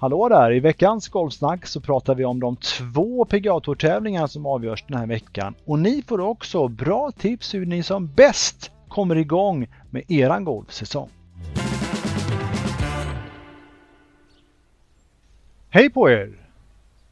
Hallå 0.00 0.28
där! 0.28 0.52
I 0.52 0.60
veckans 0.60 1.08
Golfsnack 1.08 1.66
så 1.66 1.80
pratar 1.80 2.14
vi 2.14 2.24
om 2.24 2.40
de 2.40 2.56
två 2.56 3.24
PGA 3.24 3.60
Tour-tävlingar 3.60 4.26
som 4.26 4.46
avgörs 4.46 4.84
den 4.88 4.98
här 4.98 5.06
veckan. 5.06 5.54
Och 5.64 5.78
ni 5.78 6.02
får 6.02 6.20
också 6.20 6.68
bra 6.68 7.10
tips 7.10 7.54
hur 7.54 7.66
ni 7.66 7.82
som 7.82 8.06
bäst 8.06 8.70
kommer 8.88 9.16
igång 9.16 9.66
med 9.90 10.10
eran 10.10 10.44
golfsäsong. 10.44 11.10
Hej 15.70 15.90
på 15.90 16.10
er! 16.10 16.30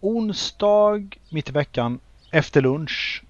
Onsdag 0.01 1.03
mitt 1.31 1.49
i 1.49 1.53
veckan 1.53 2.01
efter 2.31 2.63
lunch. 2.63 3.23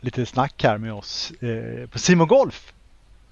Lite 0.00 0.26
snack 0.26 0.62
här 0.62 0.78
med 0.78 0.92
oss 0.92 1.30
eh, 1.30 1.86
på 1.86 1.98
Simon 1.98 2.28
Golf 2.28 2.72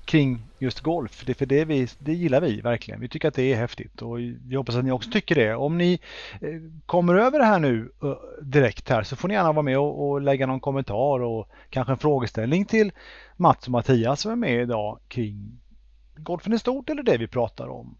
kring 0.08 0.42
just 0.58 0.80
golf. 0.80 1.22
Det, 1.26 1.34
för 1.34 1.46
det, 1.46 1.64
vi, 1.64 1.88
det 1.98 2.12
gillar 2.12 2.40
vi 2.40 2.60
verkligen. 2.60 3.00
Vi 3.00 3.08
tycker 3.08 3.28
att 3.28 3.34
det 3.34 3.52
är 3.52 3.56
häftigt 3.56 4.02
och 4.02 4.18
vi 4.18 4.56
hoppas 4.56 4.76
att 4.76 4.84
ni 4.84 4.90
också 4.90 5.10
tycker 5.10 5.34
det. 5.34 5.54
Om 5.54 5.78
ni 5.78 6.00
eh, 6.40 6.48
kommer 6.86 7.14
över 7.14 7.38
det 7.38 7.44
här 7.44 7.58
nu 7.58 7.92
eh, 8.02 8.14
direkt 8.42 8.88
här 8.88 9.02
så 9.02 9.16
får 9.16 9.28
ni 9.28 9.34
gärna 9.34 9.52
vara 9.52 9.62
med 9.62 9.78
och, 9.78 10.08
och 10.08 10.20
lägga 10.20 10.46
någon 10.46 10.60
kommentar 10.60 11.20
och 11.20 11.48
kanske 11.70 11.92
en 11.92 11.98
frågeställning 11.98 12.64
till 12.64 12.92
Mats 13.36 13.66
och 13.66 13.72
Mattias 13.72 14.20
som 14.20 14.32
är 14.32 14.36
med 14.36 14.62
idag 14.62 15.00
kring 15.08 15.60
golfen 16.16 16.52
i 16.52 16.58
stort 16.58 16.90
eller 16.90 17.02
det 17.02 17.16
vi 17.16 17.28
pratar 17.28 17.68
om. 17.68 17.98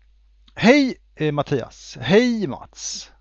Hej 0.55 0.97
eh, 1.15 1.33
Mattias! 1.33 1.99
Hej 2.01 2.47
Mats! 2.47 3.13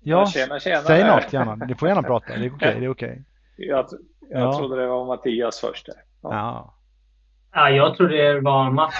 Ja, 0.00 0.26
tjena, 0.26 0.60
tjena. 0.60 0.82
säg 0.82 1.04
något 1.04 1.32
gärna. 1.32 1.54
Ni 1.54 1.74
får 1.74 1.88
gärna 1.88 2.02
prata. 2.02 2.26
Det 2.26 2.46
är 2.46 2.54
okej. 2.54 2.68
Okay, 2.68 2.74
det 2.80 2.84
är 2.84 2.88
okay. 2.88 3.18
Jag, 3.56 3.88
jag 4.30 4.40
ja. 4.42 4.58
trodde 4.58 4.80
det 4.80 4.86
var 4.86 5.06
Mattias 5.06 5.60
först. 5.60 5.86
Där. 5.86 6.07
Ja. 6.22 6.77
Ja. 7.52 7.68
Ja, 7.68 7.70
jag 7.70 7.96
tror 7.96 8.08
det 8.08 8.40
var 8.40 8.70
Mats. 8.70 8.94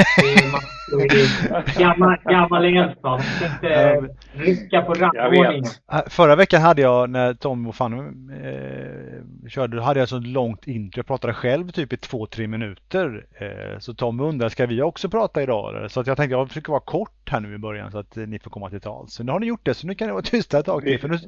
gammal, 1.78 2.16
gammal 2.24 2.64
erfarenhet. 2.64 3.52
Inte 3.52 4.08
rycka 4.32 4.82
på 4.82 4.94
rangordningen. 4.94 5.64
Förra 6.06 6.36
veckan 6.36 6.62
hade 6.62 6.82
jag 6.82 7.10
när 7.10 7.34
Tom 7.34 7.66
och 7.66 7.74
Fanny 7.74 7.98
eh, 7.98 9.48
körde, 9.48 9.76
då 9.76 9.82
hade 9.82 10.00
jag 10.00 10.08
så 10.08 10.18
långt 10.18 10.66
intro. 10.66 10.98
Jag 10.98 11.06
pratade 11.06 11.34
själv 11.34 11.70
typ 11.70 11.92
i 11.92 11.96
två, 11.96 12.26
tre 12.26 12.46
minuter. 12.46 13.26
Eh, 13.34 13.78
så 13.78 13.94
Tom 13.94 14.20
undrar, 14.20 14.48
ska 14.48 14.66
vi 14.66 14.82
också 14.82 15.08
prata 15.08 15.42
idag? 15.42 15.90
Så 15.90 16.00
att 16.00 16.06
jag 16.06 16.16
tänkte 16.16 16.36
jag 16.36 16.48
försöker 16.48 16.70
vara 16.72 16.80
kort 16.80 17.30
här 17.30 17.40
nu 17.40 17.54
i 17.54 17.58
början 17.58 17.90
så 17.90 17.98
att 17.98 18.16
ni 18.16 18.38
får 18.38 18.50
komma 18.50 18.70
till 18.70 18.80
tals. 18.80 19.14
Så 19.14 19.22
nu 19.22 19.32
har 19.32 19.40
ni 19.40 19.46
gjort 19.46 19.60
det, 19.64 19.74
så 19.74 19.86
nu 19.86 19.94
kan 19.94 20.06
ni 20.06 20.12
vara 20.12 20.22
tysta 20.22 20.58
ett 20.58 20.66
tag. 20.66 20.98
För 21.00 21.08
nu... 21.08 21.18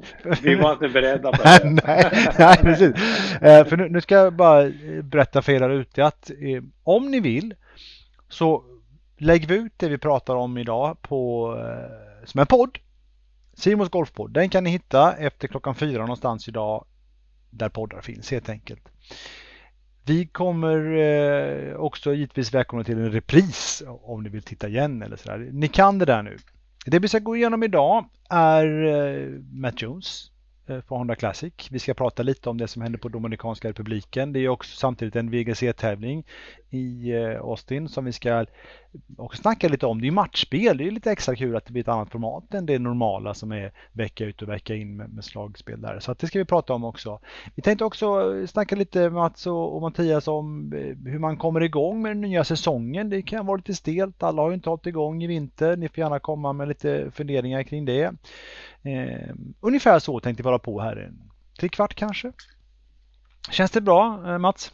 vi 0.41 0.55
var 0.55 0.73
inte 0.73 0.89
beredda 0.89 1.31
på 1.31 1.43
det. 1.43 1.81
nej, 1.87 2.11
nej, 2.39 2.57
precis. 2.61 2.91
Eh, 3.41 3.65
för 3.65 3.77
nu, 3.77 3.89
nu, 3.89 4.01
ska 4.01 4.15
jag 4.15 4.33
bara 4.33 4.71
berätta 5.03 5.41
för 5.41 5.51
er 5.51 5.59
där 5.59 5.69
ute 5.69 6.05
att 6.05 6.29
eh, 6.29 6.63
om 6.83 7.11
ni 7.11 7.19
vill 7.19 7.55
så 8.29 8.63
lägger 9.17 9.47
vi 9.47 9.55
ut 9.55 9.73
det 9.77 9.89
vi 9.89 9.97
pratar 9.97 10.35
om 10.35 10.57
idag 10.57 11.01
på, 11.01 11.51
eh, 11.57 12.25
som 12.25 12.39
en 12.39 12.47
podd. 12.47 12.77
Simons 13.53 13.89
Golfpodd. 13.89 14.31
Den 14.31 14.49
kan 14.49 14.63
ni 14.63 14.69
hitta 14.69 15.13
efter 15.13 15.47
klockan 15.47 15.75
fyra 15.75 16.01
någonstans 16.01 16.47
idag 16.47 16.85
där 17.49 17.69
poddar 17.69 18.01
finns 18.01 18.31
helt 18.31 18.49
enkelt. 18.49 18.89
Vi 20.05 20.27
kommer 20.27 20.97
eh, 20.97 21.75
också 21.75 22.13
givetvis 22.13 22.53
välkomna 22.53 22.83
till 22.83 22.97
en 22.97 23.11
repris 23.11 23.83
om 23.87 24.23
ni 24.23 24.29
vill 24.29 24.43
titta 24.43 24.67
igen 24.67 25.01
eller 25.01 25.17
sådär. 25.17 25.49
Ni 25.51 25.67
kan 25.67 25.99
det 25.99 26.05
där 26.05 26.23
nu. 26.23 26.37
Det 26.85 26.99
vi 26.99 27.07
ska 27.07 27.19
gå 27.19 27.35
igenom 27.35 27.63
idag 27.63 28.09
är 28.29 28.85
eh, 28.85 29.29
Matt 29.51 29.81
Jones 29.81 30.31
Eh, 30.67 30.81
på 30.81 30.97
Honda 30.97 31.15
Classic. 31.15 31.53
Vi 31.71 31.79
ska 31.79 31.93
prata 31.93 32.23
lite 32.23 32.49
om 32.49 32.57
det 32.57 32.67
som 32.67 32.81
händer 32.81 32.99
på 32.99 33.09
Dominikanska 33.09 33.69
republiken. 33.69 34.33
Det 34.33 34.39
är 34.39 34.49
också 34.49 34.77
samtidigt 34.77 35.15
en 35.15 35.29
VGC-tävling 35.29 36.23
i 36.69 37.11
eh, 37.11 37.41
Austin 37.41 37.89
som 37.89 38.05
vi 38.05 38.11
ska 38.11 38.45
också 39.17 39.41
snacka 39.41 39.67
lite 39.67 39.85
om. 39.85 40.01
Det 40.01 40.07
är 40.07 40.11
matchspel. 40.11 40.77
Det 40.77 40.87
är 40.87 40.91
lite 40.91 41.11
extra 41.11 41.35
kul 41.35 41.55
att 41.55 41.65
det 41.65 41.71
blir 41.71 41.81
ett 41.81 41.87
annat 41.87 42.11
format 42.11 42.53
än 42.53 42.65
det 42.65 42.79
normala 42.79 43.33
som 43.33 43.51
är 43.51 43.71
vecka 43.91 44.25
ut 44.25 44.41
och 44.41 44.49
vecka 44.49 44.75
in 44.75 44.97
med, 44.97 45.13
med 45.13 45.23
slagspel 45.23 45.81
där. 45.81 45.99
Så 45.99 46.11
att 46.11 46.19
det 46.19 46.27
ska 46.27 46.39
vi 46.39 46.45
prata 46.45 46.73
om 46.73 46.83
också. 46.83 47.19
Vi 47.55 47.61
tänkte 47.61 47.85
också 47.85 48.33
snacka 48.47 48.75
lite 48.75 49.09
Mats 49.09 49.47
och, 49.47 49.75
och 49.75 49.81
Mattias 49.81 50.27
om 50.27 50.73
eh, 50.73 51.11
hur 51.11 51.19
man 51.19 51.37
kommer 51.37 51.61
igång 51.61 52.01
med 52.01 52.11
den 52.11 52.21
nya 52.21 52.43
säsongen. 52.43 53.09
Det 53.09 53.21
kan 53.21 53.45
vara 53.45 53.57
lite 53.57 53.73
stelt. 53.73 54.23
Alla 54.23 54.41
har 54.41 54.49
ju 54.49 54.55
inte 54.55 54.69
hållit 54.69 54.87
igång 54.87 55.23
i 55.23 55.27
vinter. 55.27 55.77
Ni 55.77 55.89
får 55.89 55.97
gärna 55.97 56.19
komma 56.19 56.53
med 56.53 56.67
lite 56.67 57.11
funderingar 57.11 57.63
kring 57.63 57.85
det. 57.85 58.13
Eh, 58.83 59.35
ungefär 59.59 59.99
så 59.99 60.19
tänkte 60.19 60.43
vi 60.43 60.47
hålla 60.47 60.59
på 60.59 60.81
här. 60.81 61.11
Tre 61.59 61.69
kvart 61.69 61.95
kanske. 61.95 62.31
Känns 63.51 63.71
det 63.71 63.81
bra 63.81 64.23
eh, 64.25 64.37
Mats? 64.37 64.73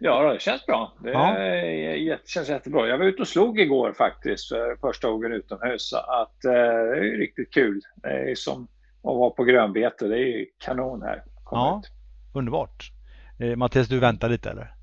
Ja, 0.00 0.32
det 0.32 0.40
känns 0.40 0.66
bra. 0.66 0.92
Det 0.98 1.10
ja. 1.10 2.16
känns 2.26 2.48
jättebra. 2.48 2.88
Jag 2.88 2.98
var 2.98 3.04
ute 3.04 3.22
och 3.22 3.28
slog 3.28 3.60
igår 3.60 3.92
faktiskt 3.92 4.48
för 4.48 4.76
första 4.80 5.10
gången 5.10 5.32
utomhus. 5.32 5.88
Så 5.88 5.96
att, 5.96 6.44
eh, 6.44 6.52
det 6.52 7.08
är 7.08 7.18
riktigt 7.18 7.54
kul. 7.54 7.80
Det 7.96 8.30
är 8.30 8.34
som 8.34 8.62
att 8.96 9.16
vara 9.16 9.30
på 9.30 9.44
grönbete. 9.44 10.08
Det 10.08 10.18
är 10.18 10.46
kanon 10.58 11.02
här. 11.02 11.22
ja, 11.50 11.82
ut. 11.84 11.90
underbart. 12.32 12.90
Eh, 13.38 13.56
Mattias, 13.56 13.88
du 13.88 13.98
väntar 13.98 14.28
lite 14.28 14.50
eller? 14.50 14.73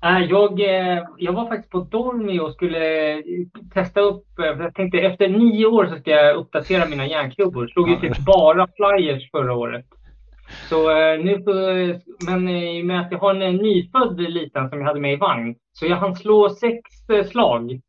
Jag, 0.00 0.60
eh, 0.60 1.04
jag 1.18 1.32
var 1.32 1.48
faktiskt 1.48 1.70
på 1.70 1.80
Dormi 1.80 2.40
och 2.40 2.52
skulle 2.52 3.12
eh, 3.12 3.18
testa 3.74 4.00
upp. 4.00 4.38
Eh, 4.38 4.44
jag 4.44 4.74
tänkte 4.74 4.98
efter 4.98 5.28
nio 5.28 5.66
år 5.66 5.86
så 5.86 5.96
ska 6.00 6.10
jag 6.10 6.36
uppdatera 6.36 6.86
mina 6.86 7.06
järnklubbor. 7.06 7.68
Slog 7.68 7.90
ju 7.90 7.96
typ 7.96 8.18
bara 8.18 8.68
flyers 8.76 9.30
förra 9.30 9.54
året. 9.54 9.86
Så 10.68 10.88
nu, 11.16 11.42
men 12.26 12.48
i 12.48 12.82
och 12.82 12.86
med 12.86 13.00
att 13.00 13.12
jag 13.12 13.18
har 13.18 13.34
en 13.34 13.56
nyfödd 13.56 14.20
liten 14.20 14.68
som 14.68 14.78
jag 14.78 14.86
hade 14.86 15.00
med 15.00 15.12
i 15.12 15.16
vagn. 15.16 15.54
Så 15.72 15.86
jag 15.86 15.96
hann 15.96 16.16
slå 16.16 16.50
sex 16.50 16.80
slag. 17.30 17.80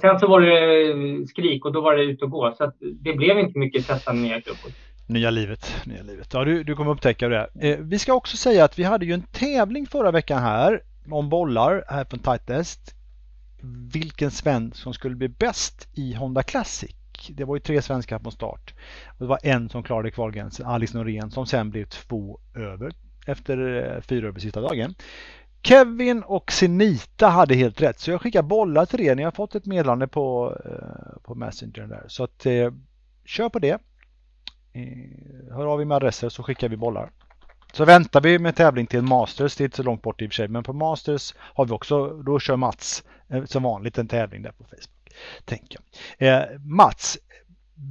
Sen 0.00 0.18
så 0.18 0.28
var 0.28 0.40
det 0.40 1.26
skrik 1.26 1.64
och 1.64 1.72
då 1.72 1.80
var 1.80 1.96
det 1.96 2.02
ut 2.02 2.22
och 2.22 2.30
gå. 2.30 2.54
Så 2.58 2.72
det 2.80 3.12
blev 3.12 3.38
inte 3.38 3.58
mycket 3.58 3.86
testande 3.86 4.22
nya 4.22 4.40
klubbor. 4.40 4.72
Nya 5.08 5.30
livet, 5.30 5.82
nya 5.86 6.02
livet. 6.02 6.28
Ja, 6.32 6.44
du, 6.44 6.62
du 6.62 6.76
kommer 6.76 6.90
upptäcka 6.90 7.28
det. 7.28 7.48
Vi 7.80 7.98
ska 7.98 8.14
också 8.14 8.36
säga 8.36 8.64
att 8.64 8.78
vi 8.78 8.82
hade 8.82 9.06
ju 9.06 9.12
en 9.12 9.22
tävling 9.22 9.86
förra 9.86 10.10
veckan 10.10 10.42
här 10.42 10.80
om 11.10 11.28
bollar 11.28 11.84
här 11.88 12.04
från 12.04 12.20
Tightest. 12.20 12.94
Vilken 13.92 14.30
svensk 14.30 14.76
som 14.76 14.94
skulle 14.94 15.16
bli 15.16 15.28
bäst 15.28 15.88
i 15.94 16.14
Honda 16.14 16.42
Classic. 16.42 16.94
Det 17.28 17.44
var 17.44 17.56
ju 17.56 17.60
tre 17.60 17.82
svenskar 17.82 18.18
på 18.18 18.30
start. 18.30 18.74
Det 19.18 19.26
var 19.26 19.38
en 19.42 19.68
som 19.68 19.82
klarade 19.82 20.10
kvalgränsen, 20.10 20.66
Alex 20.66 20.94
Norén, 20.94 21.30
som 21.30 21.46
sen 21.46 21.70
blev 21.70 21.84
två 21.84 22.40
över 22.54 22.92
efter 23.26 23.84
eh, 23.94 24.00
fyra 24.00 24.28
över 24.28 24.40
sista 24.40 24.60
dagen. 24.60 24.94
Kevin 25.62 26.22
och 26.22 26.52
Senita 26.52 27.28
hade 27.28 27.54
helt 27.54 27.82
rätt 27.82 27.98
så 27.98 28.10
jag 28.10 28.20
skickar 28.20 28.42
bollar 28.42 28.86
till 28.86 29.00
er. 29.00 29.14
Ni 29.14 29.22
har 29.22 29.30
fått 29.30 29.54
ett 29.54 29.66
meddelande 29.66 30.08
på, 30.08 30.56
eh, 30.64 31.22
på 31.22 31.34
Messenger 31.34 31.86
där. 31.86 32.04
Så 32.08 32.24
att 32.24 32.46
eh, 32.46 32.72
kör 33.24 33.48
på 33.48 33.58
det. 33.58 33.78
Eh, 34.72 35.54
hör 35.54 35.66
av 35.66 35.80
er 35.80 35.84
med 35.84 35.96
adresser 35.96 36.28
så 36.28 36.42
skickar 36.42 36.68
vi 36.68 36.76
bollar. 36.76 37.10
Så 37.78 37.84
väntar 37.84 38.20
vi 38.20 38.38
med 38.38 38.56
tävling 38.56 38.86
till 38.86 39.02
Masters, 39.02 39.56
det 39.56 39.62
är 39.62 39.64
inte 39.64 39.76
så 39.76 39.82
långt 39.82 40.02
bort 40.02 40.22
i 40.22 40.26
och 40.26 40.30
för 40.30 40.34
sig, 40.34 40.48
men 40.48 40.62
på 40.62 40.72
Masters 40.72 41.34
har 41.38 41.64
vi 41.64 41.72
också, 41.72 42.08
då 42.08 42.38
kör 42.38 42.56
Mats 42.56 43.04
eh, 43.28 43.44
som 43.44 43.62
vanligt 43.62 43.98
en 43.98 44.08
tävling 44.08 44.42
där 44.42 44.52
på 44.52 44.64
Facebook. 44.64 45.14
Tänker 45.44 45.78
jag. 46.18 46.28
Eh, 46.28 46.60
Mats, 46.60 47.18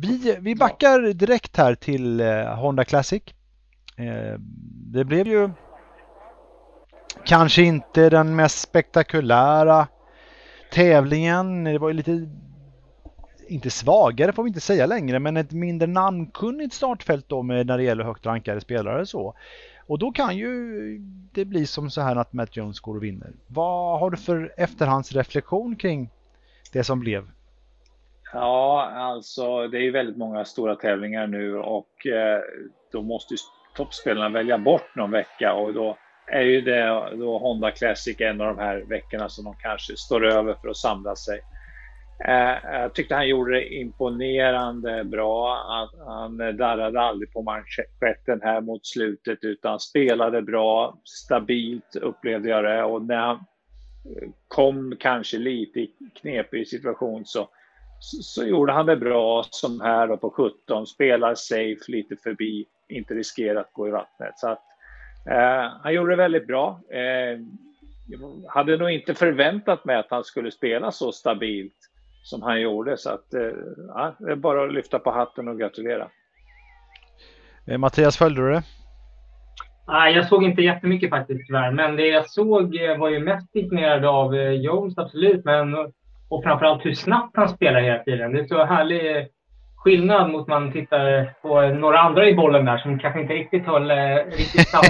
vi, 0.01 0.37
vi 0.39 0.55
backar 0.55 1.13
direkt 1.13 1.57
här 1.57 1.75
till 1.75 2.19
eh, 2.19 2.55
Honda 2.55 2.83
Classic. 2.83 3.23
Eh, 3.97 4.39
det 4.93 5.03
blev 5.03 5.27
ju 5.27 5.49
kanske 7.25 7.61
inte 7.61 8.09
den 8.09 8.35
mest 8.35 8.59
spektakulära 8.59 9.87
tävlingen. 10.71 11.63
Det 11.63 11.77
var 11.77 11.89
ju 11.89 11.93
lite 11.93 12.27
inte 13.49 13.69
svagare 13.69 14.33
får 14.33 14.43
vi 14.43 14.47
inte 14.47 14.59
säga 14.59 14.85
längre, 14.85 15.19
men 15.19 15.37
ett 15.37 15.51
mindre 15.51 15.87
namnkunnigt 15.87 16.73
startfält 16.73 17.29
då 17.29 17.43
med 17.43 17.67
när 17.67 17.77
det 17.77 17.83
gäller 17.83 18.03
högt 18.03 18.25
rankade 18.25 18.61
spelare 18.61 19.05
så. 19.05 19.33
Och 19.87 19.99
då 19.99 20.11
kan 20.11 20.37
ju 20.37 20.97
det 21.31 21.45
bli 21.45 21.65
som 21.65 21.89
så 21.89 22.01
här 22.01 22.15
att 22.15 22.33
Matt 22.33 22.57
Jones 22.57 22.79
går 22.79 22.95
och 22.95 23.03
vinner. 23.03 23.33
Vad 23.47 23.99
har 23.99 24.09
du 24.09 24.17
för 24.17 24.53
efterhandsreflektion 24.57 25.75
kring 25.75 26.09
det 26.73 26.83
som 26.83 26.99
blev? 26.99 27.27
Ja, 28.33 28.91
alltså 28.95 29.67
det 29.67 29.77
är 29.77 29.81
ju 29.81 29.91
väldigt 29.91 30.17
många 30.17 30.45
stora 30.45 30.75
tävlingar 30.75 31.27
nu 31.27 31.57
och 31.57 32.07
eh, 32.07 32.41
då 32.91 33.01
måste 33.01 33.33
ju 33.33 33.37
toppspelarna 33.75 34.29
välja 34.29 34.57
bort 34.57 34.95
någon 34.95 35.11
vecka 35.11 35.53
och 35.53 35.73
då 35.73 35.97
är 36.27 36.41
ju 36.41 36.61
det 36.61 37.09
då 37.17 37.37
Honda 37.37 37.71
Classic 37.71 38.21
en 38.21 38.41
av 38.41 38.47
de 38.47 38.57
här 38.61 38.77
veckorna 38.77 39.29
som 39.29 39.45
de 39.45 39.55
kanske 39.55 39.97
står 39.97 40.25
över 40.25 40.53
för 40.53 40.69
att 40.69 40.77
samla 40.77 41.15
sig. 41.15 41.39
Eh, 42.25 42.71
jag 42.71 42.93
tyckte 42.93 43.15
han 43.15 43.27
gjorde 43.27 43.51
det 43.51 43.73
imponerande 43.73 45.03
bra. 45.03 45.63
Han, 46.05 46.37
darrade 46.37 47.01
aldrig 47.01 47.33
på 47.33 47.41
manschetten 47.41 48.41
här 48.43 48.61
mot 48.61 48.85
slutet 48.85 49.43
utan 49.43 49.79
spelade 49.79 50.41
bra, 50.41 50.97
stabilt 51.03 51.95
upplevde 51.95 52.49
jag 52.49 52.63
det 52.63 52.83
och 52.83 53.05
när 53.05 53.17
han 53.17 53.45
kom 54.47 54.95
kanske 54.99 55.37
lite 55.37 55.79
i 55.79 55.91
knepig 56.21 56.67
situation 56.67 57.25
så, 57.25 57.49
så, 57.99 58.23
så, 58.23 58.47
gjorde 58.47 58.73
han 58.73 58.85
det 58.85 58.97
bra 58.97 59.45
som 59.49 59.81
här 59.81 60.07
då 60.07 60.17
på 60.17 60.29
17, 60.29 60.87
spelar 60.87 61.35
safe 61.35 61.91
lite 61.91 62.15
förbi, 62.15 62.65
inte 62.89 63.13
riskerar 63.13 63.61
att 63.61 63.73
gå 63.73 63.87
i 63.87 63.91
vattnet. 63.91 64.33
Så 64.39 64.49
att, 64.49 64.63
eh, 65.29 65.71
han 65.83 65.93
gjorde 65.93 66.11
det 66.11 66.15
väldigt 66.15 66.47
bra. 66.47 66.81
Eh, 66.89 67.39
hade 68.47 68.77
nog 68.77 68.89
inte 68.89 69.13
förväntat 69.13 69.85
mig 69.85 69.95
att 69.95 70.09
han 70.09 70.23
skulle 70.23 70.51
spela 70.51 70.91
så 70.91 71.11
stabilt 71.11 71.86
som 72.27 72.41
han 72.41 72.61
gjorde. 72.61 72.97
Så 72.97 73.09
att, 73.09 73.33
eh, 73.33 73.41
ja, 73.87 74.15
det 74.19 74.31
är 74.31 74.35
bara 74.35 74.63
att 74.63 74.73
lyfta 74.73 74.99
på 74.99 75.11
hatten 75.11 75.47
och 75.47 75.59
gratulera. 75.59 76.07
Eh, 77.67 77.77
Mattias, 77.77 78.17
följde 78.17 78.41
du 78.41 78.51
det? 78.51 78.63
Nej, 79.87 80.15
jag 80.15 80.27
såg 80.27 80.43
inte 80.43 80.61
jättemycket 80.61 81.09
faktiskt 81.09 81.47
tyvärr. 81.47 81.71
Men 81.71 81.95
det 81.95 82.07
jag 82.07 82.29
såg 82.29 82.75
eh, 82.75 82.97
var 82.97 83.09
ju 83.09 83.19
mest 83.19 83.55
imponerad 83.55 84.05
av 84.05 84.35
Jones, 84.35 84.97
absolut. 84.97 85.45
Men, 85.45 85.75
och 86.29 86.43
framförallt 86.43 86.85
hur 86.85 86.93
snabbt 86.93 87.37
han 87.37 87.49
spelar 87.49 87.81
hela 87.81 88.03
tiden. 88.03 88.33
Det 88.33 88.39
är 88.39 88.47
så 88.47 88.65
härlig 88.65 89.27
skillnad 89.87 90.31
mot 90.31 90.47
man 90.47 90.71
tittar 90.71 91.33
på 91.41 91.61
några 91.61 91.99
andra 91.99 92.29
i 92.29 92.35
bollen 92.35 92.65
där 92.65 92.77
som 92.77 92.99
kanske 92.99 93.21
inte 93.21 93.33
riktigt 93.33 93.65
höll 93.65 93.91
riktigt 94.31 94.67
samma 94.67 94.83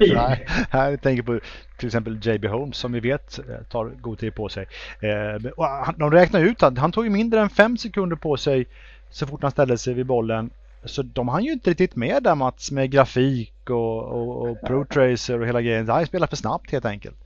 Nej, 0.00 0.46
jag 0.72 1.02
tänker 1.02 1.22
på 1.22 1.40
till 1.76 1.86
exempel 1.86 2.18
JB 2.22 2.44
Holmes 2.46 2.76
som 2.76 2.92
vi 2.92 3.00
vet 3.00 3.38
eh, 3.38 3.44
tar 3.70 3.84
god 3.84 4.18
tid 4.18 4.34
på 4.34 4.48
sig. 4.48 4.66
Eh, 5.00 5.52
de 5.96 6.10
räknar 6.10 6.40
ut 6.40 6.62
att 6.62 6.78
han 6.78 6.92
tog 6.92 7.10
mindre 7.10 7.40
än 7.40 7.48
fem 7.48 7.76
sekunder 7.76 8.16
på 8.16 8.36
sig 8.36 8.66
så 9.10 9.26
fort 9.26 9.42
han 9.42 9.50
ställde 9.50 9.78
sig 9.78 9.94
vid 9.94 10.06
bollen. 10.06 10.50
Så 10.84 11.02
de 11.02 11.28
hann 11.28 11.44
ju 11.44 11.52
inte 11.52 11.70
riktigt 11.70 11.96
med 11.96 12.22
där 12.22 12.34
Mats 12.34 12.70
med 12.70 12.90
grafik 12.90 13.70
och, 13.70 14.02
och, 14.02 14.50
och 14.50 14.60
ProTracer 14.66 15.40
och 15.40 15.46
hela 15.46 15.62
grejen. 15.62 15.88
Han 15.88 16.06
spelar 16.06 16.26
för 16.26 16.36
snabbt 16.36 16.72
helt 16.72 16.84
enkelt. 16.84 17.16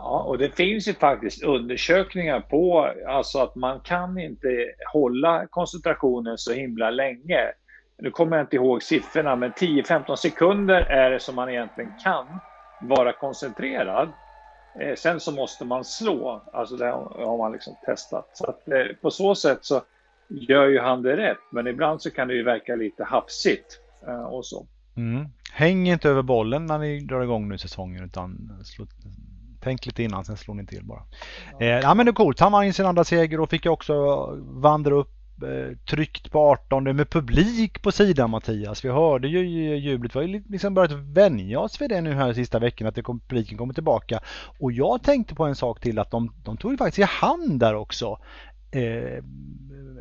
Ja, 0.00 0.22
och 0.22 0.38
det 0.38 0.56
finns 0.56 0.88
ju 0.88 0.94
faktiskt 0.94 1.42
undersökningar 1.42 2.40
på 2.40 2.92
alltså 3.08 3.38
att 3.38 3.54
man 3.54 3.80
kan 3.80 4.18
inte 4.18 4.48
hålla 4.92 5.46
koncentrationen 5.46 6.38
så 6.38 6.52
himla 6.52 6.90
länge. 6.90 7.52
Nu 7.98 8.10
kommer 8.10 8.36
jag 8.36 8.44
inte 8.44 8.56
ihåg 8.56 8.82
siffrorna, 8.82 9.36
men 9.36 9.52
10-15 9.52 10.16
sekunder 10.16 10.80
är 10.80 11.10
det 11.10 11.20
som 11.20 11.34
man 11.34 11.48
egentligen 11.48 11.92
kan 12.04 12.26
vara 12.80 13.12
koncentrerad. 13.12 14.08
Eh, 14.80 14.94
sen 14.94 15.20
så 15.20 15.32
måste 15.32 15.64
man 15.64 15.84
slå, 15.84 16.42
alltså 16.52 16.76
det 16.76 16.86
har 16.86 17.38
man 17.38 17.52
liksom 17.52 17.74
testat. 17.86 18.30
Så 18.32 18.46
att, 18.46 18.68
eh, 18.68 18.96
på 19.02 19.10
så 19.10 19.34
sätt 19.34 19.58
så 19.62 19.82
gör 20.28 20.66
ju 20.66 20.78
han 20.78 21.02
det 21.02 21.16
rätt, 21.16 21.38
men 21.52 21.66
ibland 21.66 22.02
så 22.02 22.10
kan 22.10 22.28
det 22.28 22.34
ju 22.34 22.42
verka 22.42 22.76
lite 22.76 23.04
hafsigt 23.04 23.80
eh, 24.06 24.24
och 24.24 24.46
så. 24.46 24.66
Mm. 24.96 25.26
Häng 25.52 25.88
inte 25.88 26.08
över 26.08 26.22
bollen 26.22 26.66
när 26.66 26.78
ni 26.78 27.00
drar 27.00 27.22
igång 27.22 27.48
nu 27.48 27.58
säsongen 27.58 28.04
utan 28.04 28.60
slå, 28.64 28.86
tänk 29.60 29.86
lite 29.86 30.02
innan, 30.02 30.24
sen 30.24 30.36
slår 30.36 30.54
ni 30.54 30.66
till 30.66 30.84
bara. 30.84 31.02
Ja, 31.58 31.66
eh, 31.66 31.68
ja 31.68 31.94
men 31.94 32.06
det 32.06 32.10
är 32.10 32.14
coolt, 32.14 32.40
han 32.40 32.52
vann 32.52 32.72
sin 32.72 32.86
andra 32.86 33.04
seger 33.04 33.40
och 33.40 33.50
fick 33.50 33.66
också 33.66 34.26
vandra 34.40 34.94
upp 34.94 35.18
Eh, 35.42 35.76
tryckt 35.90 36.30
på 36.30 36.38
18 36.38 36.84
med 36.96 37.10
publik 37.10 37.82
på 37.82 37.92
sidan 37.92 38.30
Mattias. 38.30 38.84
Vi 38.84 38.88
hörde 38.88 39.28
ju 39.28 39.76
jublet. 39.76 40.14
Vi 40.14 40.18
har 40.18 40.26
ju 40.26 40.42
liksom 40.48 40.74
börjat 40.74 40.92
vänja 40.92 41.60
oss 41.60 41.80
vid 41.80 41.90
det 41.90 42.00
nu 42.00 42.14
här 42.14 42.32
sista 42.32 42.58
veckan 42.58 42.88
att 42.88 42.94
det 42.94 43.02
kom, 43.02 43.20
publiken 43.20 43.58
kommer 43.58 43.74
tillbaka. 43.74 44.20
Och 44.58 44.72
jag 44.72 45.02
tänkte 45.02 45.34
på 45.34 45.44
en 45.44 45.54
sak 45.54 45.80
till 45.80 45.98
att 45.98 46.10
de, 46.10 46.32
de 46.44 46.56
tog 46.56 46.70
ju 46.70 46.76
faktiskt 46.76 46.98
i 46.98 47.02
hand 47.02 47.60
där 47.60 47.74
också. 47.74 48.18
Eh, 48.70 49.22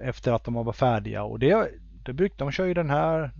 efter 0.01 0.33
att 0.33 0.43
de 0.43 0.53
var 0.53 0.73
färdiga 0.73 1.23
och 1.23 1.39
det, 1.39 1.71
det 2.05 2.13
brukar 2.13 2.37
de 2.37 2.51
kör 2.51 2.65
ju 2.65 2.73
den 2.73 2.89
här 2.89 3.31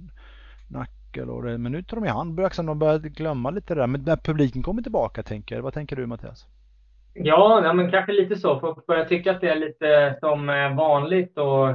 nackel 1.18 1.30
och 1.30 1.44
det, 1.44 1.58
men 1.58 1.72
nu 1.72 1.84
tar 1.84 1.98
de 1.98 2.06
i 2.06 2.10
hand. 2.10 2.40
De 2.58 2.80
börjar 2.80 3.00
glömma 3.00 3.50
lite 3.50 3.74
det 3.74 3.82
där. 3.82 3.88
Men 3.88 4.02
när 4.02 4.16
publiken 4.16 4.64
kommer 4.64 4.82
tillbaka 4.82 5.24
tänker. 5.24 5.62
Vad 5.62 5.74
tänker 5.74 5.96
du 5.96 6.06
Mattias? 6.06 6.46
Ja, 7.14 7.62
ja 7.64 7.74
men 7.74 7.92
kanske 7.92 8.12
lite 8.12 8.36
så. 8.36 8.60
Folk 8.60 8.86
börjar 8.86 9.06
tycka 9.06 9.32
att 9.32 9.42
det 9.42 9.50
är 9.50 9.56
lite 9.56 10.18
som 10.20 10.50
eh, 10.50 10.76
vanligt 10.76 11.38
och 11.38 11.68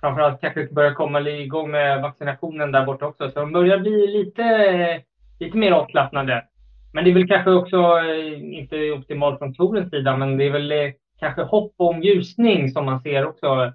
framförallt 0.00 0.40
kanske 0.40 0.68
börjar 0.72 0.94
komma 0.94 1.20
igång 1.20 1.70
med 1.70 2.02
vaccinationen 2.02 2.72
där 2.72 2.86
borta 2.86 3.06
också. 3.06 3.30
Så 3.30 3.40
de 3.40 3.52
börjar 3.52 3.78
bli 3.78 4.06
lite, 4.06 5.02
lite 5.40 5.56
mer 5.56 5.72
avslappnade. 5.72 6.44
Men 6.92 7.04
det 7.04 7.10
är 7.10 7.14
väl 7.14 7.28
kanske 7.28 7.50
också 7.50 7.76
eh, 7.76 8.58
inte 8.58 8.90
optimalt 8.90 9.38
från 9.38 9.54
Torens 9.54 9.90
sida, 9.90 10.16
men 10.16 10.38
det 10.38 10.44
är 10.44 10.52
väl 10.52 10.72
eh, 10.72 10.92
kanske 11.20 11.42
hopp 11.42 11.72
om 11.76 12.02
ljusning 12.02 12.68
som 12.70 12.84
man 12.84 13.00
ser 13.00 13.26
också 13.26 13.72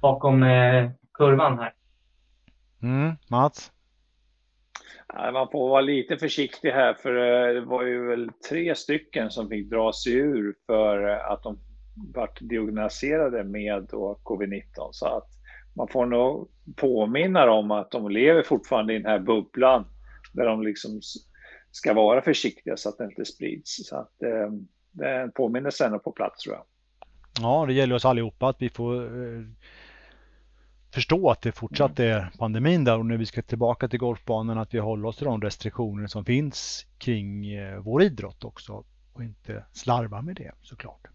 bakom 0.00 0.44
kurvan 1.18 1.58
här. 1.58 1.72
Mm, 2.82 3.16
Mats? 3.30 3.73
Man 5.14 5.48
får 5.52 5.68
vara 5.68 5.80
lite 5.80 6.16
försiktig 6.16 6.70
här 6.70 6.94
för 6.94 7.16
eh, 7.16 7.54
det 7.54 7.60
var 7.60 7.82
ju 7.82 8.06
väl 8.06 8.30
tre 8.48 8.74
stycken 8.74 9.30
som 9.30 9.48
fick 9.48 9.70
dra 9.70 9.92
sig 9.92 10.12
ur 10.12 10.54
för 10.66 11.08
eh, 11.08 11.30
att 11.30 11.42
de 11.42 11.58
vart 12.14 12.40
diagnostiserade 12.40 13.44
med 13.44 13.88
covid-19. 14.22 14.88
Så 14.92 15.06
att 15.06 15.28
man 15.76 15.88
får 15.88 16.06
nog 16.06 16.48
påminna 16.76 17.46
dem 17.46 17.70
att 17.70 17.90
de 17.90 18.10
lever 18.10 18.42
fortfarande 18.42 18.94
i 18.94 18.98
den 18.98 19.10
här 19.10 19.18
bubblan 19.18 19.84
där 20.32 20.46
de 20.46 20.62
liksom 20.62 21.00
ska 21.70 21.94
vara 21.94 22.22
försiktiga 22.22 22.76
så 22.76 22.88
att 22.88 22.98
det 22.98 23.04
inte 23.04 23.24
sprids. 23.24 23.88
Så 23.88 23.96
att 23.96 24.22
eh, 24.22 24.50
det 24.92 25.08
är 25.08 25.20
en 25.20 25.32
påminnelse 25.32 25.86
ändå 25.86 25.98
på 25.98 26.12
plats 26.12 26.42
tror 26.42 26.54
jag. 26.54 26.64
Ja, 27.40 27.66
det 27.66 27.72
gäller 27.72 27.94
oss 27.94 28.04
allihopa 28.04 28.48
att 28.48 28.62
vi 28.62 28.68
får 28.68 28.94
eh, 29.04 29.42
förstå 30.94 31.30
att 31.30 31.42
det 31.42 31.52
fortsatt 31.52 32.00
är 32.00 32.30
pandemin 32.38 32.84
där 32.84 32.98
och 32.98 33.06
när 33.06 33.16
vi 33.16 33.26
ska 33.26 33.42
tillbaka 33.42 33.88
till 33.88 33.98
golfbanan 33.98 34.58
att 34.58 34.74
vi 34.74 34.78
håller 34.78 35.08
oss 35.08 35.16
till 35.16 35.26
de 35.26 35.40
restriktioner 35.40 36.06
som 36.06 36.24
finns 36.24 36.86
kring 36.98 37.54
eh, 37.54 37.78
vår 37.78 38.02
idrott 38.02 38.44
också 38.44 38.84
och 39.12 39.22
inte 39.22 39.64
slarva 39.72 40.22
med 40.22 40.36
det 40.36 40.52
såklart. 40.62 41.06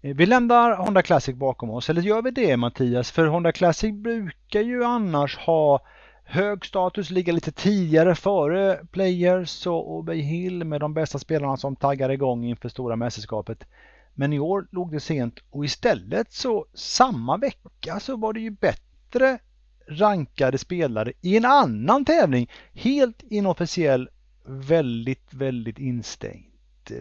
Eh, 0.00 0.16
vi 0.16 0.26
lämnar 0.26 0.76
Honda 0.76 1.02
Classic 1.02 1.36
bakom 1.36 1.70
oss, 1.70 1.90
eller 1.90 2.02
gör 2.02 2.22
vi 2.22 2.30
det 2.30 2.56
Mattias? 2.56 3.10
För 3.10 3.26
Honda 3.26 3.52
Classic 3.52 3.94
brukar 3.94 4.60
ju 4.60 4.84
annars 4.84 5.36
ha 5.36 5.80
hög 6.24 6.64
status, 6.66 7.10
ligga 7.10 7.32
lite 7.32 7.52
tidigare 7.52 8.14
före 8.14 8.80
Players 8.92 9.66
och 9.66 10.04
Bay 10.04 10.20
Hill 10.20 10.64
med 10.64 10.80
de 10.80 10.94
bästa 10.94 11.18
spelarna 11.18 11.56
som 11.56 11.76
taggar 11.76 12.10
igång 12.10 12.44
inför 12.44 12.68
stora 12.68 12.96
mästerskapet. 12.96 13.64
Men 14.14 14.32
i 14.32 14.38
år 14.38 14.66
låg 14.70 14.92
det 14.92 15.00
sent 15.00 15.38
och 15.50 15.64
istället 15.64 16.32
så 16.32 16.66
samma 16.74 17.36
vecka 17.36 18.00
så 18.00 18.16
var 18.16 18.32
det 18.32 18.40
ju 18.40 18.50
bättre 18.50 18.85
rankade 19.88 20.58
spelare 20.58 21.12
i 21.22 21.36
en 21.36 21.44
annan 21.44 22.04
tävling, 22.04 22.50
helt 22.74 23.22
inofficiell, 23.30 24.08
väldigt, 24.68 25.34
väldigt 25.34 25.78
instängd. 25.78 26.42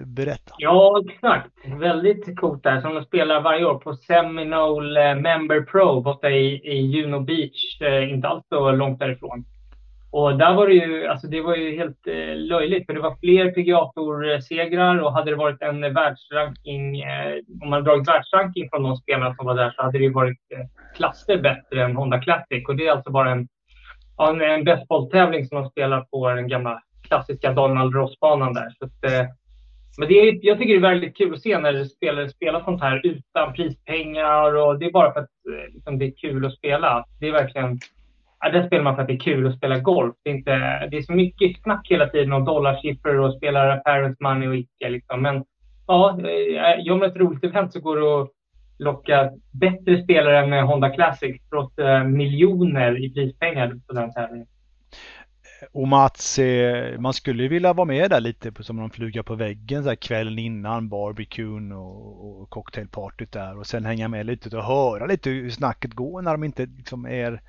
Berätta. 0.05 0.55
Ja, 0.57 1.03
exakt. 1.10 1.51
Väldigt 1.79 2.39
coolt 2.39 2.63
där 2.63 2.81
som 2.81 2.95
de 2.95 3.03
spelar 3.03 3.41
varje 3.41 3.65
år 3.65 3.79
på 3.79 3.95
Seminole 3.95 5.12
eh, 5.12 5.15
Member 5.15 5.62
Pro 5.62 6.01
borta 6.01 6.29
i, 6.29 6.62
i 6.63 6.81
Juno 6.81 7.19
Beach, 7.19 7.81
eh, 7.81 8.13
inte 8.13 8.27
alls 8.27 8.43
så 8.50 8.72
långt 8.72 9.00
därifrån. 9.00 9.45
Och 10.17 10.38
där 10.38 10.53
var 10.53 10.67
det 10.67 10.74
ju, 10.74 11.07
alltså 11.07 11.27
det 11.27 11.41
var 11.41 11.55
ju 11.55 11.75
helt 11.75 12.07
eh, 12.07 12.36
löjligt 12.36 12.86
för 12.86 12.93
det 12.93 13.00
var 13.00 13.15
fler 13.19 13.51
PGA-segrar 13.51 15.00
och 15.00 15.13
hade 15.13 15.31
det 15.31 15.38
varit 15.38 15.62
en 15.62 15.81
världsranking, 15.93 17.01
eh, 17.01 17.36
om 17.62 17.69
man 17.69 17.84
dragit 17.84 18.07
världsranking 18.07 18.69
från 18.69 18.84
de 18.84 18.98
spelarna 18.98 19.36
som 19.36 19.45
var 19.45 19.55
där 19.55 19.72
så 19.72 19.81
hade 19.81 19.98
det 19.98 20.03
ju 20.03 20.13
varit 20.13 20.39
eh, 20.53 20.95
klasser 20.98 21.38
bättre 21.38 21.84
än 21.84 21.95
Honda 21.95 22.19
Classic 22.19 22.67
och 22.67 22.75
det 22.75 22.88
är 22.88 22.91
alltså 22.91 23.12
bara 23.12 23.31
en, 23.31 23.48
en, 24.29 24.41
en 24.41 24.63
bästbolltävling 24.63 25.45
som 25.45 25.62
de 25.62 25.69
spelar 25.69 26.01
på 26.01 26.29
den 26.29 26.48
gamla 26.48 26.81
klassiska 27.07 27.53
Donald 27.53 27.95
Ross-banan 27.95 28.53
där. 28.53 28.69
Så 28.79 28.86
att, 28.86 29.03
eh, 29.03 29.27
men 29.98 30.07
det 30.07 30.13
är, 30.13 30.39
jag 30.41 30.57
tycker 30.57 30.74
det 30.74 30.88
är 30.88 30.91
väldigt 30.91 31.17
kul 31.17 31.34
att 31.34 31.41
se 31.41 31.60
när 31.60 31.86
spelare 31.86 32.29
spelar 32.29 32.60
sånt 32.63 32.81
här 32.81 33.01
utan 33.03 33.53
prispengar 33.53 34.55
och 34.55 34.79
det 34.79 34.86
är 34.86 34.91
bara 34.91 35.13
för 35.13 35.19
att 35.19 35.29
eh, 35.50 35.74
liksom, 35.74 36.00
det 36.00 36.05
är 36.05 36.13
kul 36.17 36.45
att 36.45 36.57
spela. 36.57 37.05
Det 37.19 37.27
är 37.27 37.31
verkligen, 37.31 37.79
ja, 38.46 38.52
där 38.52 38.68
spelar 38.68 38.84
man 38.84 38.96
för 38.96 39.02
att 39.02 39.08
det 39.08 39.14
är 39.14 39.20
kul 39.20 39.48
att 39.48 39.58
spela 39.58 39.80
golf. 39.80 40.16
Det 40.24 40.30
är, 40.30 40.34
inte, 40.34 40.88
det 40.92 40.98
är 40.98 41.02
så 41.02 41.14
mycket 41.14 41.62
snack 41.64 41.88
hela 41.90 42.08
tiden 42.08 42.34
om 42.34 42.46
dollarsiffror 42.46 43.20
och 43.20 43.34
spelar 43.34 43.78
parents 43.78 44.20
money 44.20 44.48
och 44.48 44.56
icke. 44.56 44.90
Liksom. 44.90 45.22
Men 45.22 45.44
ja, 45.88 46.20
gör 46.80 46.98
man 46.98 47.10
ett 47.10 47.18
roligt 47.18 47.44
event 47.44 47.74
så 47.74 47.80
går 47.80 47.98
det 47.98 48.22
att 48.22 48.30
locka 48.78 49.32
bättre 49.52 50.04
spelare 50.04 50.40
än 50.40 50.54
eh, 50.54 50.66
Honda 50.66 50.90
Classic 50.90 51.42
trots 51.50 51.78
eh, 51.78 52.04
miljoner 52.04 53.06
i 53.06 53.14
prispengar 53.14 53.80
på 53.88 53.94
den 53.94 54.14
tävlingen. 54.14 54.48
Eh, 55.62 55.68
och 55.82 55.88
Mats, 55.88 56.40
eh, 56.40 57.00
man 57.00 57.14
skulle 57.14 57.44
ju 57.44 57.50
vilja 57.50 57.74
vara 57.74 57.86
med 57.86 58.10
där 58.10 58.20
lite 58.20 58.64
som 58.64 58.75
någon 58.75 58.90
fluga 58.90 59.24
på 59.24 59.36
väggen 59.36 59.84
så 59.84 59.90
här 59.90 59.96
kvällen 59.96 60.40
innan 60.40 60.90
barbecuen 60.90 61.72
och, 61.72 62.42
och 62.42 62.50
cocktailpartyt 62.50 63.32
där 63.32 63.60
och 63.60 63.66
sen 63.66 63.86
hänga 63.86 64.08
med 64.08 64.25
lite 64.25 64.58
och 64.58 64.64
höra 64.64 65.06
lite 65.06 65.30
hur 65.30 65.50
snacket 65.50 65.94
går 65.94 66.22
när 66.22 66.32
de 66.32 66.44
inte 66.44 66.66
liksom 66.66 67.06
är 67.06 67.42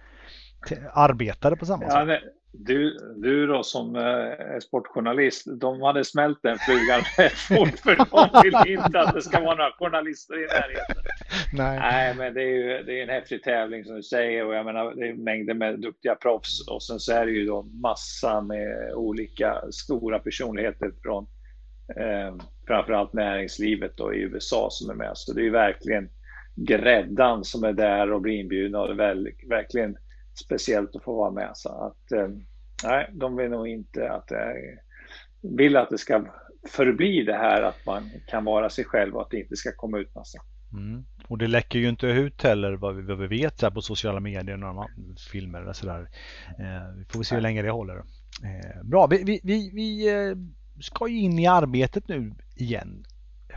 arbetare 0.93 1.57
på 1.57 1.67
samma 1.67 1.85
ja, 1.85 2.07
sätt. 2.07 2.23
Du, 2.59 2.97
du 3.17 3.47
då 3.47 3.63
som 3.63 3.97
eh, 3.97 4.59
sportjournalist, 4.63 5.47
de 5.61 5.83
hade 5.83 6.05
smält 6.05 6.39
den 6.43 6.59
flugan 6.59 7.01
fort 7.31 7.79
för 7.79 7.97
de 7.97 8.43
vill 8.43 8.73
inte 8.73 9.01
att 9.01 9.15
det 9.15 9.23
ska 9.23 9.41
vara 9.41 9.55
några 9.55 9.73
journalister 9.79 10.35
i 10.35 10.47
närheten. 10.47 11.03
Nej, 11.53 11.79
Nej 11.79 12.15
men 12.15 12.35
det 12.35 12.43
är 12.43 12.47
ju 12.47 12.83
det 12.83 12.99
är 12.99 13.03
en 13.03 13.09
häftig 13.09 13.43
tävling 13.43 13.85
som 13.85 13.95
du 13.97 14.03
säger 14.03 14.47
och 14.47 14.55
jag 14.55 14.67
menar 14.67 14.95
det 14.95 15.09
är 15.09 15.15
mängder 15.15 15.55
med 15.55 15.81
duktiga 15.81 16.15
proffs 16.15 16.69
och 16.69 16.83
sen 16.83 17.01
så 17.01 17.13
är 17.13 17.27
det 17.27 17.33
ju 17.33 17.47
då 17.47 17.63
massa 17.63 18.41
med 18.41 18.93
olika 18.95 19.63
stora 19.71 20.19
personligheter 20.19 20.93
från 21.03 21.27
eh, 21.97 22.37
framförallt 22.67 23.13
näringslivet 23.13 23.97
då 23.97 24.15
i 24.15 24.21
USA 24.21 24.69
som 24.71 24.91
är 24.91 24.95
med. 24.95 25.13
Så 25.15 25.33
det 25.33 25.41
är 25.41 25.45
ju 25.45 25.51
verkligen 25.51 26.09
gräddan 26.57 27.45
som 27.45 27.65
är 27.65 27.73
där 27.73 28.13
och 28.13 28.21
blir 28.21 28.35
inbjudna 28.35 28.81
och 28.81 28.91
är 28.91 29.49
verkligen 29.49 29.97
speciellt 30.39 30.97
att 30.97 31.03
få 31.03 31.17
vara 31.17 31.31
med. 31.31 31.51
Så 31.55 31.69
att, 31.69 32.13
eh, 32.13 32.29
nej, 32.85 33.11
de 33.13 33.37
vill 33.37 33.51
nog 33.51 33.69
inte 33.69 34.11
att 34.11 34.29
det 34.29 34.55
vill 35.43 35.77
att 35.77 35.91
det 35.91 35.99
ska 35.99 36.25
förbli 36.69 37.25
det 37.25 37.37
här 37.37 37.63
att 37.63 37.87
man 37.87 38.11
kan 38.27 38.45
vara 38.45 38.71
sig 38.71 38.85
själv 38.85 39.15
och 39.15 39.23
att 39.23 39.31
det 39.31 39.41
inte 39.41 39.57
ska 39.57 39.73
komma 39.73 39.99
ut 39.99 40.15
massa. 40.15 40.39
Mm. 40.73 41.05
Och 41.29 41.39
det 41.39 41.47
läcker 41.47 41.79
ju 41.79 41.89
inte 41.89 42.07
ut 42.07 42.43
heller 42.43 42.73
vad 42.73 42.97
vi, 42.97 43.03
vad 43.03 43.19
vi 43.19 43.27
vet 43.27 43.63
här 43.63 43.71
på 43.71 43.83
sociala 43.83 44.21
medier 44.21 44.79
och 44.79 44.91
filmer 45.33 45.61
eller 45.61 45.73
sådär. 45.73 46.09
Eh, 46.59 46.97
vi 46.99 47.05
får 47.05 47.23
se 47.23 47.35
hur 47.35 47.43
länge 47.43 47.63
det 47.63 47.71
håller. 47.71 47.97
Eh, 47.97 48.83
bra, 48.85 49.07
vi, 49.07 49.25
vi, 49.25 49.41
vi, 49.43 49.71
vi 49.75 50.15
eh, 50.15 50.37
ska 50.81 51.09
ju 51.09 51.19
in 51.19 51.39
i 51.39 51.47
arbetet 51.47 52.09
nu 52.09 52.35
igen 52.57 53.05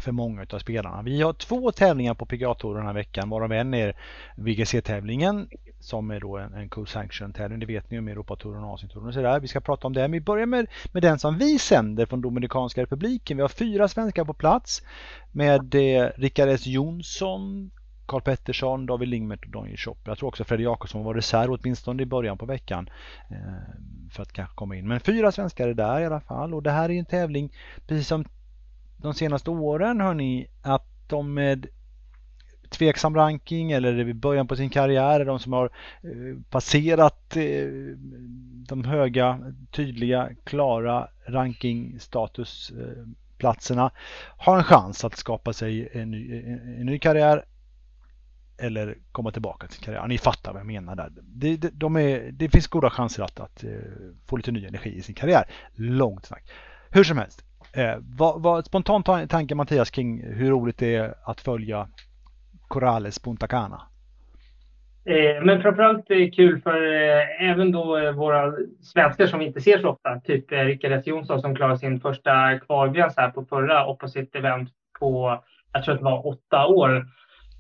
för 0.01 0.11
många 0.11 0.45
av 0.53 0.59
spelarna. 0.59 1.01
Vi 1.01 1.21
har 1.21 1.33
två 1.33 1.71
tävlingar 1.71 2.13
på 2.13 2.25
PGA-touren 2.25 2.77
den 2.77 2.85
här 2.85 2.93
veckan 2.93 3.29
varav 3.29 3.51
en 3.51 3.73
är 3.73 3.95
VGC-tävlingen 4.35 5.49
som 5.79 6.11
är 6.11 6.19
då 6.19 6.37
en, 6.37 6.53
en 6.53 6.69
co-sanction-tävling. 6.69 7.59
Det 7.59 7.65
vet 7.65 7.91
ni 7.91 7.99
om 7.99 8.07
Europatouren 8.07 8.63
och 8.63 8.73
Asientouren 8.73 9.07
och 9.07 9.13
sådär. 9.13 9.39
Vi 9.39 9.47
ska 9.47 9.59
prata 9.59 9.87
om 9.87 9.93
det. 9.93 10.07
Vi 10.07 10.21
börjar 10.21 10.45
med, 10.45 10.67
med 10.91 11.03
den 11.03 11.19
som 11.19 11.37
vi 11.37 11.59
sänder 11.59 12.05
från 12.05 12.21
Dominikanska 12.21 12.81
republiken. 12.81 13.37
Vi 13.37 13.41
har 13.41 13.49
fyra 13.49 13.87
svenskar 13.87 14.25
på 14.25 14.33
plats 14.33 14.81
med 15.31 15.75
eh, 15.75 16.09
Rickard 16.15 16.49
S 16.49 16.67
Jonsson, 16.67 17.71
Karl 18.05 18.21
Pettersson, 18.21 18.85
David 18.85 19.09
Lingmert 19.09 19.45
och 19.45 19.51
Daniel 19.51 19.77
Schopp. 19.77 19.97
Jag 20.03 20.17
tror 20.17 20.27
också 20.27 20.43
Fredrik 20.43 20.65
Jakobsson 20.65 21.03
var 21.03 21.13
reserv 21.13 21.51
åtminstone 21.51 22.03
i 22.03 22.05
början 22.05 22.37
på 22.37 22.45
veckan 22.45 22.89
eh, 23.29 23.37
för 24.11 24.23
att 24.23 24.33
kanske 24.33 24.55
komma 24.55 24.75
in. 24.75 24.87
Men 24.87 24.99
fyra 24.99 25.31
svenskar 25.31 25.67
är 25.67 25.73
där 25.73 26.01
i 26.01 26.05
alla 26.05 26.21
fall 26.21 26.53
och 26.53 26.63
det 26.63 26.71
här 26.71 26.89
är 26.89 26.99
en 26.99 27.05
tävling 27.05 27.53
precis 27.87 28.07
som 28.07 28.25
de 29.01 29.13
senaste 29.13 29.49
åren 29.49 30.01
hörni 30.01 30.47
att 30.61 30.85
de 31.07 31.33
med 31.33 31.67
tveksam 32.69 33.15
ranking 33.15 33.71
eller 33.71 33.99
i 33.99 34.13
början 34.13 34.47
på 34.47 34.55
sin 34.55 34.69
karriär, 34.69 35.25
de 35.25 35.39
som 35.39 35.53
har 35.53 35.65
eh, 36.03 36.37
passerat 36.49 37.37
eh, 37.37 37.67
de 38.67 38.83
höga, 38.83 39.53
tydliga, 39.71 40.29
klara 40.43 41.07
rankingstatusplatserna 41.25 43.91
har 44.37 44.57
en 44.57 44.63
chans 44.63 45.05
att 45.05 45.17
skapa 45.17 45.53
sig 45.53 45.89
en 45.93 46.11
ny, 46.11 46.41
en 46.79 46.85
ny 46.85 46.99
karriär 46.99 47.45
eller 48.57 48.97
komma 49.11 49.31
tillbaka 49.31 49.67
till 49.67 49.83
karriären. 49.83 50.09
Ni 50.09 50.17
fattar 50.17 50.53
vad 50.53 50.59
jag 50.59 50.67
menar 50.67 50.95
där. 50.95 51.11
Det, 51.21 51.57
de, 51.57 51.69
de 51.73 51.95
är, 51.95 52.31
det 52.31 52.49
finns 52.49 52.67
goda 52.67 52.89
chanser 52.89 53.23
att, 53.23 53.39
att 53.39 53.63
eh, 53.63 53.69
få 54.25 54.37
lite 54.37 54.51
ny 54.51 54.65
energi 54.65 54.95
i 54.95 55.01
sin 55.01 55.15
karriär. 55.15 55.43
Långt 55.75 56.25
snack. 56.25 56.51
Hur 56.89 57.03
som 57.03 57.17
helst. 57.17 57.45
Eh, 57.73 57.97
vad, 58.17 58.41
vad 58.41 58.65
spontant 58.65 59.29
tanke 59.29 59.55
Mattias 59.55 59.91
kring 59.91 60.23
hur 60.23 60.49
roligt 60.49 60.77
det 60.77 60.95
är 60.95 61.13
att 61.25 61.41
följa 61.41 61.87
Corrales 62.67 63.19
Punta 63.19 63.47
Cana? 63.47 63.81
Eh, 65.05 65.43
men 65.43 65.61
framförallt 65.61 66.09
är 66.09 66.15
det 66.15 66.29
kul 66.29 66.61
för 66.61 66.93
eh, 66.93 67.49
även 67.51 67.71
då 67.71 67.97
eh, 67.97 68.11
våra 68.11 68.53
svenskar 68.81 69.27
som 69.27 69.39
vi 69.39 69.45
inte 69.45 69.61
ser 69.61 69.79
så 69.79 69.89
ofta, 69.89 70.19
typ 70.19 70.51
eh, 70.51 70.59
Rickard 70.59 70.91
S 70.91 71.07
Jonsson 71.07 71.41
som 71.41 71.55
klarade 71.55 71.77
sin 71.77 71.99
första 71.99 72.59
kvalgräns 72.59 73.13
här 73.17 73.29
på 73.29 73.45
förra 73.45 73.87
Opposite 73.87 74.37
Event 74.37 74.69
på, 74.99 75.43
jag 75.73 75.83
tror 75.83 75.93
att 75.93 75.99
det 75.99 76.05
var 76.05 76.27
åtta 76.27 76.67
år. 76.67 77.05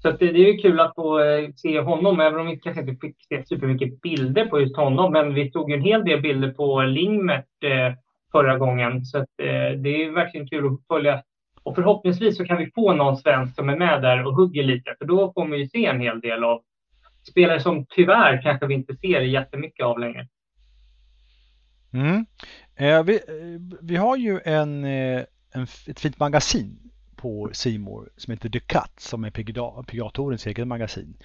Så 0.01 0.11
det, 0.11 0.31
det 0.31 0.49
är 0.49 0.61
kul 0.61 0.79
att 0.79 0.95
få 0.95 1.19
eh, 1.19 1.49
se 1.55 1.79
honom, 1.79 2.19
även 2.19 2.39
om 2.39 2.47
vi 2.47 2.57
kanske 2.57 2.81
inte 2.81 3.07
fick 3.07 3.15
se 3.29 3.45
supermycket 3.45 4.01
bilder 4.01 4.45
på 4.45 4.59
just 4.59 4.77
honom. 4.77 5.11
Men 5.11 5.33
vi 5.33 5.51
tog 5.51 5.69
ju 5.69 5.75
en 5.75 5.83
hel 5.83 6.05
del 6.05 6.21
bilder 6.21 6.51
på 6.51 6.81
Lingmert 6.81 7.63
eh, 7.63 7.93
förra 8.31 8.57
gången. 8.57 9.05
Så 9.05 9.17
att, 9.17 9.29
eh, 9.41 9.71
det 9.77 10.03
är 10.03 10.11
verkligen 10.11 10.47
kul 10.47 10.67
att 10.67 10.87
följa 10.87 11.23
och 11.63 11.75
förhoppningsvis 11.75 12.37
så 12.37 12.45
kan 12.45 12.57
vi 12.57 12.71
få 12.75 12.93
någon 12.93 13.17
svensk 13.17 13.55
som 13.55 13.69
är 13.69 13.77
med 13.77 14.01
där 14.01 14.27
och 14.27 14.35
hugger 14.35 14.63
lite, 14.63 14.95
för 14.99 15.05
då 15.05 15.33
får 15.33 15.45
man 15.45 15.59
ju 15.59 15.67
se 15.67 15.85
en 15.85 15.99
hel 15.99 16.21
del 16.21 16.43
av 16.43 16.61
spelare 17.29 17.59
som 17.59 17.85
tyvärr 17.89 18.41
kanske 18.41 18.67
vi 18.67 18.73
inte 18.73 18.95
ser 18.95 19.21
jättemycket 19.21 19.85
av 19.85 19.99
längre. 19.99 20.27
Mm. 21.93 22.25
Eh, 22.75 23.03
vi, 23.03 23.13
eh, 23.13 23.77
vi 23.81 23.95
har 23.95 24.17
ju 24.17 24.39
en, 24.45 24.83
eh, 24.83 25.23
en, 25.51 25.63
ett 25.87 25.99
fint 25.99 26.19
magasin 26.19 26.91
på 27.15 27.49
Simor 27.53 28.09
som 28.17 28.31
heter 28.31 28.49
The 28.49 28.59
Cut 28.59 28.99
som 28.99 29.23
är 29.23 29.31
PGA-tourens 29.31 30.47
eget 30.47 30.67
magasin. 30.67 31.17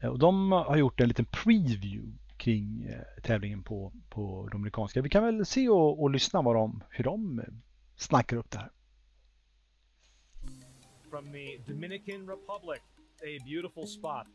Eh, 0.00 0.08
och 0.08 0.18
de 0.18 0.52
har 0.52 0.76
gjort 0.76 1.00
en 1.00 1.08
liten 1.08 1.24
preview 1.24 2.12
kring 2.38 2.86
eh, 2.90 3.22
tävlingen 3.22 3.62
på, 3.62 3.92
på 4.08 4.48
Dominikanska. 4.52 5.02
Vi 5.02 5.08
kan 5.08 5.24
väl 5.24 5.46
se 5.46 5.68
och, 5.68 6.02
och 6.02 6.10
lyssna 6.10 6.42
vad 6.42 6.56
de, 6.56 6.84
hur 6.90 7.04
de 7.04 7.42
snackar 7.96 8.36
upp 8.36 8.50
det 8.50 8.58
här. 8.58 8.70
from 11.10 11.32
the 11.32 11.58
Dominican 11.66 12.26
Republic. 12.26 12.80
A 13.22 13.38
beautiful 13.44 13.86
spot. 13.86 14.26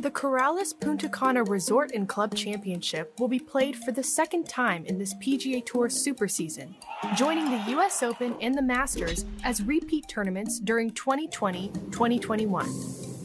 The 0.00 0.10
Corrales 0.10 0.72
Punta 0.72 1.08
Cana 1.08 1.42
Resort 1.44 1.92
and 1.94 2.08
Club 2.08 2.34
Championship 2.34 3.12
will 3.18 3.28
be 3.28 3.38
played 3.38 3.76
for 3.76 3.92
the 3.92 4.02
second 4.02 4.48
time 4.48 4.86
in 4.86 4.98
this 4.98 5.12
PGA 5.14 5.64
Tour 5.66 5.90
Super 5.90 6.28
Season, 6.28 6.74
joining 7.16 7.50
the 7.50 7.72
US 7.72 8.02
Open 8.02 8.34
and 8.40 8.54
the 8.54 8.62
Masters 8.62 9.26
as 9.44 9.62
repeat 9.62 10.08
tournaments 10.08 10.58
during 10.60 10.90
2020 10.92 11.68
2021. 11.68 13.19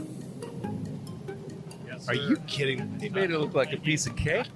Are 2.08 2.16
you 2.16 2.38
kidding? 2.48 3.00
He 3.00 3.10
made 3.10 3.32
it 3.32 3.40
look 3.40 3.54
like 3.54 3.74
a 3.74 3.78
piece 3.78 4.06
of 4.06 4.16
cake. 4.16 4.48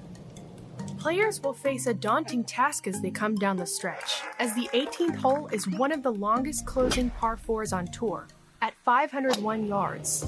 Players 0.97 1.41
will 1.41 1.53
face 1.53 1.87
a 1.87 1.93
daunting 1.93 2.43
task 2.43 2.85
as 2.85 3.01
they 3.01 3.09
come 3.09 3.35
down 3.35 3.57
the 3.57 3.65
stretch, 3.65 4.21
as 4.37 4.53
the 4.53 4.69
18th 4.73 5.15
hole 5.15 5.47
is 5.47 5.67
one 5.67 5.91
of 5.91 6.03
the 6.03 6.11
longest 6.11 6.65
closing 6.65 7.09
par 7.11 7.37
fours 7.37 7.73
on 7.73 7.87
tour 7.87 8.27
at 8.61 8.73
501 8.83 9.65
yards. 9.65 10.25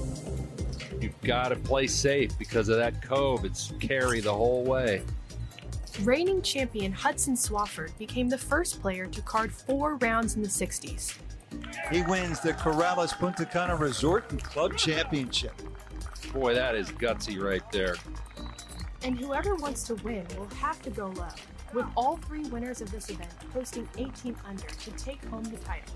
You've 1.00 1.20
got 1.22 1.50
to 1.50 1.58
play 1.58 1.88
safe 1.88 2.38
because 2.40 2.70
of 2.70 2.78
that 2.78 3.02
cove. 3.02 3.44
It's 3.44 3.74
carry 3.80 4.20
the 4.22 4.34
whole 4.34 4.64
way. 4.64 5.04
Reigning 6.04 6.42
champion 6.42 6.92
Hudson 6.92 7.36
Swafford 7.36 7.96
became 7.98 8.30
the 8.30 8.38
first 8.38 8.82
player 8.82 9.08
to 9.08 9.22
card 9.22 9.52
four 9.52 9.96
rounds 9.98 10.36
in 10.36 10.42
the 10.42 10.48
60s. 10.48 11.18
He 11.92 12.02
wins 12.04 12.40
the 12.40 12.54
Corrales 12.54 13.12
Punta 13.12 13.46
Cana 13.46 13.76
Resort 13.76 14.32
and 14.32 14.42
Club 14.42 14.78
Championship. 14.78 15.54
Boy, 16.34 16.56
that 16.56 16.76
is 16.76 16.90
gutsy 16.92 17.38
right 17.38 17.72
there. 17.72 17.96
And 19.04 19.20
whoever 19.20 19.56
wants 19.56 19.84
to 19.88 19.96
win 19.96 20.26
will 20.38 20.48
have 20.62 20.82
to 20.84 20.90
go 20.90 21.08
low, 21.08 21.28
with 21.74 21.86
all 21.96 22.18
three 22.18 22.46
winners 22.50 22.82
of 22.82 22.90
this 22.92 23.10
event 23.10 23.32
posting 23.54 23.88
18 23.98 24.36
under 24.48 24.68
to 24.68 24.92
take 24.92 25.26
home 25.26 25.44
the 25.44 25.58
title. 25.58 25.96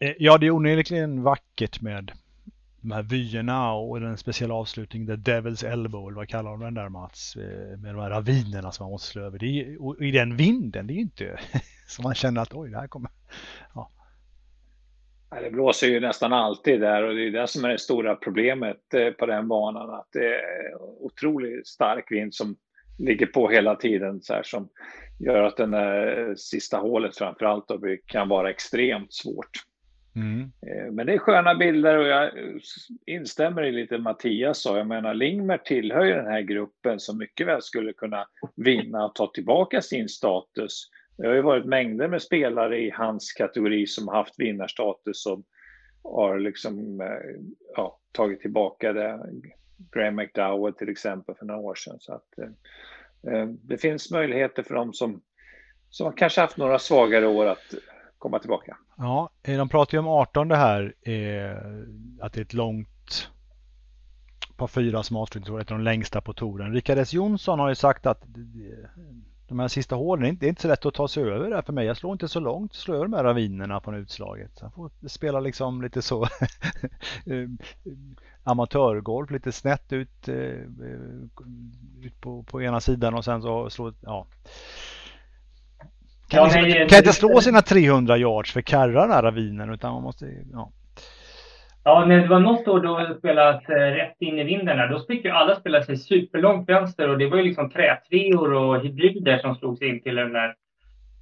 Eh, 0.00 0.14
ja, 0.18 0.38
det 0.38 0.46
är 0.46 0.50
onekligen 0.50 1.22
vackert 1.22 1.80
med 1.80 2.12
de 2.80 2.90
här 2.90 3.02
vyerna 3.02 3.72
och 3.72 4.00
den 4.00 4.18
speciella 4.18 4.54
avslutningen, 4.54 5.06
The 5.06 5.32
Devil's 5.32 5.66
Elbow, 5.66 6.08
eller 6.08 6.16
vad 6.16 6.28
kallar 6.28 6.50
de 6.50 6.60
den 6.60 6.74
där 6.74 6.88
Mats? 6.88 7.36
Eh, 7.36 7.78
med 7.78 7.94
de 7.94 8.00
här 8.00 8.10
ravinerna 8.10 8.72
som 8.72 8.84
man 8.84 8.90
måste 8.90 9.08
slå 9.08 9.22
över. 9.22 9.38
Det 9.38 9.46
är, 9.46 9.82
och 9.82 10.02
i 10.02 10.10
den 10.10 10.36
vinden, 10.36 10.86
det 10.86 10.92
är 10.92 10.94
ju 10.94 11.00
inte 11.00 11.40
så 11.86 12.02
man 12.02 12.14
känner 12.14 12.40
att 12.42 12.54
oj, 12.54 12.70
det 12.70 12.78
här 12.78 12.88
kommer... 12.88 13.10
Ja. 13.74 13.90
Det 15.30 15.50
blåser 15.50 15.86
ju 15.86 16.00
nästan 16.00 16.32
alltid 16.32 16.80
där 16.80 17.02
och 17.02 17.14
det 17.14 17.26
är 17.26 17.30
det 17.30 17.46
som 17.46 17.64
är 17.64 17.68
det 17.68 17.78
stora 17.78 18.14
problemet 18.14 18.94
eh, 18.94 19.10
på 19.10 19.26
den 19.26 19.48
banan. 19.48 19.90
Att 19.90 20.08
det 20.12 20.34
är 20.34 20.82
otroligt 21.00 21.66
stark 21.66 22.12
vind 22.12 22.34
som 22.34 22.56
ligger 22.98 23.26
på 23.26 23.48
hela 23.48 23.74
tiden 23.76 24.22
så 24.22 24.34
här, 24.34 24.42
som 24.42 24.68
gör 25.18 25.42
att 25.42 25.56
den 25.56 25.70
där 25.70 26.34
sista 26.36 26.76
hålet 26.76 27.16
framför 27.16 27.46
allt 27.46 27.70
kan 28.06 28.28
vara 28.28 28.50
extremt 28.50 29.14
svårt. 29.14 29.50
Mm. 30.16 30.40
Eh, 30.40 30.92
men 30.92 31.06
det 31.06 31.12
är 31.12 31.18
sköna 31.18 31.54
bilder 31.54 31.96
och 31.96 32.06
jag 32.06 32.30
instämmer 33.06 33.62
i 33.62 33.72
lite 33.72 33.98
Mattias 33.98 34.62
sa. 34.62 34.78
Jag 34.78 34.86
menar 34.86 35.14
Lingmer 35.14 35.58
tillhör 35.58 36.04
ju 36.04 36.14
den 36.14 36.26
här 36.26 36.40
gruppen 36.40 37.00
som 37.00 37.18
mycket 37.18 37.46
väl 37.46 37.62
skulle 37.62 37.92
kunna 37.92 38.26
vinna 38.56 39.04
och 39.04 39.14
ta 39.14 39.26
tillbaka 39.26 39.82
sin 39.82 40.08
status 40.08 40.90
det 41.18 41.26
har 41.26 41.34
ju 41.34 41.42
varit 41.42 41.64
mängder 41.64 42.08
med 42.08 42.22
spelare 42.22 42.78
i 42.78 42.90
hans 42.90 43.32
kategori 43.32 43.86
som 43.86 44.08
har 44.08 44.14
haft 44.14 44.34
vinnarstatus 44.38 45.22
som 45.22 45.44
har 46.02 46.38
liksom, 46.38 47.00
eh, 47.00 47.40
ja, 47.76 47.98
tagit 48.12 48.40
tillbaka 48.40 48.92
det 48.92 49.20
Graham 49.92 50.16
McDowell 50.16 50.74
till 50.74 50.88
exempel 50.88 51.34
för 51.34 51.46
några 51.46 51.60
år 51.60 51.74
sedan. 51.74 51.96
Så 52.00 52.12
att, 52.12 52.38
eh, 52.38 53.32
eh 53.34 53.46
det 53.46 53.78
finns 53.78 54.10
möjligheter 54.10 54.62
för 54.62 54.74
dem 54.74 54.92
som, 54.92 55.20
som 55.90 56.12
kanske 56.12 56.40
haft 56.40 56.56
några 56.56 56.78
svagare 56.78 57.26
år 57.26 57.46
att 57.46 57.74
komma 58.18 58.38
tillbaka. 58.38 58.76
Ja, 58.96 59.30
eh, 59.42 59.58
de 59.58 59.68
pratar 59.68 59.94
ju 59.94 59.98
om 59.98 60.08
18 60.08 60.48
det 60.48 60.56
här, 60.56 60.94
att 62.20 62.32
det 62.32 62.40
är 62.40 62.44
ett 62.44 62.54
långt 62.54 63.30
par 64.56 64.66
fyra 64.66 65.02
som 65.02 65.16
avslutningsår, 65.16 65.60
ett 65.60 65.70
av 65.70 65.78
de 65.78 65.84
längsta 65.84 66.20
på 66.20 66.32
touren. 66.32 66.72
Rickard 66.72 66.98
S 66.98 67.12
Jonsson 67.12 67.58
har 67.58 67.68
ju 67.68 67.74
sagt 67.74 68.06
att 68.06 68.24
de 69.48 69.58
här 69.58 69.68
sista 69.68 69.96
hålen, 69.96 70.36
det 70.40 70.46
är 70.46 70.48
inte 70.48 70.62
så 70.62 70.68
lätt 70.68 70.86
att 70.86 70.94
ta 70.94 71.08
sig 71.08 71.22
över 71.22 71.50
där 71.50 71.62
för 71.62 71.72
mig. 71.72 71.86
Jag 71.86 71.96
slår 71.96 72.12
inte 72.12 72.28
så 72.28 72.40
långt, 72.40 72.74
slår 72.74 72.94
över 72.94 73.04
de 73.04 73.12
här 73.12 73.24
ravinerna 73.24 73.80
från 73.80 73.94
utslaget. 73.94 74.50
Jag 74.60 74.74
får 74.74 74.90
spela 75.08 75.40
liksom 75.40 75.82
lite 75.82 76.02
så 76.02 76.22
eh, 77.26 77.48
amatörgolf, 78.44 79.30
lite 79.30 79.52
snett 79.52 79.92
ut, 79.92 80.28
eh, 80.28 80.34
ut 82.02 82.20
på, 82.20 82.42
på 82.42 82.62
ena 82.62 82.80
sidan 82.80 83.14
och 83.14 83.24
sen 83.24 83.42
så 83.42 83.70
slå, 83.70 83.92
ja. 84.00 84.26
Kan, 86.28 86.38
ja, 86.38 86.44
liksom, 86.44 86.62
nej, 86.62 86.88
kan 86.88 86.98
inte 86.98 87.12
slå 87.12 87.40
sina 87.40 87.62
300 87.62 88.16
yards 88.18 88.52
för 88.52 88.60
karra 88.60 89.00
den 89.00 89.10
här 89.10 89.22
ravinen 89.22 89.70
utan 89.74 89.92
man 89.92 90.02
måste, 90.02 90.44
ja. 90.52 90.72
Ja, 91.88 92.04
när 92.04 92.20
det 92.22 92.28
var 92.28 92.40
något 92.40 92.68
år 92.68 92.80
då 92.80 93.06
vi 93.08 93.18
spelat 93.18 93.70
eh, 93.70 93.74
rätt 93.74 94.16
in 94.18 94.38
i 94.38 94.44
vinden 94.44 94.76
där, 94.76 94.88
då 94.88 95.04
fick 95.08 95.24
ju 95.24 95.30
alla 95.30 95.54
spela 95.54 95.82
sig 95.82 95.96
superlångt 95.96 96.68
vänster 96.68 97.08
och 97.08 97.18
det 97.18 97.26
var 97.26 97.36
ju 97.36 97.42
liksom 97.42 97.70
trätreor 97.70 98.52
och 98.52 98.80
hybrider 98.80 99.38
som 99.38 99.54
slogs 99.54 99.82
in 99.82 100.02
till 100.02 100.14
den 100.14 100.32
där. 100.32 100.54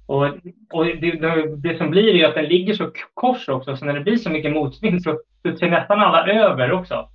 Och, 0.07 0.25
och 0.73 0.85
det, 0.85 1.11
det, 1.11 1.55
det, 1.55 1.77
som 1.77 1.89
blir 1.89 2.07
är 2.07 2.13
ju 2.13 2.25
att 2.25 2.35
den 2.35 2.45
ligger 2.45 2.73
så 2.73 2.91
kors 3.13 3.49
också, 3.49 3.77
så 3.77 3.85
när 3.85 3.93
det 3.93 3.99
blir 3.99 4.15
så 4.15 4.29
mycket 4.29 4.53
motvind 4.53 5.03
så 5.03 5.19
studsar 5.39 5.67
nästan 5.67 5.99
alla 5.99 6.27
över 6.27 6.71
också. 6.71 7.09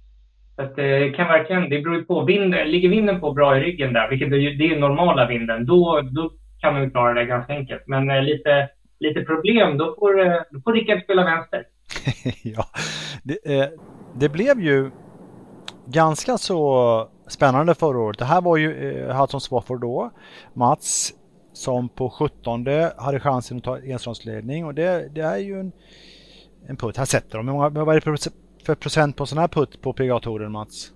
Så 0.56 0.62
att 0.62 0.78
eh, 0.78 0.84
det 0.84 1.10
kan 1.16 1.28
verkligen, 1.28 1.70
det 1.70 1.80
beror 1.80 1.96
ju 1.96 2.04
på, 2.04 2.24
vinden, 2.24 2.70
ligger 2.70 2.88
vinden 2.88 3.20
på 3.20 3.32
bra 3.32 3.56
i 3.56 3.60
ryggen 3.60 3.92
där, 3.92 4.08
vilket 4.10 4.28
är, 4.28 4.58
det 4.58 4.74
är 4.74 4.80
normala 4.80 5.26
vinden, 5.26 5.66
då, 5.66 6.00
då 6.00 6.30
kan 6.60 6.74
man 6.74 6.90
klara 6.90 7.14
det 7.14 7.24
ganska 7.24 7.52
enkelt. 7.52 7.82
Men 7.86 8.10
eh, 8.10 8.22
lite, 8.22 8.68
lite 9.00 9.20
problem, 9.20 9.78
då 9.78 9.96
får, 9.98 10.26
eh, 10.26 10.40
då 10.50 10.60
får 10.60 10.72
Rickard 10.72 11.02
spela 11.02 11.24
vänster. 11.24 11.64
ja, 12.42 12.66
det, 13.22 13.60
eh, 13.60 13.68
det, 14.14 14.28
blev 14.28 14.60
ju 14.60 14.90
ganska 15.86 16.38
så 16.38 17.08
spännande 17.28 17.74
förra 17.74 17.98
året. 17.98 18.18
Det 18.18 18.24
här 18.24 18.40
var 18.40 18.56
ju 18.56 18.98
eh, 18.98 19.20
Hudson 19.20 19.40
Swafford 19.40 19.80
då. 19.80 20.10
Mats 20.54 21.14
som 21.52 21.88
på 21.88 22.10
17 22.10 22.66
hade 22.96 23.20
chansen 23.20 23.56
att 23.56 23.64
ta 23.64 23.78
enstrålsledning 23.78 24.64
och 24.64 24.74
det, 24.74 25.08
det 25.14 25.20
är 25.20 25.38
ju 25.38 25.60
en, 25.60 25.72
en 26.66 26.76
putt. 26.76 26.96
Här 26.96 27.04
sätter 27.04 27.38
de. 27.38 27.46
Vad 27.46 27.88
är 27.88 27.94
det 27.94 28.30
för 28.64 28.74
procent 28.74 29.16
på 29.16 29.26
sån 29.26 29.38
här 29.38 29.48
putt 29.48 29.82
på 29.82 29.92
PGA-touren 29.92 30.52
Mats? 30.52 30.92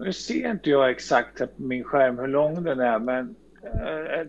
Nu 0.00 0.12
ser 0.12 0.50
inte 0.50 0.70
jag 0.70 0.90
exakt 0.90 1.38
på 1.38 1.46
min 1.56 1.84
skärm 1.84 2.18
hur 2.18 2.28
lång 2.28 2.62
den 2.62 2.80
är 2.80 2.98
men 2.98 3.34
eh, 3.62 4.26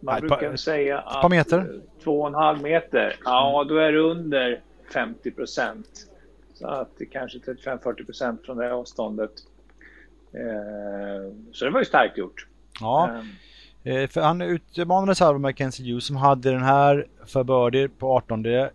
man 0.00 0.14
Nej, 0.14 0.20
brukar 0.20 0.50
pa, 0.50 0.56
säga 0.56 0.98
att... 0.98 1.22
Par 1.22 1.28
meter? 1.28 1.80
Två 2.04 2.20
och 2.20 2.28
en 2.28 2.34
halv 2.34 2.62
meter. 2.62 3.16
Ja, 3.24 3.64
då 3.68 3.76
är 3.76 3.92
det 3.92 3.98
under 3.98 4.60
50 4.92 5.30
procent. 5.30 6.06
Så 6.54 6.66
att 6.66 6.88
det 6.98 7.06
kanske 7.06 7.38
35-40 7.38 8.06
procent 8.06 8.44
från 8.44 8.56
det 8.56 8.72
avståndet. 8.72 9.30
Eh, 10.32 11.32
så 11.52 11.64
det 11.64 11.70
var 11.70 11.80
ju 11.80 11.84
starkt 11.84 12.18
gjort. 12.18 12.46
Ja. 12.80 13.22
Eh. 13.84 14.08
För 14.08 14.20
han 14.20 14.42
utmanades 14.42 15.20
här 15.20 15.28
av 15.28 15.40
Mackenzie 15.40 15.86
Hughes 15.90 16.04
som 16.04 16.16
hade 16.16 16.50
den 16.50 16.62
här 16.62 17.06
för 17.26 17.44
birdie 17.44 17.88
på 17.88 18.16
18. 18.16 18.46
Eh, 18.46 18.66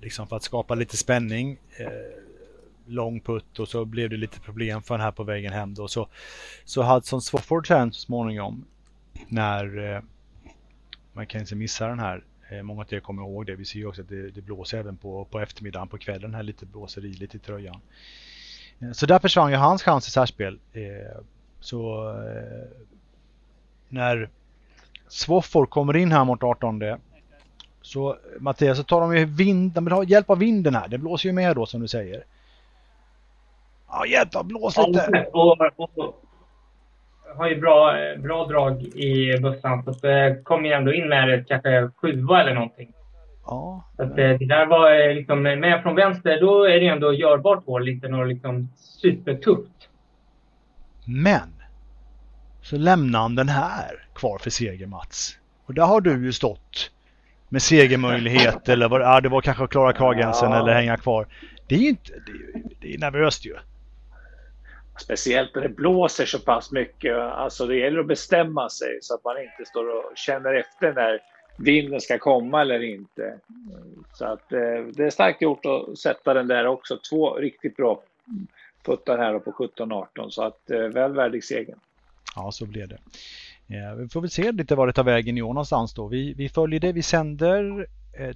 liksom 0.00 0.26
för 0.26 0.36
att 0.36 0.42
skapa 0.42 0.74
lite 0.74 0.96
spänning. 0.96 1.58
Eh, 1.76 1.86
lång 2.86 3.20
putt 3.20 3.58
och 3.58 3.68
så 3.68 3.84
blev 3.84 4.10
det 4.10 4.16
lite 4.16 4.40
problem 4.40 4.82
för 4.82 4.94
den 4.94 5.04
här 5.04 5.12
på 5.12 5.24
vägen 5.24 5.52
hem 5.52 5.74
då. 5.74 5.88
Så, 5.88 6.08
så 6.64 6.82
Hudson 6.82 7.22
Swafford 7.22 7.68
sen 7.68 7.92
så 7.92 8.00
småningom 8.00 8.64
när 9.28 9.94
eh, 9.94 10.02
Mackenzie 11.12 11.58
missar 11.58 11.88
den 11.88 11.98
här. 11.98 12.24
Eh, 12.50 12.62
många 12.62 12.80
av 12.80 12.94
er 12.94 13.00
kommer 13.00 13.22
ihåg 13.22 13.46
det. 13.46 13.56
Vi 13.56 13.64
ser 13.64 13.78
ju 13.78 13.86
också 13.86 14.02
att 14.02 14.08
det, 14.08 14.30
det 14.30 14.40
blåser 14.40 14.78
även 14.78 14.96
på, 14.96 15.24
på 15.24 15.40
eftermiddagen, 15.40 15.88
på 15.88 15.98
kvällen 15.98 16.34
här 16.34 16.42
lite 16.42 16.66
blåser 16.66 17.04
i 17.04 17.12
lite 17.12 17.36
i 17.36 17.40
tröjan. 17.40 17.80
Eh, 18.80 18.92
så 18.92 19.06
där 19.06 19.18
försvann 19.18 19.50
ju 19.50 19.56
hans 19.56 19.82
chans 19.82 20.08
i 20.08 20.10
särspel. 20.10 20.58
Så 21.60 22.12
när 23.88 24.30
Swofford 25.08 25.70
kommer 25.70 25.96
in 25.96 26.12
här 26.12 26.24
mot 26.24 26.42
18 26.42 26.82
så 27.82 28.16
Mattias 28.38 28.78
så 28.78 28.84
tar 28.84 29.00
de 29.00 29.16
ju 29.16 29.24
vind, 29.24 29.72
de 29.72 29.84
vill 29.84 29.92
ha 29.92 30.04
hjälp 30.04 30.30
av 30.30 30.38
vinden 30.38 30.74
här. 30.74 30.88
Det 30.88 30.98
blåser 30.98 31.28
ju 31.28 31.32
med 31.32 31.56
då 31.56 31.66
som 31.66 31.80
du 31.80 31.88
säger. 31.88 32.24
Ja, 33.88 34.06
hjälp 34.06 34.30
blås 34.44 34.76
lite! 34.76 35.26
Och, 35.32 35.60
och, 35.76 35.98
och, 35.98 36.24
har 37.36 37.48
ju 37.48 37.60
bra, 37.60 37.94
bra 38.18 38.46
drag 38.46 38.82
i 38.82 39.38
bussen. 39.40 39.84
Så 39.84 40.06
det 40.06 40.40
kom 40.44 40.64
ju 40.64 40.72
ändå 40.72 40.92
in 40.92 41.08
med 41.08 41.48
kanske 41.48 41.90
sjua 41.96 42.40
eller 42.40 42.54
någonting. 42.54 42.92
Ja. 43.46 43.84
Så 43.96 44.02
att 44.02 44.16
det 44.16 44.36
där 44.36 44.66
var 44.66 45.14
liksom 45.14 45.42
med 45.42 45.82
från 45.82 45.94
vänster, 45.94 46.40
då 46.40 46.64
är 46.64 46.80
det 46.80 46.86
ändå 46.86 47.12
görbart 47.12 47.66
hål, 47.66 47.88
inte 47.88 48.08
något 48.08 48.28
liksom 48.28 48.68
supertufft. 48.76 49.88
Men 51.04 51.54
så 52.62 52.76
lämnar 52.76 53.20
han 53.20 53.34
den 53.34 53.48
här 53.48 54.06
kvar 54.14 54.38
för 54.38 54.50
seger 54.50 54.86
Mats. 54.86 55.38
Och 55.66 55.74
där 55.74 55.82
har 55.82 56.00
du 56.00 56.24
ju 56.24 56.32
stått 56.32 56.90
med 57.48 57.62
segermöjlighet 57.62 58.68
eller 58.68 58.88
vad 58.88 59.00
ja, 59.00 59.20
det 59.20 59.28
var 59.28 59.40
kanske 59.40 59.64
att 59.64 59.70
klara 59.70 59.92
kvargränsen 59.92 60.50
ja. 60.50 60.58
eller 60.58 60.72
hänga 60.72 60.96
kvar. 60.96 61.26
Det 61.66 61.74
är 61.74 61.78
ju 61.78 61.88
inte, 61.88 62.12
det 62.12 62.58
är, 62.58 62.62
det 62.80 62.94
är 62.94 62.98
nervöst 62.98 63.46
ju. 63.46 63.56
Speciellt 65.00 65.54
när 65.54 65.62
det 65.62 65.68
blåser 65.68 66.26
så 66.26 66.38
pass 66.38 66.72
mycket. 66.72 67.16
Alltså 67.16 67.66
det 67.66 67.76
gäller 67.76 68.00
att 68.00 68.06
bestämma 68.06 68.68
sig 68.68 68.98
så 69.02 69.14
att 69.14 69.24
man 69.24 69.36
inte 69.42 69.70
står 69.70 69.88
och 69.96 70.16
känner 70.16 70.54
efter 70.54 70.92
när 70.92 71.20
vinden 71.58 72.00
ska 72.00 72.18
komma 72.18 72.60
eller 72.60 72.82
inte. 72.82 73.38
Så 74.14 74.24
att 74.24 74.52
eh, 74.52 74.58
det 74.94 75.04
är 75.04 75.10
starkt 75.10 75.42
gjort 75.42 75.66
att 75.66 75.98
sätta 75.98 76.34
den 76.34 76.48
där 76.48 76.66
också. 76.66 76.98
Två 77.10 77.34
riktigt 77.34 77.76
bra 77.76 78.02
puttar 78.84 79.18
här 79.18 79.38
på 79.38 79.50
17-18 79.50 80.30
så 80.30 80.42
att 80.42 80.70
eh, 80.70 80.80
väl 80.80 81.12
värdig 81.12 81.44
segern. 81.44 81.78
Ja, 82.36 82.52
så 82.52 82.66
blev 82.66 82.88
det. 82.88 82.98
Eh, 83.68 83.94
vi 83.96 84.08
får 84.08 84.20
väl 84.20 84.30
se 84.30 84.52
lite 84.52 84.74
var 84.74 84.86
det 84.86 84.92
tar 84.92 85.04
vägen 85.04 85.38
i 85.38 85.42
år 85.42 85.54
någonstans 85.54 85.94
då. 85.94 86.08
Vi, 86.08 86.34
vi 86.34 86.48
följer 86.48 86.80
det. 86.80 86.92
Vi 86.92 87.02
sänder 87.02 87.86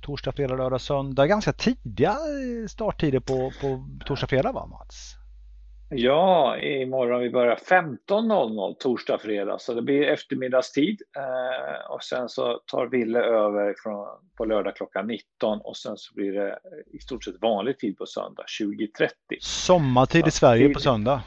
torsdag, 0.01 0.33
fredag, 0.33 0.57
lördag, 0.57 0.81
söndag. 0.81 1.27
Ganska 1.27 1.53
tidiga 1.53 2.17
starttider 2.69 3.21
på, 3.21 3.53
på 3.61 3.89
torsdag, 4.07 4.27
fredag 4.27 4.53
va 4.53 4.67
Mats? 4.67 5.22
Ja, 5.95 6.59
imorgon 6.59 7.21
vi 7.21 7.31
börjar 7.31 7.57
15.00 7.57 8.75
torsdag, 8.75 9.19
fredag, 9.19 9.59
så 9.59 9.75
det 9.75 9.83
blir 9.83 10.03
eftermiddagstid. 10.03 11.03
Eh, 11.17 11.91
och 11.91 12.03
sen 12.03 12.29
så 12.29 12.61
tar 12.67 12.87
Ville 12.87 13.19
över 13.19 13.75
från, 13.83 14.07
på 14.37 14.45
lördag 14.45 14.77
klockan 14.77 15.07
19 15.07 15.61
och 15.61 15.77
sen 15.77 15.97
så 15.97 16.15
blir 16.15 16.33
det 16.33 16.59
i 16.93 16.99
stort 16.99 17.25
sett 17.25 17.35
vanlig 17.41 17.79
tid 17.79 17.99
på 17.99 18.07
söndag 18.07 18.45
20.30. 18.61 19.09
Sommartid 19.41 20.27
i 20.27 20.31
Sverige 20.31 20.67
tid. 20.67 20.75
på 20.75 20.81
söndag. 20.81 21.23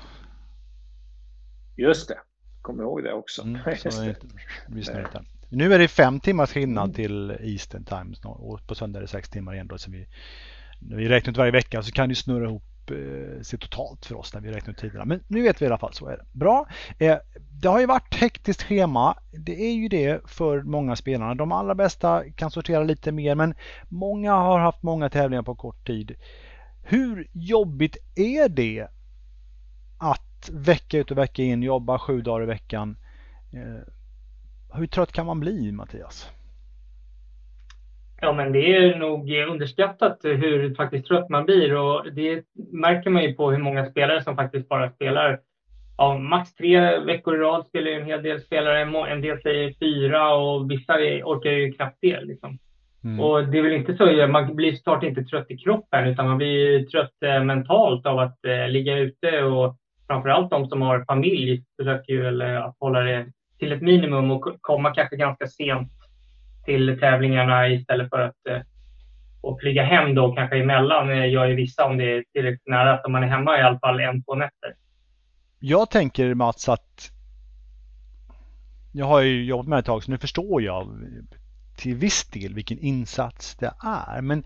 Just 1.77 2.07
det, 2.07 2.19
kom 2.61 2.81
ihåg 2.81 3.03
det 3.03 3.13
också. 3.13 3.41
Mm, 3.41 3.59
det. 3.65 4.15
Nu 5.49 5.73
är 5.73 5.79
det 5.79 5.87
fem 5.87 6.19
timmars 6.19 6.49
skillnad 6.49 6.95
till 6.95 7.37
Eastern 7.39 7.85
Times 7.85 8.25
och 8.25 8.67
på 8.67 8.75
söndag 8.75 8.99
är 8.99 9.01
det 9.01 9.07
sex 9.07 9.29
timmar 9.29 9.53
igen. 9.53 9.67
Då, 9.67 9.77
så 9.77 9.91
vi, 9.91 10.07
när 10.79 10.97
vi 10.97 11.09
räknar 11.09 11.31
ut 11.31 11.37
varje 11.37 11.51
vecka 11.51 11.83
så 11.83 11.91
kan 11.91 12.09
det 12.09 12.15
snurra 12.15 12.45
ihop 12.45 12.74
Eh, 12.91 13.41
sig 13.41 13.59
totalt 13.59 14.05
för 14.05 14.15
oss 14.15 14.33
när 14.33 14.41
vi 14.41 14.51
räknar 14.51 14.73
ut 14.73 14.79
tiderna. 14.79 15.05
Men 15.05 15.23
nu 15.27 15.41
vet 15.41 15.61
vi 15.61 15.65
i 15.65 15.67
alla 15.67 15.77
fall, 15.77 15.93
så 15.93 16.07
är 16.07 16.17
det. 16.17 16.25
Bra. 16.31 16.67
Eh, 16.99 17.17
det 17.61 17.67
har 17.67 17.79
ju 17.79 17.85
varit 17.85 18.15
hektiskt 18.15 18.63
schema. 18.63 19.17
Det 19.31 19.61
är 19.61 19.73
ju 19.73 19.87
det 19.87 20.29
för 20.29 20.61
många 20.61 20.95
spelarna. 20.95 21.35
De 21.35 21.51
allra 21.51 21.75
bästa 21.75 22.23
kan 22.35 22.51
sortera 22.51 22.83
lite 22.83 23.11
mer 23.11 23.35
men 23.35 23.55
många 23.89 24.33
har 24.33 24.59
haft 24.59 24.83
många 24.83 25.09
tävlingar 25.09 25.43
på 25.43 25.55
kort 25.55 25.87
tid. 25.87 26.15
Hur 26.83 27.27
jobbigt 27.31 27.97
är 28.15 28.49
det 28.49 28.87
att 29.97 30.49
vecka 30.51 30.97
ut 30.97 31.11
och 31.11 31.17
vecka 31.17 31.43
in 31.43 31.63
jobba 31.63 31.99
sju 31.99 32.21
dagar 32.21 32.43
i 32.43 32.45
veckan? 32.45 32.97
Eh, 33.53 33.87
hur 34.73 34.87
trött 34.87 35.11
kan 35.11 35.25
man 35.25 35.39
bli 35.39 35.71
Mattias? 35.71 36.29
Ja, 38.21 38.33
men 38.33 38.51
det 38.51 38.75
är 38.75 38.97
nog 38.97 39.31
underskattat 39.31 40.19
hur 40.23 40.75
faktiskt 40.75 41.07
trött 41.07 41.29
man 41.29 41.45
blir 41.45 41.75
och 41.75 42.13
det 42.13 42.43
märker 42.71 43.09
man 43.09 43.23
ju 43.23 43.33
på 43.33 43.51
hur 43.51 43.57
många 43.57 43.85
spelare 43.85 44.23
som 44.23 44.35
faktiskt 44.35 44.69
bara 44.69 44.91
spelar 44.91 45.39
ja, 45.97 46.17
max 46.17 46.55
tre 46.55 46.99
veckor 46.99 47.35
i 47.35 47.39
rad 47.39 47.67
spelar 47.67 47.91
ju 47.91 47.99
en 47.99 48.05
hel 48.05 48.23
del 48.23 48.41
spelare, 48.41 49.09
en 49.11 49.21
del 49.21 49.41
säger 49.41 49.73
fyra 49.79 50.35
och 50.35 50.71
vissa 50.71 50.93
orkar 51.23 51.51
ju 51.51 51.71
knappt 51.71 51.97
det. 52.01 52.21
Liksom. 52.21 52.57
Mm. 53.03 53.19
Och 53.19 53.47
det 53.47 53.57
är 53.57 53.61
väl 53.61 53.71
inte 53.71 53.97
så, 53.97 54.27
man 54.27 54.55
blir 54.55 54.75
såklart 54.75 55.03
inte 55.03 55.23
trött 55.23 55.51
i 55.51 55.57
kroppen 55.57 56.07
utan 56.07 56.27
man 56.27 56.37
blir 56.37 56.85
trött 56.85 57.23
eh, 57.25 57.43
mentalt 57.43 58.05
av 58.05 58.19
att 58.19 58.45
eh, 58.45 58.69
ligga 58.69 58.97
ute 58.97 59.43
och 59.43 59.75
framförallt 60.07 60.49
de 60.49 60.69
som 60.69 60.81
har 60.81 61.05
familj 61.05 61.63
försöker 61.77 62.13
ju 62.13 62.21
väl 62.21 62.41
eh, 62.41 62.65
att 62.65 62.75
hålla 62.79 62.99
det 62.99 63.25
till 63.59 63.71
ett 63.71 63.81
minimum 63.81 64.31
och 64.31 64.57
komma 64.61 64.93
kanske 64.93 65.15
ganska 65.15 65.47
sent 65.47 65.91
till 66.65 66.99
tävlingarna 66.99 67.69
istället 67.69 68.09
för 68.09 68.19
att 68.19 68.47
eh, 68.49 68.61
och 69.41 69.59
flyga 69.59 69.83
hem 69.83 70.15
då 70.15 70.35
kanske 70.35 70.57
emellan 70.57 71.09
eh, 71.09 71.29
gör 71.29 71.45
ju 71.45 71.55
vissa 71.55 71.85
om 71.85 71.97
det 71.97 72.17
är 72.17 72.23
tillräckligt 72.33 72.67
nära 72.67 72.93
att 72.93 73.11
man 73.11 73.23
är 73.23 73.27
hemma 73.27 73.59
i 73.59 73.61
alla 73.61 73.79
fall 73.79 73.99
en, 73.99 74.23
två 74.23 74.35
nätter. 74.35 74.75
Jag 75.59 75.91
tänker 75.91 76.33
Mats 76.33 76.69
att 76.69 77.11
jag 78.91 79.05
har 79.05 79.21
ju 79.21 79.45
jobbat 79.45 79.67
med 79.67 79.77
det 79.77 79.79
ett 79.79 79.85
tag 79.85 80.03
så 80.03 80.11
nu 80.11 80.17
förstår 80.17 80.61
jag 80.61 80.87
till 81.77 81.95
viss 81.95 82.29
del 82.29 82.53
vilken 82.53 82.79
insats 82.79 83.55
det 83.55 83.71
är. 83.83 84.21
Men 84.21 84.43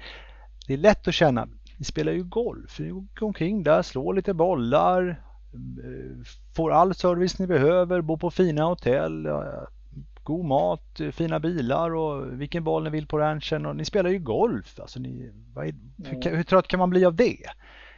det 0.68 0.74
är 0.74 0.78
lätt 0.78 1.08
att 1.08 1.14
känna, 1.14 1.48
ni 1.78 1.86
spelar 1.86 2.12
ju 2.12 2.24
golf, 2.24 2.80
ni 2.80 2.90
går 2.90 3.28
omkring 3.28 3.64
där, 3.64 3.82
slår 3.82 4.14
lite 4.14 4.34
bollar, 4.34 5.10
eh, 5.10 6.26
får 6.56 6.72
all 6.72 6.96
service 6.96 7.40
ni 7.40 7.48
behöver, 7.48 8.02
bor 8.02 8.18
på 8.18 8.32
fina 8.32 8.64
hotell, 8.64 9.28
god 10.24 10.46
mat, 10.46 11.02
fina 11.12 11.40
bilar 11.40 11.96
och 11.96 12.42
vilken 12.42 12.64
boll 12.64 12.84
ni 12.84 12.90
vill 12.90 13.08
på 13.08 13.20
ranchen 13.20 13.66
och 13.66 13.76
ni 13.76 13.86
spelar 13.86 14.10
ju 14.10 14.20
golf. 14.20 14.80
Alltså 14.80 15.00
ni, 15.00 15.32
är, 15.56 15.74
hur, 16.10 16.36
hur 16.36 16.44
trött 16.44 16.68
kan 16.68 16.80
man 16.80 16.90
bli 16.90 17.06
av 17.06 17.16
det? 17.16 17.38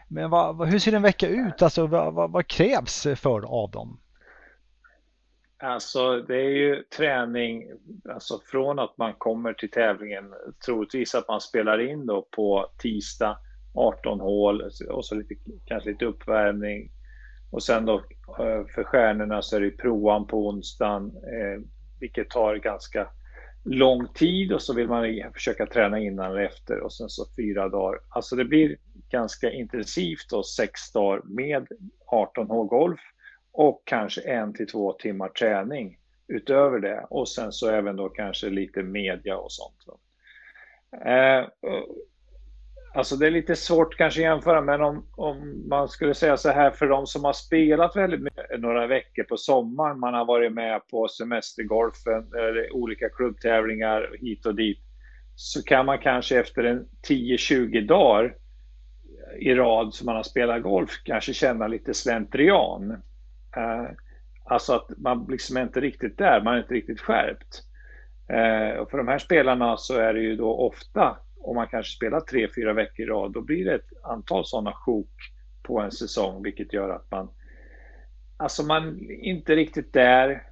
Men 0.07 0.29
vad, 0.29 0.67
hur 0.67 0.79
ser 0.79 0.93
en 0.93 1.01
vecka 1.01 1.27
ut? 1.27 1.61
Alltså, 1.61 1.87
vad, 1.87 2.13
vad, 2.13 2.31
vad, 2.31 2.47
krävs 2.47 3.07
för 3.15 3.63
av 3.63 3.71
dem? 3.71 3.99
Alltså 5.57 6.21
det 6.21 6.35
är 6.35 6.49
ju 6.49 6.83
träning, 6.97 7.63
alltså 8.09 8.39
från 8.45 8.79
att 8.79 8.97
man 8.97 9.13
kommer 9.17 9.53
till 9.53 9.71
tävlingen, 9.71 10.33
troligtvis 10.65 11.15
att 11.15 11.27
man 11.27 11.41
spelar 11.41 11.89
in 11.89 12.05
då 12.05 12.27
på 12.31 12.69
tisdag 12.77 13.37
18 13.73 14.19
hål 14.19 14.61
och 14.89 15.05
så 15.05 15.15
lite, 15.15 15.35
kanske 15.65 15.89
lite 15.89 16.05
uppvärmning. 16.05 16.91
Och 17.51 17.63
sen 17.63 17.85
då 17.85 17.95
eh, 18.39 18.65
för 18.75 18.83
stjärnorna 18.83 19.41
så 19.41 19.55
är 19.55 19.61
det 19.61 19.71
proan 19.71 20.27
på 20.27 20.47
onsdagen, 20.47 21.05
eh, 21.05 21.61
vilket 22.01 22.29
tar 22.29 22.55
ganska 22.55 23.07
lång 23.63 24.07
tid 24.07 24.53
och 24.53 24.61
så 24.61 24.73
vill 24.73 24.87
man 24.87 25.31
försöka 25.33 25.65
träna 25.65 25.99
innan 25.99 26.31
eller 26.31 26.41
efter 26.41 26.79
och 26.79 26.93
sen 26.93 27.09
så 27.09 27.25
fyra 27.35 27.69
dagar. 27.69 27.99
Alltså 28.09 28.35
det 28.35 28.45
blir 28.45 28.77
ganska 29.09 29.51
intensivt 29.51 30.33
och 30.33 30.47
sex 30.47 30.91
dagar 30.91 31.21
med 31.23 31.67
18 32.05 32.47
hål 32.47 32.67
golf 32.67 32.99
och 33.51 33.83
kanske 33.85 34.21
en 34.21 34.53
till 34.53 34.67
två 34.67 34.93
timmar 34.93 35.29
träning 35.29 35.97
utöver 36.27 36.79
det 36.79 37.05
och 37.09 37.29
sen 37.29 37.51
så 37.51 37.69
även 37.69 37.95
då 37.95 38.09
kanske 38.09 38.49
lite 38.49 38.83
media 38.83 39.37
och 39.37 39.51
sånt. 39.51 39.77
Eh, 41.05 41.47
alltså 42.93 43.15
det 43.15 43.27
är 43.27 43.31
lite 43.31 43.55
svårt 43.55 43.97
kanske 43.97 44.19
att 44.21 44.23
jämföra 44.23 44.61
men 44.61 44.81
om, 44.81 45.05
om 45.11 45.63
man 45.69 45.87
skulle 45.87 46.13
säga 46.13 46.37
så 46.37 46.49
här 46.49 46.71
för 46.71 46.87
de 46.87 47.07
som 47.07 47.23
har 47.23 47.33
spelat 47.33 47.95
väldigt 47.95 48.21
mycket, 48.21 48.59
några 48.59 48.87
veckor 48.87 49.23
på 49.23 49.37
sommaren, 49.37 49.99
man 49.99 50.13
har 50.13 50.25
varit 50.25 50.53
med 50.53 50.87
på 50.87 51.07
semestergolfen 51.07 52.33
eller 52.33 52.75
olika 52.75 53.09
klubbtävlingar 53.09 54.15
hit 54.21 54.45
och 54.45 54.55
dit 54.55 54.79
så 55.35 55.63
kan 55.63 55.85
man 55.85 55.97
kanske 55.97 56.39
efter 56.39 56.63
en 56.63 56.87
10-20 57.07 57.87
dagar 57.87 58.35
i 59.39 59.55
rad 59.55 59.93
som 59.93 60.05
man 60.05 60.15
har 60.15 60.23
spelat 60.23 60.63
golf 60.63 60.91
kanske 61.03 61.33
känna 61.33 61.67
lite 61.67 61.93
slentrian. 61.93 62.91
Eh, 63.57 63.89
alltså 64.45 64.73
att 64.73 64.89
man 64.97 65.25
liksom 65.29 65.57
är 65.57 65.61
inte 65.61 65.79
riktigt 65.79 66.17
där, 66.17 66.41
man 66.41 66.53
är 66.53 66.59
inte 66.59 66.73
riktigt 66.73 66.99
skärpt. 66.99 67.63
Eh, 68.27 68.77
och 68.77 68.91
för 68.91 68.97
de 68.97 69.07
här 69.07 69.17
spelarna 69.17 69.77
så 69.77 69.97
är 69.97 70.13
det 70.13 70.19
ju 70.19 70.35
då 70.35 70.53
ofta, 70.53 71.17
om 71.43 71.55
man 71.55 71.67
kanske 71.67 71.95
spelar 71.95 72.19
tre, 72.19 72.47
fyra 72.55 72.73
veckor 72.73 73.05
i 73.05 73.09
rad, 73.09 73.31
då 73.31 73.41
blir 73.41 73.65
det 73.65 73.75
ett 73.75 74.03
antal 74.03 74.45
sådana 74.45 74.73
sjok 74.73 75.15
på 75.63 75.79
en 75.79 75.91
säsong, 75.91 76.43
vilket 76.43 76.73
gör 76.73 76.89
att 76.89 77.11
man 77.11 77.29
Alltså 78.37 78.63
man 78.63 79.09
är 79.09 79.23
inte 79.23 79.55
riktigt 79.55 79.93
där. 79.93 80.43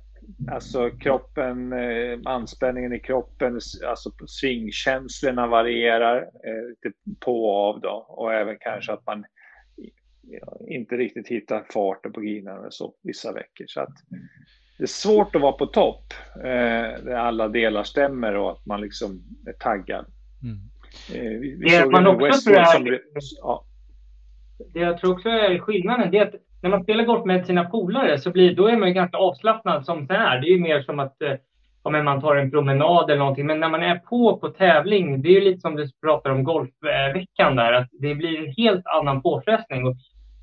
Alltså 0.52 0.90
kroppen, 0.90 1.74
eh, 1.74 2.20
anspänningen 2.26 2.94
i 2.94 3.00
kroppen, 3.00 3.60
alltså 3.88 4.12
svingkänslorna 4.28 5.48
varierar 5.48 6.22
eh, 6.22 6.70
lite 6.70 6.98
på 7.20 7.46
och 7.46 7.70
av 7.70 7.82
då 7.82 8.06
och 8.08 8.34
även 8.34 8.58
kanske 8.60 8.94
att 8.94 9.06
man 9.06 9.26
inte 10.68 10.96
riktigt 10.96 11.28
hittar 11.28 11.66
farten 11.74 12.12
på 12.12 12.22
grinan 12.22 12.68
så 12.70 12.94
vissa 13.02 13.34
veckor. 13.34 13.66
Så 13.68 13.82
att 13.82 13.94
det 14.78 14.84
är 14.84 14.88
svårt 14.88 15.36
att 15.36 15.42
vara 15.42 15.52
på 15.52 15.66
topp 15.66 16.14
eh, 16.36 17.04
där 17.04 17.16
alla 17.16 17.48
delar 17.48 17.84
stämmer 17.84 18.36
och 18.36 18.52
att 18.52 18.66
man 18.66 18.82
liksom 18.82 19.24
är 19.48 19.54
taggad. 19.54 20.06
Mm. 20.44 20.58
Eh, 21.14 21.22
vi, 21.22 21.56
vi 21.60 21.70
det 21.70 21.90
man 21.92 22.08
också 22.08 22.42
tror 22.42 22.56
jag, 22.56 22.68
som, 22.68 22.98
ja. 23.42 23.64
det 24.74 24.80
jag 24.80 24.98
tror 24.98 25.14
också 25.14 25.30
är 25.30 25.60
skillnaden, 25.60 26.12
det 26.12 26.18
är 26.18 26.26
att 26.26 26.36
när 26.62 26.70
man 26.70 26.84
spelar 26.84 27.04
golf 27.04 27.26
med 27.26 27.46
sina 27.46 27.66
polare 27.66 28.20
så 28.20 28.32
blir, 28.32 28.56
då 28.56 28.68
är 28.68 28.78
man 28.78 28.88
ju 28.88 28.94
ganska 28.94 29.18
avslappnad 29.18 29.86
som 29.86 30.08
det 30.08 30.16
är. 30.16 30.42
Det 30.42 30.48
är 30.48 30.52
ju 30.52 30.60
mer 30.60 30.82
som 30.82 31.00
att 31.00 31.22
eh, 31.22 31.34
ja, 31.84 31.90
man 31.90 32.22
tar 32.22 32.36
en 32.36 32.52
promenad 32.52 33.10
eller 33.10 33.20
någonting. 33.20 33.46
Men 33.46 33.60
när 33.60 33.70
man 33.70 33.84
är 33.84 33.96
på 33.96 34.38
på 34.38 34.50
tävling, 34.50 35.22
det 35.22 35.30
är 35.30 35.34
ju 35.34 35.42
lite 35.42 35.62
som 35.62 35.76
du 35.76 35.90
pratar 36.02 36.30
om 36.30 36.44
golfveckan 36.44 37.56
där, 37.56 37.74
att 37.74 37.88
det 37.92 38.16
blir 38.16 38.40
en 38.40 38.54
helt 38.58 38.86
annan 38.86 39.22
påfrestning. 39.22 39.88
Och 39.88 39.96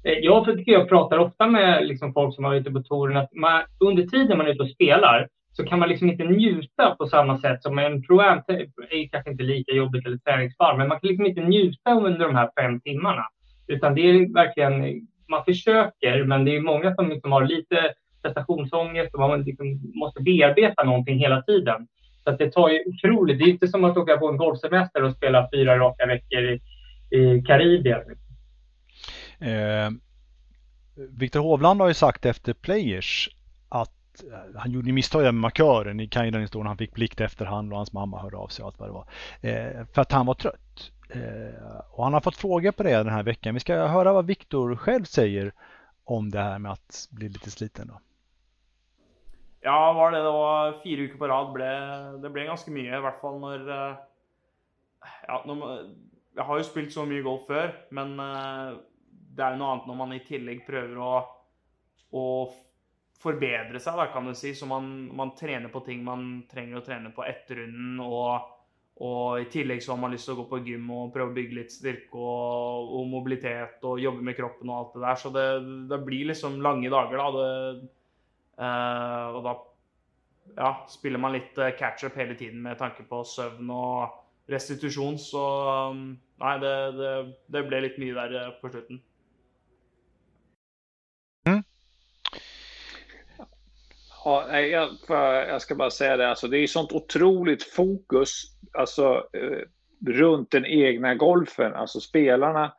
Eh, 0.06 0.18
jag 0.22 0.44
tycker 0.44 0.72
jag 0.72 0.88
pratar 0.88 1.18
ofta 1.18 1.46
med 1.46 1.86
liksom 1.86 2.12
folk 2.12 2.34
som 2.34 2.44
varit 2.44 2.60
ute 2.60 2.70
på 2.70 2.82
touren 2.82 3.16
att 3.16 3.34
man, 3.34 3.62
under 3.80 4.02
tiden 4.02 4.38
man 4.38 4.46
är 4.46 4.50
ute 4.50 4.62
och 4.62 4.70
spelar 4.70 5.28
så 5.56 5.64
kan 5.64 5.78
man 5.78 5.88
liksom 5.88 6.10
inte 6.10 6.24
njuta 6.24 6.94
på 6.98 7.06
samma 7.06 7.38
sätt 7.38 7.62
som 7.62 7.78
en 7.78 8.02
pro-am 8.02 8.42
är 8.90 9.08
kanske 9.08 9.30
inte 9.30 9.42
lika 9.42 9.72
jobbigt 9.72 10.06
eller 10.06 10.18
träningsbar, 10.18 10.76
men 10.76 10.88
man 10.88 11.00
kan 11.00 11.08
liksom 11.08 11.26
inte 11.26 11.40
njuta 11.40 11.90
under 11.94 12.26
de 12.26 12.34
här 12.36 12.50
fem 12.60 12.80
timmarna. 12.80 13.26
Utan 13.66 13.94
det 13.94 14.00
är 14.00 14.34
verkligen, 14.34 15.06
man 15.28 15.44
försöker, 15.44 16.24
men 16.24 16.44
det 16.44 16.56
är 16.56 16.60
många 16.60 16.94
som 16.94 17.08
liksom 17.08 17.32
har 17.32 17.44
lite 17.44 17.94
prestationsångest 18.22 19.14
och 19.14 19.20
man 19.20 19.42
liksom 19.42 19.80
måste 19.94 20.22
bearbeta 20.22 20.84
någonting 20.84 21.18
hela 21.18 21.42
tiden. 21.42 21.88
Så 22.24 22.30
att 22.30 22.38
det 22.38 22.52
tar 22.52 22.68
ju 22.68 22.84
otroligt, 22.86 23.38
det 23.38 23.44
är 23.44 23.48
inte 23.48 23.68
som 23.68 23.84
att 23.84 23.96
åka 23.96 24.16
på 24.16 24.28
en 24.28 24.36
golfsemester 24.36 25.02
och 25.02 25.16
spela 25.16 25.48
fyra 25.54 25.78
raka 25.78 26.06
veckor 26.06 26.42
i, 26.44 26.60
i 27.16 27.42
Karibien. 27.42 28.02
Eh, 29.40 29.90
Viktor 31.18 31.40
Hovland 31.40 31.80
har 31.80 31.88
ju 31.88 31.94
sagt 31.94 32.26
efter 32.26 32.52
Players 32.52 33.30
Eh, 34.22 34.60
han 34.60 34.70
gjorde 34.70 34.92
misstag 34.92 35.22
med 35.22 35.34
markören. 35.34 35.96
Ni 35.96 36.08
kan 36.08 36.24
ju 36.24 36.30
den 36.30 36.40
historien. 36.40 36.66
Han 36.66 36.78
fick 36.78 36.94
plikt 36.94 37.20
efterhand 37.20 37.72
och 37.72 37.76
hans 37.76 37.92
mamma 37.92 38.22
hörde 38.22 38.36
av 38.36 38.48
sig 38.48 38.62
och 38.62 38.68
allt 38.68 38.78
vad 38.78 38.88
det 38.88 38.92
var. 38.92 39.06
Eh, 39.40 39.86
för 39.92 40.02
att 40.02 40.12
han 40.12 40.26
var 40.26 40.34
trött. 40.34 40.92
Eh, 41.08 41.80
och 41.90 42.04
han 42.04 42.12
har 42.12 42.20
fått 42.20 42.36
frågor 42.36 42.72
på 42.72 42.82
det 42.82 42.96
den 42.96 43.08
här 43.08 43.22
veckan. 43.22 43.54
Vi 43.54 43.60
ska 43.60 43.86
höra 43.86 44.12
vad 44.12 44.26
Viktor 44.26 44.76
själv 44.76 45.04
säger 45.04 45.52
om 46.04 46.30
det 46.30 46.40
här 46.40 46.58
med 46.58 46.72
att 46.72 47.08
bli 47.10 47.28
lite 47.28 47.50
sliten. 47.50 47.88
Då. 47.88 48.00
Ja, 49.60 49.92
var 49.92 50.10
det 50.10 50.22
då 50.22 50.80
fyra 50.84 51.02
veckor 51.02 51.18
på 51.18 51.28
rad 51.28 51.52
ble, 51.52 51.68
det 52.22 52.30
blev 52.30 52.46
ganska 52.46 52.70
mycket 52.70 52.92
i 52.92 52.96
alla 52.96 53.12
fall 53.12 53.40
när 53.40 53.90
eh, 53.90 53.96
ja, 55.26 55.44
når, 55.46 55.90
Jag 56.34 56.44
har 56.44 56.58
ju 56.58 56.64
spelat 56.64 56.92
så 56.92 57.04
mycket 57.04 57.24
golf 57.24 57.46
förr, 57.46 57.86
men 57.90 58.20
eh, 58.20 58.76
det 59.10 59.42
är 59.42 59.50
ju 59.50 59.56
något 59.56 59.66
annat 59.66 59.86
när 59.86 59.94
man 59.94 60.12
i 60.12 60.20
tillägg 60.20 60.66
prövar 60.66 61.18
att 61.18 61.28
å 62.10 62.54
forbedre 63.22 63.80
seg, 63.82 63.96
da, 63.98 64.08
kan 64.12 64.28
du 64.28 64.34
si. 64.36 64.54
Så 64.54 64.68
man, 64.70 64.90
man, 65.16 65.34
trener 65.38 65.72
på 65.72 65.82
ting 65.86 66.04
man 66.06 66.44
trenger 66.50 66.80
å 66.80 66.84
trene 66.86 67.12
på 67.14 67.24
etter 67.26 67.62
runden. 67.62 68.00
Og, 68.04 68.52
og, 68.96 69.38
i 69.42 69.48
tillegg 69.52 69.82
så 69.84 69.94
har 69.94 70.02
man 70.02 70.14
lyst 70.14 70.28
til 70.28 70.36
å 70.36 70.40
gå 70.42 70.48
på 70.50 70.62
gym 70.66 70.90
og 70.94 71.14
prøve 71.14 71.32
å 71.32 71.36
bygge 71.36 71.60
litt 71.60 71.74
styrke 71.74 72.20
og, 72.20 72.92
og 72.98 73.08
mobilitet 73.12 73.84
og 73.86 74.02
jobbe 74.02 74.24
med 74.26 74.38
kroppen 74.38 74.72
og 74.72 74.78
alt 74.80 74.98
det 74.98 75.06
der. 75.06 75.22
Så 75.22 75.32
det, 75.36 75.48
det 75.92 76.02
blir 76.06 76.30
liksom 76.32 76.60
lange 76.64 76.92
dager, 76.92 77.22
da. 77.22 77.30
Det, 77.40 77.88
eh, 78.66 79.24
og 79.36 79.42
da 79.46 79.56
ja, 80.54 80.70
spiller 80.88 81.18
man 81.22 81.34
litt 81.36 81.58
eh, 81.58 81.74
catch-up 81.78 82.16
hele 82.16 82.36
tiden 82.38 82.62
med 82.62 82.78
tanke 82.78 83.04
på 83.08 83.24
søvn 83.26 83.70
og 83.74 84.22
restitusjon. 84.52 85.18
Så 85.20 85.42
eh, 85.72 86.00
nei, 86.42 86.54
det, 86.62 86.74
det, 87.00 87.12
det 87.52 87.66
ble 87.68 87.84
litt 87.86 88.00
mye 88.02 88.16
der 88.16 88.40
eh, 88.40 88.56
på 88.60 88.72
slutten. 88.72 89.02
Ja, 94.26 94.60
jag, 94.60 94.88
jag 95.48 95.62
ska 95.62 95.74
bara 95.74 95.90
säga 95.90 96.16
det, 96.16 96.28
alltså, 96.28 96.48
det 96.48 96.58
är 96.58 96.66
sånt 96.66 96.92
otroligt 96.92 97.62
fokus 97.62 98.42
alltså, 98.72 99.26
eh, 99.32 99.58
runt 100.06 100.50
den 100.50 100.66
egna 100.66 101.14
golfen. 101.14 101.74
Alltså 101.74 102.00
spelarna, 102.00 102.72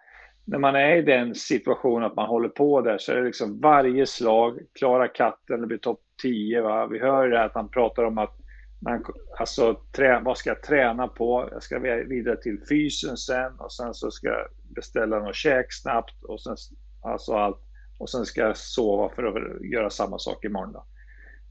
när 0.45 0.57
man 0.57 0.75
är 0.75 0.95
i 0.95 1.01
den 1.01 1.35
situationen 1.35 2.03
att 2.03 2.15
man 2.15 2.27
håller 2.27 2.49
på 2.49 2.81
där 2.81 2.97
så 2.97 3.11
är 3.11 3.15
det 3.15 3.23
liksom 3.23 3.61
varje 3.61 4.05
slag, 4.05 4.59
klara 4.79 5.07
katten, 5.07 5.61
det 5.61 5.67
blir 5.67 5.77
topp 5.77 5.99
10. 6.21 6.61
Va? 6.61 6.87
Vi 6.87 6.99
hör 6.99 7.29
det 7.29 7.37
här 7.37 7.45
att 7.45 7.55
han 7.55 7.69
pratar 7.69 8.03
om 8.03 8.17
att 8.17 8.35
man, 8.79 9.05
alltså, 9.39 9.81
trä, 9.95 10.21
vad 10.25 10.37
ska 10.37 10.49
jag 10.49 10.63
träna 10.63 11.07
på? 11.07 11.49
Jag 11.51 11.63
ska 11.63 11.79
vidare 11.79 12.41
till 12.41 12.59
fysen 12.69 13.17
sen 13.17 13.59
och 13.59 13.73
sen 13.73 13.93
så 13.93 14.11
ska 14.11 14.27
jag 14.27 14.47
beställa 14.75 15.19
något 15.19 15.35
käk 15.35 15.73
snabbt 15.73 16.23
och 16.23 16.41
sen, 16.41 16.55
alltså 17.01 17.33
allt, 17.33 17.61
och 17.97 18.09
sen 18.09 18.25
ska 18.25 18.41
jag 18.41 18.57
sova 18.57 19.09
för 19.09 19.23
att 19.23 19.65
göra 19.71 19.89
samma 19.89 20.19
sak 20.19 20.45
imorgon. 20.45 20.73
Då. 20.73 20.85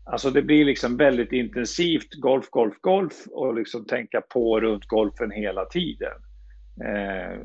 Alltså 0.09 0.31
det 0.31 0.43
blir 0.43 0.65
liksom 0.65 0.97
väldigt 0.97 1.33
intensivt 1.33 2.15
golf, 2.15 2.51
golf, 2.51 2.75
golf 2.81 3.27
och 3.31 3.55
liksom 3.55 3.85
tänka 3.85 4.21
på 4.21 4.61
runt 4.61 4.87
golfen 4.87 5.31
hela 5.31 5.65
tiden. 5.65 6.13
Eh, 6.85 7.39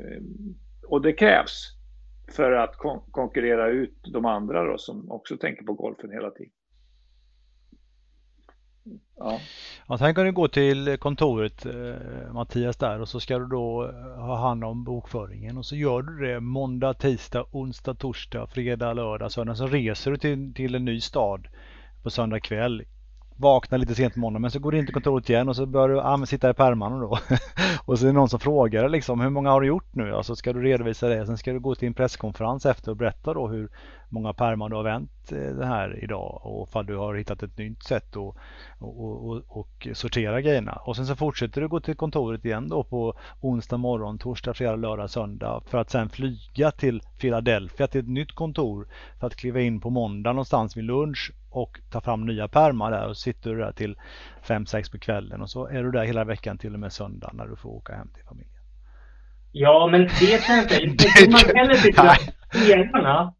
och 0.88 1.02
det 1.02 1.12
krävs 1.12 1.76
för 2.36 2.52
att 2.52 2.76
kon 2.76 3.00
konkurrera 3.10 3.68
ut 3.68 3.98
de 4.12 4.24
andra 4.24 4.64
då, 4.64 4.78
som 4.78 5.10
också 5.10 5.36
tänker 5.36 5.64
på 5.64 5.72
golfen 5.72 6.10
hela 6.10 6.30
tiden. 6.30 6.52
Ja. 9.16 9.40
Ja, 9.88 9.98
tänk 9.98 10.18
om 10.18 10.24
du 10.24 10.32
går 10.32 10.48
till 10.48 10.96
kontoret 10.98 11.66
eh, 11.66 12.32
Mattias 12.32 12.76
där 12.76 13.00
och 13.00 13.08
så 13.08 13.20
ska 13.20 13.38
du 13.38 13.46
då 13.46 13.84
eh, 13.84 14.24
ha 14.24 14.36
hand 14.36 14.64
om 14.64 14.84
bokföringen 14.84 15.58
och 15.58 15.66
så 15.66 15.76
gör 15.76 16.02
du 16.02 16.26
det 16.26 16.40
måndag, 16.40 16.94
tisdag, 16.94 17.44
onsdag, 17.50 17.94
torsdag, 17.94 18.46
fredag, 18.46 18.92
lördag, 18.92 19.32
söndag. 19.32 19.54
Så 19.54 19.66
reser 19.66 20.10
du 20.10 20.16
till, 20.16 20.54
till 20.54 20.74
en 20.74 20.84
ny 20.84 21.00
stad 21.00 21.48
på 22.02 22.10
söndag 22.10 22.40
kväll 22.40 22.84
vaknar 23.36 23.78
lite 23.78 23.94
sent 23.94 24.14
på 24.14 24.20
måndag 24.20 24.38
men 24.38 24.50
så 24.50 24.58
går 24.58 24.72
du 24.72 24.78
in 24.78 24.86
till 24.86 24.94
kontoret 24.94 25.30
igen 25.30 25.48
och 25.48 25.56
så 25.56 25.66
börjar 25.66 25.88
du 25.88 26.00
ah, 26.00 26.26
sitta 26.26 26.50
i 26.50 26.54
pärmarna 26.54 26.98
då. 26.98 27.18
och 27.84 27.98
så 27.98 28.04
är 28.04 28.06
det 28.06 28.12
någon 28.12 28.28
som 28.28 28.40
frågar 28.40 28.88
liksom 28.88 29.20
hur 29.20 29.30
många 29.30 29.50
har 29.50 29.60
du 29.60 29.66
gjort 29.66 29.94
nu? 29.94 30.14
Alltså 30.14 30.36
ska 30.36 30.52
du 30.52 30.62
redovisa 30.62 31.08
det. 31.08 31.26
Sen 31.26 31.38
ska 31.38 31.52
du 31.52 31.60
gå 31.60 31.74
till 31.74 31.88
en 31.88 31.94
presskonferens 31.94 32.66
efter 32.66 32.90
och 32.90 32.96
berätta 32.96 33.34
då 33.34 33.48
hur 33.48 33.70
många 34.08 34.32
pärmar 34.32 34.68
du 34.68 34.76
har 34.76 34.82
vänt 34.82 35.32
eh, 35.32 35.38
det 35.38 35.66
här 35.66 36.04
idag 36.04 36.40
och 36.44 36.68
ifall 36.68 36.86
du 36.86 36.96
har 36.96 37.14
hittat 37.14 37.42
ett 37.42 37.58
nytt 37.58 37.82
sätt 37.82 38.08
att 38.08 38.16
och, 38.16 38.36
och, 38.78 39.42
och, 39.48 39.88
sortera 39.92 40.40
grejerna. 40.40 40.72
Och 40.72 40.96
sen 40.96 41.06
så 41.06 41.16
fortsätter 41.16 41.60
du 41.60 41.68
gå 41.68 41.80
till 41.80 41.96
kontoret 41.96 42.44
igen 42.44 42.68
då 42.68 42.84
på 42.84 43.14
onsdag 43.40 43.76
morgon, 43.76 44.18
torsdag, 44.18 44.54
fredag, 44.54 44.76
lördag, 44.76 45.10
söndag 45.10 45.62
för 45.66 45.78
att 45.78 45.90
sen 45.90 46.08
flyga 46.08 46.70
till 46.70 47.02
Philadelphia 47.20 47.86
till 47.86 48.00
ett 48.00 48.08
nytt 48.08 48.32
kontor 48.32 48.88
för 49.20 49.26
att 49.26 49.36
kliva 49.36 49.60
in 49.60 49.80
på 49.80 49.90
måndag 49.90 50.32
någonstans 50.32 50.76
vid 50.76 50.84
lunch 50.84 51.32
och 51.52 51.80
ta 51.90 52.00
fram 52.00 52.26
nya 52.26 52.48
pärmar 52.48 52.90
där 52.90 53.08
och 53.08 53.16
sitter 53.16 53.50
du 53.50 53.58
där 53.58 53.72
till 53.72 53.96
5-6 54.46 54.92
på 54.92 54.98
kvällen 54.98 55.42
och 55.42 55.50
så 55.50 55.66
är 55.66 55.82
du 55.82 55.90
där 55.90 56.04
hela 56.04 56.24
veckan 56.24 56.58
till 56.58 56.74
och 56.74 56.80
med 56.80 56.92
söndag 56.92 57.30
när 57.32 57.46
du 57.46 57.56
får 57.56 57.70
åka 57.70 57.92
hem 57.94 58.08
till 58.14 58.24
familjen. 58.24 58.52
Ja, 59.52 59.88
men 59.92 60.00
det 60.00 60.46
kan 60.46 60.56
jag 60.56 60.82
inte. 60.82 61.04
Det 61.04 61.30
man 61.30 61.56
heller 61.56 61.74
tycker 61.74 62.02
att 62.06 62.20
spelarna, 62.54 63.34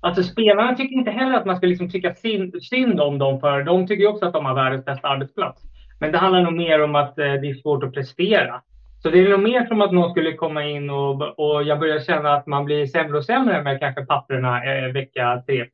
alltså 0.00 0.22
spelarna 0.22 0.74
tycker 0.74 0.94
inte 0.94 1.10
heller 1.10 1.36
att 1.36 1.46
man 1.46 1.56
ska 1.56 1.66
liksom 1.66 1.90
tycka 1.90 2.14
synd, 2.14 2.62
synd 2.62 3.00
om 3.00 3.18
dem 3.18 3.40
för 3.40 3.62
de 3.62 3.86
tycker 3.86 4.06
också 4.06 4.26
att 4.26 4.32
de 4.32 4.44
har 4.44 4.54
världens 4.54 4.84
bästa 4.84 5.08
arbetsplats. 5.08 5.62
Men 6.00 6.12
det 6.12 6.18
handlar 6.18 6.42
nog 6.42 6.52
mer 6.52 6.82
om 6.82 6.94
att 6.94 7.18
eh, 7.18 7.24
det 7.24 7.50
är 7.50 7.62
svårt 7.62 7.84
att 7.84 7.94
prestera. 7.94 8.62
Så 9.02 9.10
det 9.10 9.18
är 9.18 9.28
nog 9.28 9.40
mer 9.40 9.66
som 9.66 9.80
att 9.82 9.92
någon 9.92 10.10
skulle 10.10 10.32
komma 10.32 10.64
in 10.64 10.90
och, 10.90 11.38
och 11.38 11.62
jag 11.62 11.78
börjar 11.78 12.00
känna 12.00 12.32
att 12.32 12.46
man 12.46 12.64
blir 12.64 12.86
sämre 12.86 13.16
och 13.16 13.24
sämre 13.24 13.62
med 13.62 13.80
kanske 13.80 14.06
papperna 14.06 14.64
eh, 14.64 14.92
vecka 14.92 15.42
3-4. 15.48 15.68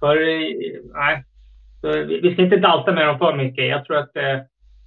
För 0.00 0.16
eh, 0.16 0.46
nej, 0.94 1.24
vi 2.22 2.32
ska 2.32 2.42
inte 2.42 2.56
dalta 2.56 2.92
med 2.92 3.06
dem 3.06 3.18
för 3.18 3.36
mycket. 3.36 3.68
Jag 3.68 3.84
tror 3.84 3.96
att 3.96 4.16
eh, 4.16 4.40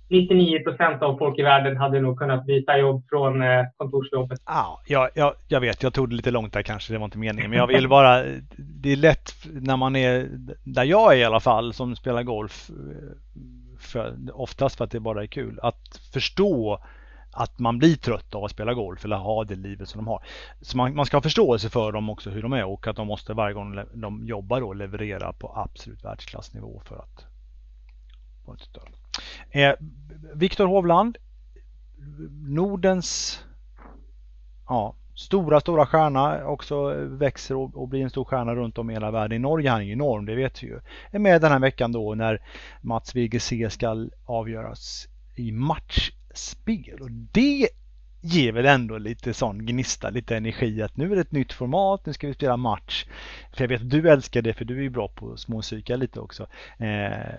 99 0.10 0.63
procent 0.63 1.02
av 1.02 1.17
folk 1.17 1.39
i 1.39 1.41
världen 1.41 1.78
hade 1.78 2.02
nog 2.02 2.17
kunnat 2.17 2.45
byta 2.45 2.78
jobb 2.78 3.04
från 3.10 3.41
eh, 3.41 3.65
kontorsjobbet. 3.78 4.39
Ja, 4.45 4.82
jag, 4.88 5.34
jag, 5.48 5.60
vet, 5.62 5.84
jag 5.84 5.93
tog 5.93 6.10
det 6.10 6.15
lite 6.15 6.32
långt 6.32 6.54
där 6.54 6.62
kanske, 6.62 6.93
det 6.93 6.98
var 6.98 7.06
inte 7.06 7.17
meningen. 7.17 7.50
Men 7.50 7.60
jag 7.60 7.67
vill 7.67 7.88
bara, 7.88 8.24
det 8.58 8.91
är 8.91 8.95
lätt 8.95 9.34
när 9.52 9.78
man 9.78 9.95
är, 9.95 10.28
där 10.63 10.84
jag 10.84 11.13
är 11.13 11.17
i 11.17 11.24
alla 11.24 11.39
fall, 11.39 11.74
som 11.74 11.95
spelar 11.95 12.24
golf, 12.24 12.69
eh, 12.69 12.76
för, 13.80 14.13
oftast 14.34 14.78
för 14.78 14.84
att 14.84 14.91
det 14.91 15.00
bara 15.00 15.22
är 15.24 15.28
kul, 15.28 15.60
att 15.62 16.00
förstå 16.13 16.80
att 17.32 17.60
man 17.60 17.78
blir 17.78 17.96
trött 17.96 18.36
av 18.36 18.44
att 18.44 18.52
spela 18.52 18.74
golf 18.74 19.06
eller 19.06 19.15
ha 19.15 19.44
det 19.44 19.56
livet 19.56 19.89
som 19.89 20.00
de 20.00 20.08
har. 20.08 20.24
Så 20.62 20.78
man, 20.78 20.96
man 20.96 21.06
ska 21.06 21.18
ha 21.18 21.22
förståelse 21.22 21.70
för 21.70 21.92
dem 21.92 22.10
också 22.10 22.30
hur 22.30 22.42
de 22.42 22.54
är 22.54 22.65
och 22.65 22.88
att 22.88 22.96
de 22.96 23.08
måste 23.08 23.34
varje 23.34 23.54
gång 23.54 23.80
de 23.94 24.26
jobbar 24.28 24.62
då 24.62 24.74
leverera 24.74 25.34
på 25.34 25.54
absolut 25.56 26.04
världsklassnivå 26.04 26.82
för 26.86 26.96
att 26.96 27.26
få 28.46 28.54
ett 28.54 28.62
stöd. 28.62 28.88
Eh, 29.50 29.74
Viktor 30.34 30.65
Hovland, 30.65 31.18
Nordens 32.48 33.39
ja, 34.68 34.96
stora, 35.15 35.60
stora 35.60 35.86
stjärna 35.86 36.46
också 36.46 36.94
växer 37.06 37.56
och, 37.56 37.78
och, 37.78 37.88
blir 37.88 38.04
en 38.04 38.10
stor 38.10 38.26
stjärna 38.26 38.56
runt 38.56 38.78
om 38.78 38.89
i 38.89 38.94
hela 38.94 39.12
världen. 39.12 39.36
I 39.36 39.39
Norge 39.39 39.70
han 39.70 39.82
är 39.82 39.92
enorm, 39.92 40.26
det 40.26 40.36
vet 40.36 40.63
vi 40.63 40.68
ju. 40.68 40.80
Är 41.12 41.20
med 41.20 41.42
den 41.42 41.52
här 41.52 41.60
veckan 41.60 41.92
då 41.92 42.15
när 42.15 42.42
Mats 42.82 43.15
VGC 43.15 43.54
ska 43.70 44.08
avgöras 44.26 45.08
i 45.36 45.52
match 45.52 46.12
spel 46.39 47.02
och 47.02 47.12
det 47.12 47.69
ger 48.21 48.52
väl 48.52 48.65
ändå 48.65 48.97
lite 48.97 49.34
sån 49.34 49.65
gnista, 49.65 50.10
lite 50.10 50.38
energi 50.38 50.82
att 50.82 50.97
nu 50.97 51.12
är 51.12 51.15
det 51.15 51.21
ett 51.21 51.32
nytt 51.32 51.54
format, 51.54 52.06
nu 52.06 52.13
ska 52.13 52.28
vi 52.28 52.34
spela 52.34 52.58
match. 52.58 53.06
För 53.54 53.63
jag 53.63 53.67
vet 53.69 53.82
att 53.82 53.89
du 53.89 54.10
älskar 54.10 54.41
det 54.41 54.54
för 54.54 54.65
du 54.65 54.78
är 54.78 54.82
ju 54.82 54.89
bra 54.89 55.08
på 55.08 55.32
att 55.32 55.39
småpsyka 55.39 55.95
lite 55.95 56.19
också. 56.19 56.47
Eh, 56.78 57.30
eh, 57.30 57.34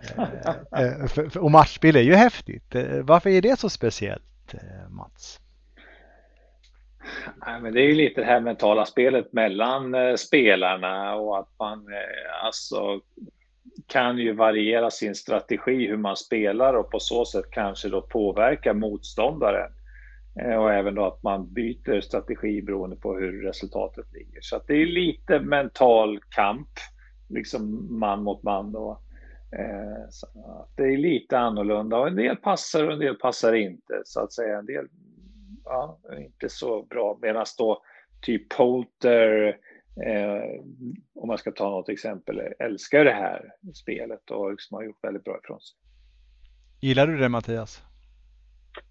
eh, 0.77 1.07
för, 1.07 1.29
för, 1.29 1.41
och 1.41 1.51
matchspel 1.51 1.97
är 1.97 2.01
ju 2.01 2.15
häftigt. 2.15 2.75
Eh, 2.75 3.03
varför 3.03 3.31
är 3.31 3.43
det 3.43 3.59
så 3.59 3.69
speciellt 3.69 4.55
eh, 4.55 4.91
Mats? 4.91 5.41
Nej, 7.47 7.61
men 7.61 7.75
det 7.75 7.81
är 7.81 7.87
ju 7.87 7.95
lite 7.95 8.21
det 8.21 8.27
här 8.27 8.41
mentala 8.41 8.87
spelet 8.87 9.33
mellan 9.33 9.95
eh, 9.95 10.15
spelarna 10.15 11.15
och 11.15 11.39
att 11.39 11.49
man 11.59 11.79
eh, 11.79 12.45
alltså 12.45 13.01
kan 13.91 14.19
ju 14.19 14.33
variera 14.33 14.91
sin 14.91 15.15
strategi 15.15 15.87
hur 15.87 15.97
man 15.97 16.17
spelar 16.17 16.75
och 16.75 16.91
på 16.91 17.01
så 17.01 17.25
sätt 17.25 17.51
kanske 17.51 17.89
då 17.89 18.03
påverka 18.03 18.75
motståndaren. 18.75 19.73
Eh, 20.41 20.55
och 20.55 20.73
även 20.73 20.95
då 20.95 21.07
att 21.07 21.23
man 21.23 21.53
byter 21.53 22.01
strategi 22.01 22.63
beroende 22.63 22.97
på 22.97 23.15
hur 23.15 23.43
resultatet 23.43 24.13
ligger. 24.13 24.41
Så 24.41 24.57
att 24.57 24.67
det 24.67 24.75
är 24.75 24.87
lite 24.87 25.41
mental 25.41 26.21
kamp, 26.29 26.69
liksom 27.29 27.89
man 27.99 28.23
mot 28.23 28.43
man 28.43 28.73
då. 28.73 29.01
Eh, 29.57 30.09
det 30.77 30.83
är 30.83 30.97
lite 30.97 31.39
annorlunda 31.39 31.99
och 31.99 32.09
en 32.09 32.17
del 32.17 32.37
passar 32.37 32.87
och 32.87 32.93
en 32.93 32.99
del 32.99 33.15
passar 33.15 33.53
inte 33.53 34.03
så 34.05 34.21
att 34.21 34.33
säga. 34.33 34.59
En 34.59 34.67
del 34.67 34.87
ja, 35.65 35.99
inte 36.19 36.49
så 36.49 36.83
bra 36.83 37.19
medan 37.23 37.47
då 37.59 37.83
typ 38.21 38.49
Polter 38.49 39.57
eh, 40.07 40.61
om 41.15 41.29
man 41.29 41.39
ska 41.39 41.51
ta 41.51 41.71
något 41.71 41.89
exempel, 41.89 42.41
älskar 42.59 43.05
det 43.05 43.13
här 43.13 43.53
spelet 43.75 44.31
och 44.31 44.51
liksom 44.51 44.75
har 44.75 44.85
gjort 44.85 45.05
väldigt 45.05 45.25
bra 45.25 45.39
ifrån 45.45 45.61
sig. 45.61 45.77
Gillar 46.81 47.07
du 47.07 47.17
det 47.17 47.29
Mattias? 47.29 47.83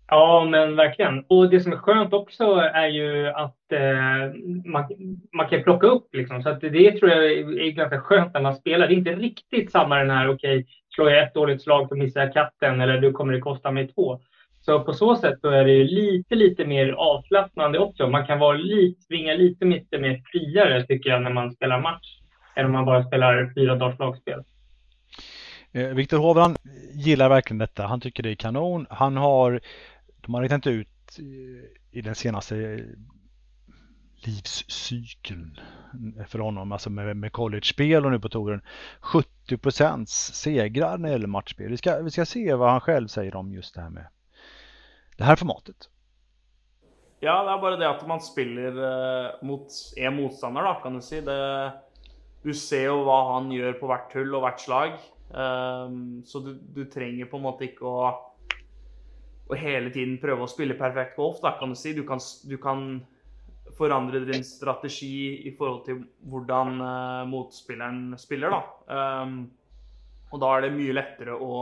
Ja, 0.08 0.48
men 0.52 0.76
verkligen. 0.76 1.26
Och 1.28 1.50
det 1.50 1.60
som 1.60 1.72
är 1.72 1.78
skönt 1.78 2.14
också 2.14 2.44
är 2.74 2.88
ju 2.88 3.28
att 3.28 3.72
eh, 3.72 4.34
man, 4.66 4.86
man 5.34 5.50
kan 5.50 5.64
plocka 5.64 5.88
upp 5.88 6.16
liksom. 6.16 6.44
Så 6.44 6.50
att 6.50 6.62
det 6.62 6.92
tror 6.92 7.12
jag 7.12 7.26
är 7.26 7.72
ganska 7.72 8.02
skönt 8.02 8.34
när 8.34 8.42
man 8.42 8.56
spelar. 8.56 8.88
Det 8.88 8.94
är 8.94 8.98
inte 8.98 9.16
riktigt 9.16 9.72
samma 9.72 9.98
den 9.98 10.10
här, 10.10 10.30
okej, 10.30 10.60
okay, 10.60 10.74
slår 10.90 11.12
jag 11.12 11.24
ett 11.24 11.34
dåligt 11.34 11.62
slag 11.62 11.90
så 11.90 11.96
missar 11.96 12.22
jag 12.22 12.34
katten 12.34 12.82
eller 12.82 12.98
du 12.98 13.12
kommer 13.12 13.34
det 13.34 13.40
kosta 13.40 13.72
mig 13.72 13.88
två. 13.88 14.20
Så 14.70 14.80
på 14.80 14.94
så 14.94 15.16
sätt 15.16 15.40
så 15.42 15.50
är 15.50 15.66
det 15.66 15.72
ju 15.72 15.84
lite, 15.84 16.36
lite 16.36 16.66
mer 16.66 16.92
avslappnande 16.92 17.80
också. 17.80 18.08
Man 18.08 18.26
kan 18.26 18.40
vara 18.40 18.58
lite, 18.58 19.02
springa 19.02 19.34
lite, 19.34 19.66
lite 19.66 20.00
mer 20.00 20.24
friare 20.32 20.86
tycker 20.86 21.10
jag 21.10 21.22
när 21.22 21.34
man 21.34 21.52
spelar 21.52 21.82
match 21.82 22.20
än 22.56 22.66
om 22.66 22.72
man 22.72 22.86
bara 22.86 23.08
spelar 23.08 23.54
fyra 23.56 23.76
dagars 23.76 24.00
lagspel. 24.00 24.44
Eh, 25.72 25.88
Viktor 25.88 26.18
Hovland 26.18 26.58
gillar 26.94 27.30
verkligen 27.30 27.58
detta. 27.58 27.88
Han 27.88 28.02
tycker 28.02 28.24
det 28.24 28.32
är 28.32 28.36
kanon. 28.36 28.86
Han 28.90 29.18
har, 29.18 29.60
de 30.22 30.34
har 30.34 30.42
räknat 30.42 30.68
ut 30.68 31.20
eh, 31.20 32.00
i 32.00 32.02
den 32.02 32.16
senaste 32.16 32.58
eh, 32.58 32.80
livscykeln 34.26 35.60
för 36.28 36.40
honom, 36.40 36.72
alltså 36.72 36.90
med, 36.90 37.18
med 37.18 37.32
college-spel 37.32 38.06
och 38.06 38.12
nu 38.12 38.20
på 38.20 38.30
touren, 38.30 38.62
70 39.02 39.58
procents 39.58 40.34
segrar 40.34 40.98
när 40.98 41.10
det 41.10 41.14
gäller 41.14 41.28
matchspel. 41.28 41.70
Vi 41.70 41.78
ska, 41.78 42.02
vi 42.02 42.12
ska 42.12 42.26
se 42.26 42.54
vad 42.54 42.72
han 42.72 42.82
själv 42.82 43.08
säger 43.08 43.36
om 43.36 43.54
just 43.54 43.76
det 43.76 43.82
här 43.82 43.90
med 43.90 44.06
det 45.20 45.26
här 45.26 45.36
formatet. 45.36 45.90
Ja, 47.20 47.44
det 47.44 47.52
är 47.52 47.58
bara 47.58 47.76
det 47.76 47.90
att 47.90 48.08
man 48.08 48.22
spelar 48.22 48.76
eh, 49.26 49.32
mot 49.42 49.68
en 49.98 50.16
motståndare 50.16 50.74
då, 50.74 50.80
kan 50.84 50.94
du 50.94 51.02
säga. 51.02 51.22
Det, 51.22 51.72
du 52.42 52.54
ser 52.54 52.82
ju 52.82 53.04
vad 53.04 53.34
han 53.34 53.52
gör 53.52 53.74
på 53.74 53.88
vart 53.88 54.14
hull 54.14 54.36
och 54.36 54.42
vart 54.42 54.60
slag. 54.60 54.92
Um, 55.30 56.24
så 56.26 56.40
du, 56.40 56.54
du 56.54 56.86
trenger 56.86 57.26
på 57.26 57.38
en 57.38 57.44
måte 57.44 57.68
ikke 57.68 57.86
å, 57.86 58.08
å 59.52 59.60
hele 59.60 59.92
tiden 59.92 60.16
prøve 60.24 60.48
å 60.48 60.50
spille 60.50 60.80
perfekt 60.80 61.20
golf, 61.20 61.44
da, 61.44 61.52
kan 61.60 61.76
du 61.76 61.78
si. 61.78 61.94
Du 61.94 62.06
kan, 62.08 62.24
du 62.48 62.56
kan 62.58 62.88
forandre 63.78 64.24
din 64.24 64.48
strategi 64.48 65.36
i 65.52 65.54
forhold 65.60 65.84
til 65.86 66.00
hvordan 66.32 66.80
uh, 66.80 67.28
motspilleren 67.28 68.16
spiller, 68.18 68.56
da. 68.56 68.64
Um, 68.88 69.38
og 70.32 70.42
da 70.42 70.56
er 70.56 70.66
det 70.66 70.74
mye 70.80 70.96
lettere 70.96 71.36
å 71.36 71.62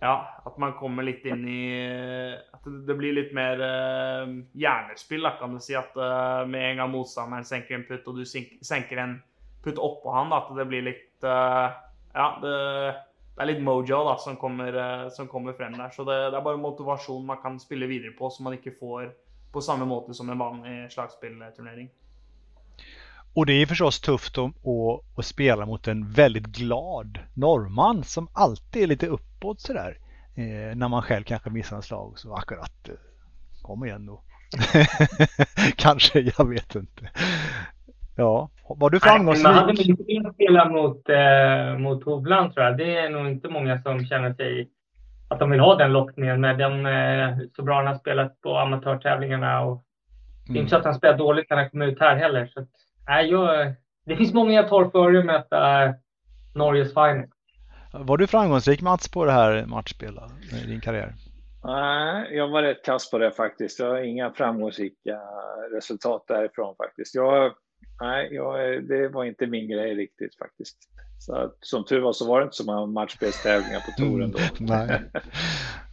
ja, 0.00 0.42
att 0.44 0.58
man 0.58 0.72
kommer 0.72 1.02
litt 1.02 1.24
inn 1.24 1.48
i 1.48 2.38
At 2.52 2.64
det 2.86 2.94
blir 2.96 3.12
litt 3.12 3.34
mer 3.36 3.60
eh, 3.60 4.22
uh, 4.24 4.32
hjernespill, 4.56 5.22
da, 5.24 5.34
kan 5.36 5.52
du 5.54 5.60
si. 5.60 5.76
At 5.76 5.92
uh, 5.96 6.04
eh, 6.04 6.46
med 6.48 6.70
en 6.70 6.80
gang 6.80 6.90
motstanderen 6.92 7.44
senker 7.44 7.76
en 7.76 7.84
putt, 7.88 8.08
og 8.08 8.16
du 8.16 8.24
senker 8.24 9.00
en 9.00 9.14
putt 9.64 9.80
oppå 9.80 10.12
han, 10.16 10.32
da, 10.32 10.40
at 10.40 10.56
det 10.56 10.66
blir 10.68 10.86
litt 10.88 11.24
uh, 11.24 11.68
eh, 11.68 11.78
Ja, 12.16 12.26
det, 12.42 12.54
det, 13.36 13.44
er 13.44 13.50
litt 13.52 13.62
mojo 13.64 14.00
da, 14.08 14.16
som 14.20 14.40
kommer, 14.40 14.76
som 15.14 15.28
kommer 15.28 15.54
frem 15.56 15.76
der. 15.78 15.92
Så 15.94 16.04
det, 16.08 16.16
det, 16.32 16.36
er 16.40 16.48
bare 16.48 16.60
motivasjon 16.60 17.28
man 17.28 17.38
kan 17.44 17.60
spille 17.60 17.88
videre 17.88 18.16
på, 18.16 18.32
som 18.32 18.48
man 18.48 18.56
ikke 18.56 18.74
får 18.80 19.12
på 19.52 19.62
samme 19.64 19.86
måte 19.88 20.16
som 20.16 20.28
en 20.32 20.40
vanlig 20.40 20.88
slagspillturnering. 20.94 21.88
Och 23.34 23.46
det 23.46 23.52
är 23.52 23.66
förstås 23.66 24.00
tufft 24.00 24.38
att, 24.38 24.44
att, 24.44 25.18
att, 25.18 25.24
spela 25.24 25.66
mot 25.66 25.88
en 25.88 26.12
väldigt 26.12 26.46
glad 26.46 27.18
norrman 27.34 28.04
som 28.04 28.28
alltid 28.32 28.82
är 28.82 28.86
lite 28.86 29.06
uppåt 29.06 29.60
sådär. 29.60 29.98
Eh, 30.34 30.76
när 30.76 30.88
man 30.88 31.02
själv 31.02 31.24
kanske 31.24 31.50
missar 31.50 31.76
en 31.76 31.82
slag 31.82 32.18
så 32.18 32.34
akkurat 32.34 32.88
eh, 32.88 32.94
kom 33.62 33.84
igen 33.84 34.06
då. 34.06 34.22
kanske, 35.76 36.20
jag 36.20 36.48
vet 36.48 36.74
inte. 36.74 37.10
Ja, 38.16 38.50
var 38.68 38.90
du 38.90 39.00
framgångsrik? 39.00 39.44
Man 39.44 39.54
hade 39.54 39.82
inte 39.82 40.02
velat 40.02 40.34
spela 40.34 40.68
mot, 40.68 41.08
eh, 41.08 41.78
mot 41.78 42.04
Hovland 42.04 42.54
tror 42.54 42.66
jag. 42.66 42.76
Det 42.78 42.96
är 42.96 43.10
nog 43.10 43.28
inte 43.28 43.48
många 43.48 43.82
som 43.82 44.06
känner 44.06 44.34
sig 44.34 44.68
att 45.28 45.38
de 45.38 45.50
vill 45.50 45.60
ha 45.60 45.74
den 45.74 45.92
lockningen 45.92 46.40
med 46.40 46.58
de, 46.58 46.86
eh, 46.86 47.38
så 47.56 47.62
bra 47.62 47.76
han 47.76 47.86
har 47.86 47.94
spelat 47.94 48.40
på 48.40 48.56
amatörtävlingarna. 48.58 49.60
Och 49.60 49.82
Det 50.46 50.52
är 50.52 50.60
inte 50.60 50.70
så 50.70 50.76
att 50.76 50.84
han 50.84 50.94
spelar 50.94 51.18
dåligt 51.18 51.50
när 51.50 51.56
han 51.56 51.70
kommer 51.70 51.86
ut 51.86 52.00
här 52.00 52.16
heller. 52.16 52.46
Så 52.46 52.60
att, 52.60 52.68
nej, 53.10 53.30
jag, 53.30 53.72
det 54.06 54.16
finns 54.16 54.34
många 54.34 54.52
jag 54.52 54.68
tar 54.68 54.90
före 54.90 55.18
att 55.18 55.26
möta 55.26 55.94
Norges 56.54 56.88
final. 56.88 57.26
Var 57.92 58.16
du 58.16 58.26
framgångsrik 58.26 58.82
Mats 58.82 59.08
på 59.08 59.24
det 59.24 59.32
här 59.32 59.66
matchspelet 59.66 60.32
i 60.64 60.66
din 60.66 60.80
karriär? 60.80 61.14
Nej, 61.64 62.36
jag 62.36 62.48
var 62.48 62.62
rätt 62.62 62.84
kass 62.84 63.10
på 63.10 63.18
det 63.18 63.30
faktiskt. 63.30 63.78
Jag 63.78 63.88
har 63.90 63.98
inga 63.98 64.32
framgångsrika 64.32 65.18
resultat 65.72 66.24
därifrån 66.28 66.74
faktiskt. 66.76 67.14
Jag, 67.14 67.52
nej, 68.00 68.28
jag, 68.34 68.84
det 68.88 69.08
var 69.08 69.24
inte 69.24 69.46
min 69.46 69.68
grej 69.68 69.94
riktigt 69.94 70.38
faktiskt. 70.38 70.76
Så 71.18 71.52
som 71.60 71.84
tur 71.84 72.00
var 72.00 72.12
så 72.12 72.28
var 72.28 72.40
det 72.40 72.44
inte 72.44 72.56
så 72.56 72.64
många 72.64 72.86
matchspelstävlingar 72.86 73.80
på 73.80 73.92
touren 74.02 74.30
då. 74.30 74.38
nej. 74.58 75.02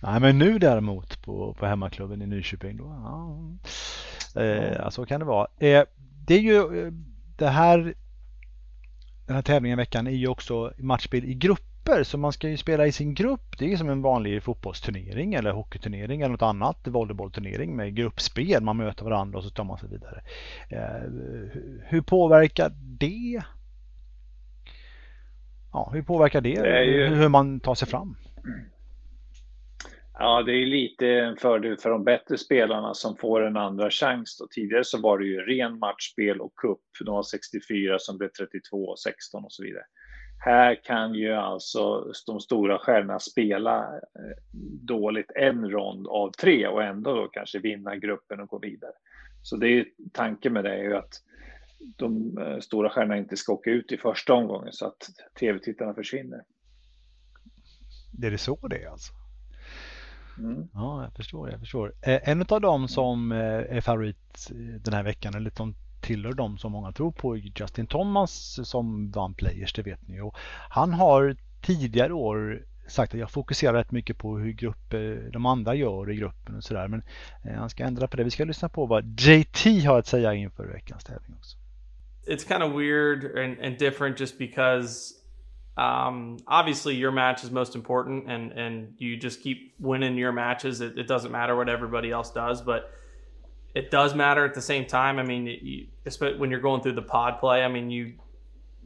nej, 0.03 0.19
men 0.19 0.37
nu 0.37 0.59
däremot 0.59 1.25
på, 1.25 1.55
på 1.59 1.65
hemmaklubben 1.65 2.21
i 2.21 2.25
Nyköping 2.25 2.77
då. 2.77 2.83
Ja. 2.83 4.41
Eh, 4.41 4.89
så 4.89 5.05
kan 5.05 5.19
det 5.19 5.25
vara. 5.25 5.47
Eh, 5.59 5.83
det 6.27 6.35
är 6.35 6.39
ju 6.39 6.85
eh, 6.85 6.91
det 7.35 7.47
här 7.47 7.93
den 9.25 9.35
här 9.35 9.41
tävlingen 9.41 9.79
i 9.79 9.81
veckan 9.81 10.07
är 10.07 10.11
ju 10.11 10.27
också 10.27 10.73
matchspel 10.77 11.25
i 11.25 11.33
grupper 11.33 12.03
så 12.03 12.17
man 12.17 12.33
ska 12.33 12.49
ju 12.49 12.57
spela 12.57 12.87
i 12.87 12.91
sin 12.91 13.13
grupp. 13.13 13.57
Det 13.57 13.73
är 13.73 13.77
som 13.77 13.89
en 13.89 14.01
vanlig 14.01 14.43
fotbollsturnering 14.43 15.33
eller 15.33 15.51
hockeyturnering 15.51 16.21
eller 16.21 16.31
något 16.31 16.41
annat 16.41 16.77
volleybollturnering 16.87 17.75
med 17.75 17.95
gruppspel. 17.95 18.63
Man 18.63 18.77
möter 18.77 19.05
varandra 19.05 19.37
och 19.37 19.43
så 19.43 19.49
tar 19.49 19.63
man 19.63 19.77
sig 19.77 19.89
vidare. 19.89 20.21
Eh, 20.69 21.09
hur 21.83 22.01
påverkar 22.01 22.71
det? 22.99 23.41
Ja, 25.71 25.89
hur 25.93 26.01
påverkar 26.01 26.41
det, 26.41 26.61
det 26.61 26.83
ju... 26.83 27.07
hur 27.07 27.29
man 27.29 27.59
tar 27.59 27.75
sig 27.75 27.87
fram? 27.87 28.15
Ja, 30.19 30.43
det 30.43 30.51
är 30.51 30.65
lite 30.65 31.07
en 31.07 31.37
fördel 31.37 31.77
för 31.77 31.89
de 31.89 32.03
bättre 32.03 32.37
spelarna 32.37 32.93
som 32.93 33.17
får 33.17 33.41
en 33.41 33.57
andra 33.57 33.89
chans. 33.89 34.37
Då. 34.37 34.47
Tidigare 34.47 34.83
så 34.83 35.01
var 35.01 35.19
det 35.19 35.25
ju 35.25 35.41
ren 35.41 35.79
matchspel 35.79 36.41
och 36.41 36.55
cup. 36.55 36.79
De 37.05 37.15
var 37.15 37.23
64 37.23 37.99
som 37.99 38.17
blev 38.17 38.29
32 38.29 38.85
och 38.85 38.99
16 38.99 39.45
och 39.45 39.51
så 39.51 39.63
vidare. 39.63 39.83
Här 40.39 40.83
kan 40.83 41.13
ju 41.13 41.33
alltså 41.33 42.13
de 42.25 42.39
stora 42.39 42.79
stjärnorna 42.79 43.19
spela 43.19 43.83
eh, 43.95 44.37
dåligt 44.81 45.31
en 45.35 45.69
rond 45.69 46.07
av 46.07 46.31
tre 46.31 46.67
och 46.67 46.83
ändå 46.83 47.15
då 47.15 47.27
kanske 47.27 47.59
vinna 47.59 47.95
gruppen 47.95 48.39
och 48.39 48.49
gå 48.49 48.59
vidare. 48.59 48.93
Så 49.43 49.57
det 49.57 49.67
är 49.67 49.85
tanken 50.13 50.53
med 50.53 50.63
det 50.63 50.73
är 50.73 50.83
ju 50.83 50.95
att 50.95 51.13
de 51.97 52.37
eh, 52.37 52.59
stora 52.59 52.89
stjärnorna 52.89 53.17
inte 53.17 53.37
ska 53.37 53.53
åka 53.53 53.69
ut 53.69 53.91
i 53.91 53.97
första 53.97 54.33
omgången 54.33 54.73
så 54.73 54.87
att 54.87 55.09
tv-tittarna 55.39 55.93
försvinner. 55.93 56.43
Det 58.11 58.27
är 58.27 58.31
det 58.31 58.37
så 58.37 58.67
det 58.67 58.83
är 58.83 58.89
alltså? 58.89 59.26
Mm. 60.37 60.67
Ja, 60.73 61.03
jag 61.03 61.13
förstår. 61.13 61.51
Jag 61.51 61.59
förstår. 61.59 61.93
Eh, 62.01 62.29
en 62.29 62.45
av 62.49 62.61
dem 62.61 62.87
som 62.87 63.31
eh, 63.31 63.37
är 63.37 63.81
favorit 63.81 64.49
den 64.79 64.93
här 64.93 65.03
veckan, 65.03 65.35
eller 65.35 65.51
som 65.55 65.75
tillhör 66.01 66.33
dem 66.33 66.57
som 66.57 66.71
många 66.71 66.91
tror 66.91 67.11
på, 67.11 67.37
är 67.37 67.51
Justin 67.55 67.87
Thomas 67.87 68.59
som 68.63 69.11
vann 69.11 69.33
Players, 69.33 69.73
det 69.73 69.81
vet 69.81 70.07
ni. 70.07 70.21
Och 70.21 70.35
han 70.69 70.93
har 70.93 71.35
tidigare 71.61 72.13
år 72.13 72.61
sagt 72.87 73.13
att 73.13 73.19
jag 73.19 73.31
fokuserar 73.31 73.73
rätt 73.73 73.91
mycket 73.91 74.17
på 74.17 74.37
hur 74.37 74.51
grupper, 74.51 75.29
de 75.33 75.45
andra 75.45 75.75
gör 75.75 76.11
i 76.11 76.15
gruppen 76.15 76.55
och 76.55 76.63
sådär. 76.63 76.87
Men 76.87 77.03
eh, 77.43 77.55
han 77.55 77.69
ska 77.69 77.83
ändra 77.83 78.07
på 78.07 78.17
det. 78.17 78.23
Vi 78.23 78.31
ska 78.31 78.45
lyssna 78.45 78.69
på 78.69 78.85
vad 78.85 79.19
JT 79.19 79.85
har 79.85 79.99
att 79.99 80.07
säga 80.07 80.33
inför 80.33 80.65
veckans 80.65 81.03
tävling 81.03 81.35
också. 81.37 81.57
It's 82.27 82.47
kind 82.47 82.63
of 82.63 82.79
weird 82.79 83.37
and, 83.37 83.59
and 83.65 83.79
different 83.79 84.19
just 84.19 84.37
because 84.37 85.16
Um, 85.77 86.37
obviously, 86.47 86.95
your 86.95 87.11
match 87.11 87.43
is 87.43 87.51
most 87.51 87.75
important, 87.75 88.29
and 88.29 88.51
and 88.51 88.95
you 88.97 89.15
just 89.15 89.41
keep 89.41 89.75
winning 89.79 90.17
your 90.17 90.31
matches. 90.31 90.81
It, 90.81 90.97
it, 90.97 91.07
doesn't 91.07 91.31
matter 91.31 91.55
what 91.55 91.69
everybody 91.69 92.11
else 92.11 92.31
does, 92.31 92.61
but 92.61 92.91
it 93.75 93.91
does 93.91 94.15
matter 94.15 94.43
at 94.43 94.55
the 94.55 94.61
same 94.61 94.87
time. 94.87 95.19
I 95.19 95.23
mean, 95.23 95.45
you, 95.45 95.85
when 96.37 96.49
you're 96.49 96.61
going 96.61 96.81
through 96.81 96.93
the 96.93 97.03
pod 97.03 97.39
play, 97.39 97.63
I 97.63 97.67
mean, 97.67 97.91
you 97.91 98.15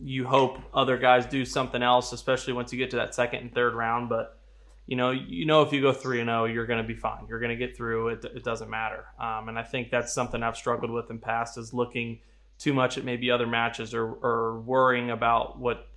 you 0.04 0.28
hope 0.28 0.58
other 0.74 0.98
guys 0.98 1.26
do 1.26 1.46
something 1.46 1.82
else, 1.82 2.12
especially 2.12 2.52
once 2.54 2.74
you 2.74 2.78
get 2.78 2.90
to 2.90 2.98
that 2.98 3.16
second 3.16 3.40
and 3.40 3.56
third 3.56 3.74
round. 3.74 4.10
But 4.10 4.38
you 4.86 4.98
know, 4.98 5.12
you 5.12 5.46
know, 5.46 5.62
if 5.62 5.72
you 5.72 5.82
go 5.82 5.94
three 5.94 6.20
and 6.20 6.28
zero, 6.28 6.42
oh, 6.42 6.46
you're 6.46 6.66
going 6.66 6.82
to 6.82 6.88
be 6.88 6.96
fine. 6.96 7.26
You're 7.30 7.40
going 7.40 7.58
to 7.58 7.68
get 7.68 7.78
through. 7.78 8.10
It, 8.10 8.26
it 8.26 8.44
doesn't 8.44 8.70
matter. 8.70 9.06
Um, 9.18 9.48
and 9.48 9.58
I 9.58 9.64
think 9.64 9.92
that's 9.92 10.12
something 10.12 10.44
I've 10.44 10.58
struggled 10.58 10.92
with 10.92 11.10
in 11.10 11.20
past 11.20 11.58
is 11.58 11.74
looking 11.74 12.20
too 12.58 12.74
much 12.74 12.98
at 12.98 13.06
maybe 13.06 13.32
other 13.32 13.48
matches 13.48 13.94
or, 13.94 14.06
or 14.06 14.60
worrying 14.60 15.10
about 15.10 15.58
what 15.58 15.88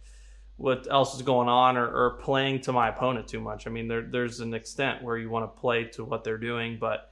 what 0.56 0.86
else 0.90 1.14
is 1.14 1.22
going 1.22 1.48
on 1.48 1.76
or, 1.76 1.86
or, 1.86 2.10
playing 2.22 2.60
to 2.60 2.72
my 2.72 2.88
opponent 2.88 3.26
too 3.26 3.40
much. 3.40 3.66
I 3.66 3.70
mean, 3.70 3.88
there, 3.88 4.02
there's 4.02 4.38
an 4.38 4.54
extent 4.54 5.02
where 5.02 5.16
you 5.16 5.28
want 5.28 5.44
to 5.44 5.60
play 5.60 5.84
to 5.84 6.04
what 6.04 6.22
they're 6.22 6.38
doing, 6.38 6.78
but 6.80 7.10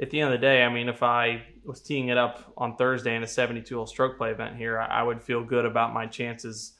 at 0.00 0.10
the 0.10 0.20
end 0.20 0.32
of 0.32 0.40
the 0.40 0.46
day, 0.46 0.62
I 0.62 0.72
mean, 0.72 0.88
if 0.88 1.02
I 1.02 1.42
was 1.64 1.80
teeing 1.80 2.08
it 2.08 2.16
up 2.16 2.52
on 2.56 2.76
Thursday 2.76 3.14
in 3.16 3.22
a 3.22 3.26
72 3.26 3.74
hole 3.74 3.86
stroke 3.86 4.16
play 4.16 4.30
event 4.30 4.56
here, 4.56 4.78
I, 4.78 5.00
I 5.00 5.02
would 5.02 5.22
feel 5.22 5.42
good 5.42 5.64
about 5.64 5.92
my 5.92 6.06
chances, 6.06 6.74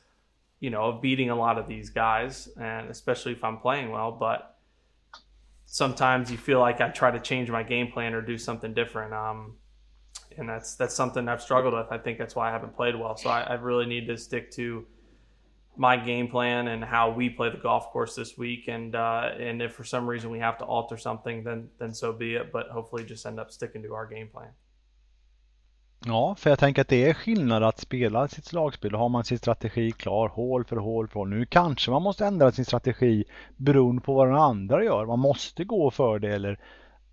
you 0.60 0.70
know, 0.70 0.84
of 0.84 1.02
beating 1.02 1.30
a 1.30 1.36
lot 1.36 1.58
of 1.58 1.66
these 1.66 1.90
guys, 1.90 2.48
and 2.60 2.88
especially 2.90 3.32
if 3.32 3.42
I'm 3.42 3.58
playing 3.58 3.90
well. 3.90 4.12
But 4.12 4.56
sometimes 5.66 6.30
you 6.30 6.38
feel 6.38 6.60
like 6.60 6.80
I 6.80 6.90
try 6.90 7.10
to 7.10 7.20
change 7.20 7.50
my 7.50 7.64
game 7.64 7.90
plan 7.90 8.14
or 8.14 8.22
do 8.22 8.38
something 8.38 8.74
different. 8.74 9.12
Um, 9.12 9.56
and 10.36 10.48
that's 10.48 10.74
that's 10.74 10.94
something 10.94 11.28
I've 11.28 11.42
struggled 11.42 11.74
with. 11.74 11.86
I 11.90 11.98
think 11.98 12.18
that's 12.18 12.34
why 12.34 12.48
I 12.48 12.52
haven't 12.52 12.74
played 12.74 12.96
well. 12.96 13.16
So 13.16 13.30
I, 13.30 13.42
I 13.42 13.54
really 13.54 13.86
need 13.86 14.06
to 14.08 14.16
stick 14.16 14.50
to 14.52 14.86
my 15.76 15.96
game 15.96 16.28
plan 16.28 16.68
and 16.68 16.84
how 16.84 17.10
we 17.10 17.28
play 17.30 17.50
the 17.50 17.58
golf 17.62 17.92
course 17.92 18.14
this 18.14 18.38
week. 18.38 18.68
And 18.68 18.94
uh, 18.94 19.48
and 19.48 19.62
if 19.62 19.72
for 19.72 19.84
some 19.84 20.10
reason 20.10 20.32
we 20.32 20.40
have 20.40 20.58
to 20.58 20.64
alter 20.64 20.96
something, 20.96 21.44
then 21.44 21.68
then 21.78 21.94
so 21.94 22.12
be 22.12 22.36
it. 22.36 22.52
But 22.52 22.66
hopefully, 22.70 23.04
just 23.08 23.26
end 23.26 23.40
up 23.40 23.50
sticking 23.50 23.82
to 23.82 23.88
our 23.94 24.06
game 24.06 24.28
plan. 24.28 24.52
Ja, 26.06 26.34
för 26.38 26.50
jag 26.50 26.58
tänker 26.58 26.82
att 26.82 26.88
det 26.88 27.08
är 27.08 27.14
skillnad 27.14 27.62
att 27.62 27.78
spela 27.78 28.28
sitt 28.28 28.44
slagspel. 28.44 28.94
Har 28.94 29.08
man 29.08 29.24
sin 29.24 29.38
strategi 29.38 29.92
klar, 29.92 30.28
hål 30.28 30.64
för 30.64 30.76
hål 30.76 31.08
för 31.08 31.14
hål. 31.14 31.28
Nu 31.28 31.46
kanske 31.46 31.90
man 31.90 32.02
måste 32.02 32.26
ändra 32.26 32.52
sin 32.52 32.64
strategi 32.64 33.24
beroende 33.56 34.02
på 34.02 34.14
vad 34.14 34.28
den 34.28 34.36
andra 34.36 34.84
gör. 34.84 35.06
Man 35.06 35.18
måste 35.18 35.64
gå 35.64 35.90
för 35.90 36.18
det 36.18 36.34
eller 36.34 36.58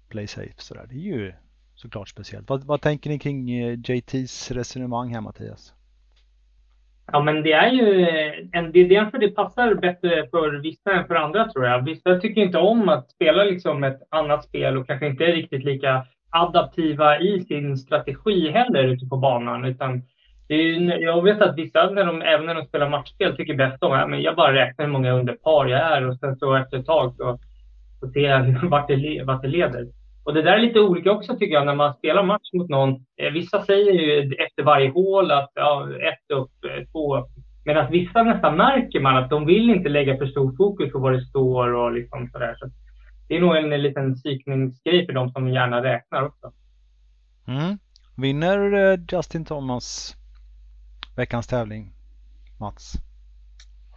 play 0.09 0.27
safe 0.27 0.53
sådär. 0.57 0.85
Det 0.89 0.95
är 0.95 1.17
ju 1.17 1.33
såklart 1.75 2.09
speciellt. 2.09 2.49
Vad, 2.49 2.63
vad 2.63 2.81
tänker 2.81 3.09
ni 3.09 3.19
kring 3.19 3.51
eh, 3.51 3.79
JTs 3.83 4.51
resonemang 4.51 5.13
här 5.13 5.21
Mattias? 5.21 5.73
Ja, 7.11 7.21
men 7.21 7.43
det 7.43 7.51
är 7.51 7.71
ju 7.71 8.05
en, 8.51 8.71
det 8.71 8.79
är 8.79 8.89
därför 8.89 9.17
det 9.17 9.29
passar 9.29 9.73
bättre 9.73 10.27
för 10.31 10.61
vissa 10.61 10.91
än 10.91 11.07
för 11.07 11.15
andra 11.15 11.47
tror 11.47 11.65
jag. 11.65 11.85
Vissa 11.85 12.19
tycker 12.19 12.41
inte 12.41 12.57
om 12.57 12.89
att 12.89 13.11
spela 13.11 13.43
liksom 13.43 13.83
ett 13.83 14.01
annat 14.09 14.43
spel 14.43 14.77
och 14.77 14.87
kanske 14.87 15.07
inte 15.07 15.25
är 15.25 15.33
riktigt 15.33 15.63
lika 15.63 16.05
adaptiva 16.29 17.19
i 17.19 17.41
sin 17.41 17.77
strategi 17.77 18.51
heller 18.51 18.83
ute 18.83 19.05
på 19.05 19.17
banan. 19.17 19.65
Utan 19.65 20.01
är, 20.47 21.01
jag 21.01 21.23
vet 21.23 21.41
att 21.41 21.57
vissa, 21.57 21.89
när 21.89 22.05
de, 22.05 22.21
även 22.21 22.45
när 22.45 22.55
de 22.55 22.65
spelar 22.65 22.89
matchspel, 22.89 23.35
tycker 23.35 23.55
bäst 23.55 23.83
om 23.83 23.91
att 23.91 24.21
jag 24.21 24.35
bara 24.35 24.53
räknar 24.53 24.85
hur 24.85 24.91
många 24.91 25.11
under 25.11 25.33
par 25.33 25.65
jag 25.65 25.79
är 25.79 26.07
och 26.07 26.19
sen 26.19 26.35
så 26.35 26.55
efter 26.55 26.77
ett 26.77 26.85
tag 26.85 27.13
så, 27.17 27.39
så 27.99 28.07
ser 28.07 28.29
jag 28.29 28.63
vart 28.69 28.87
det, 28.87 29.23
vart 29.23 29.41
det 29.41 29.47
leder. 29.47 29.87
Och 30.23 30.33
det 30.33 30.41
där 30.41 30.53
är 30.53 30.59
lite 30.59 30.79
olika 30.79 31.11
också 31.11 31.37
tycker 31.37 31.53
jag 31.53 31.65
när 31.65 31.75
man 31.75 31.93
spelar 31.93 32.23
match 32.23 32.53
mot 32.53 32.69
någon. 32.69 32.89
Eh, 33.17 33.31
vissa 33.33 33.65
säger 33.65 33.91
ju 33.91 34.33
efter 34.33 34.63
varje 34.63 34.89
hål 34.89 35.31
att 35.31 35.51
ja, 35.53 35.89
ett 35.93 36.35
upp, 36.35 36.51
eh, 36.65 36.85
två 36.91 37.17
upp. 37.17 37.27
Medan 37.65 37.91
vissa 37.91 38.23
nästan 38.23 38.57
märker 38.57 38.99
man 38.99 39.17
att 39.17 39.29
de 39.29 39.45
vill 39.45 39.69
inte 39.69 39.89
lägga 39.89 40.17
för 40.17 40.25
stor 40.25 40.55
fokus 40.57 40.91
på 40.91 40.99
vad 40.99 41.13
det 41.13 41.21
står 41.21 41.73
och 41.73 41.91
liksom 41.91 42.29
sådär. 42.31 42.55
Så 42.59 42.69
det 43.27 43.37
är 43.37 43.41
nog 43.41 43.55
en 43.55 43.69
liten 43.81 44.15
psykningsgrej 44.15 45.05
för 45.05 45.13
de 45.13 45.31
som 45.31 45.49
gärna 45.49 45.83
räknar 45.83 46.23
också. 46.25 46.51
Mm. 47.47 47.77
Vinner 48.17 48.73
eh, 48.73 48.99
Justin 49.11 49.45
Thomas 49.45 50.15
veckans 51.15 51.47
tävling, 51.47 51.93
Mats? 52.59 52.93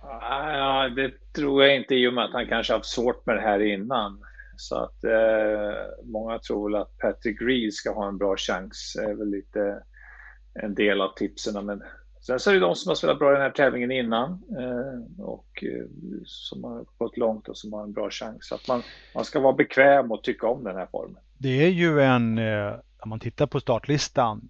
Ja, 0.02 0.88
det 0.96 1.32
tror 1.32 1.64
jag 1.64 1.76
inte 1.76 1.94
i 1.94 2.08
och 2.08 2.14
med 2.14 2.24
att 2.24 2.32
han 2.32 2.46
kanske 2.46 2.72
haft 2.72 2.86
svårt 2.86 3.26
med 3.26 3.36
det 3.36 3.42
här 3.42 3.60
innan. 3.60 4.20
Så 4.56 4.76
att 4.76 5.04
eh, 5.04 6.04
många 6.04 6.38
tror 6.38 6.70
väl 6.70 6.82
att 6.82 6.98
Patrick 6.98 7.40
Reed 7.40 7.72
ska 7.72 7.94
ha 7.94 8.08
en 8.08 8.18
bra 8.18 8.36
chans. 8.36 8.92
Det 8.96 9.10
är 9.10 9.14
väl 9.14 9.30
lite 9.30 9.82
en 10.54 10.74
del 10.74 11.00
av 11.00 11.14
tipsen. 11.16 11.66
Men 11.66 11.82
sen 12.20 12.40
så 12.40 12.50
är 12.50 12.54
det 12.54 12.60
de 12.60 12.74
som 12.74 12.90
har 12.90 12.94
spelat 12.94 13.18
bra 13.18 13.30
i 13.30 13.32
den 13.32 13.42
här 13.42 13.50
tävlingen 13.50 13.90
innan 13.90 14.30
eh, 14.32 15.24
och 15.24 15.64
eh, 15.64 15.84
som 16.24 16.64
har 16.64 16.84
gått 16.98 17.16
långt 17.16 17.48
och 17.48 17.56
som 17.56 17.72
har 17.72 17.82
en 17.82 17.92
bra 17.92 18.10
chans. 18.10 18.38
Så 18.40 18.54
att 18.54 18.68
man, 18.68 18.82
man 19.14 19.24
ska 19.24 19.40
vara 19.40 19.52
bekväm 19.52 20.12
och 20.12 20.22
tycka 20.22 20.46
om 20.46 20.64
den 20.64 20.76
här 20.76 20.86
formen. 20.86 21.22
Det 21.38 21.64
är 21.64 21.70
ju 21.70 22.00
en, 22.00 22.38
eh, 22.38 22.74
om 22.98 23.08
man 23.08 23.20
tittar 23.20 23.46
på 23.46 23.60
startlistan, 23.60 24.48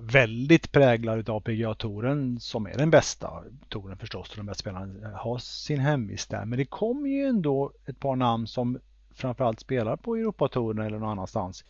väldigt 0.00 0.72
präglad 0.72 1.30
av 1.30 1.40
PGA-touren 1.40 2.40
som 2.40 2.66
är 2.66 2.78
den 2.78 2.90
bästa 2.90 3.44
touren 3.68 3.98
förstås. 3.98 4.32
De 4.36 4.46
bästa 4.46 4.60
spelarna 4.60 5.18
har 5.18 5.38
sin 5.38 5.80
hemvist 5.80 6.30
där. 6.30 6.44
Men 6.44 6.58
det 6.58 6.64
kommer 6.64 7.08
ju 7.08 7.24
ändå 7.24 7.72
ett 7.86 8.00
par 8.00 8.16
namn 8.16 8.46
som 8.46 8.78
framförallt 9.20 9.60
spelar 9.60 9.96
på 9.96 10.16
Europatouren 10.16 10.86
eller 10.86 10.98
någon 10.98 11.08
annanstans. 11.08 11.64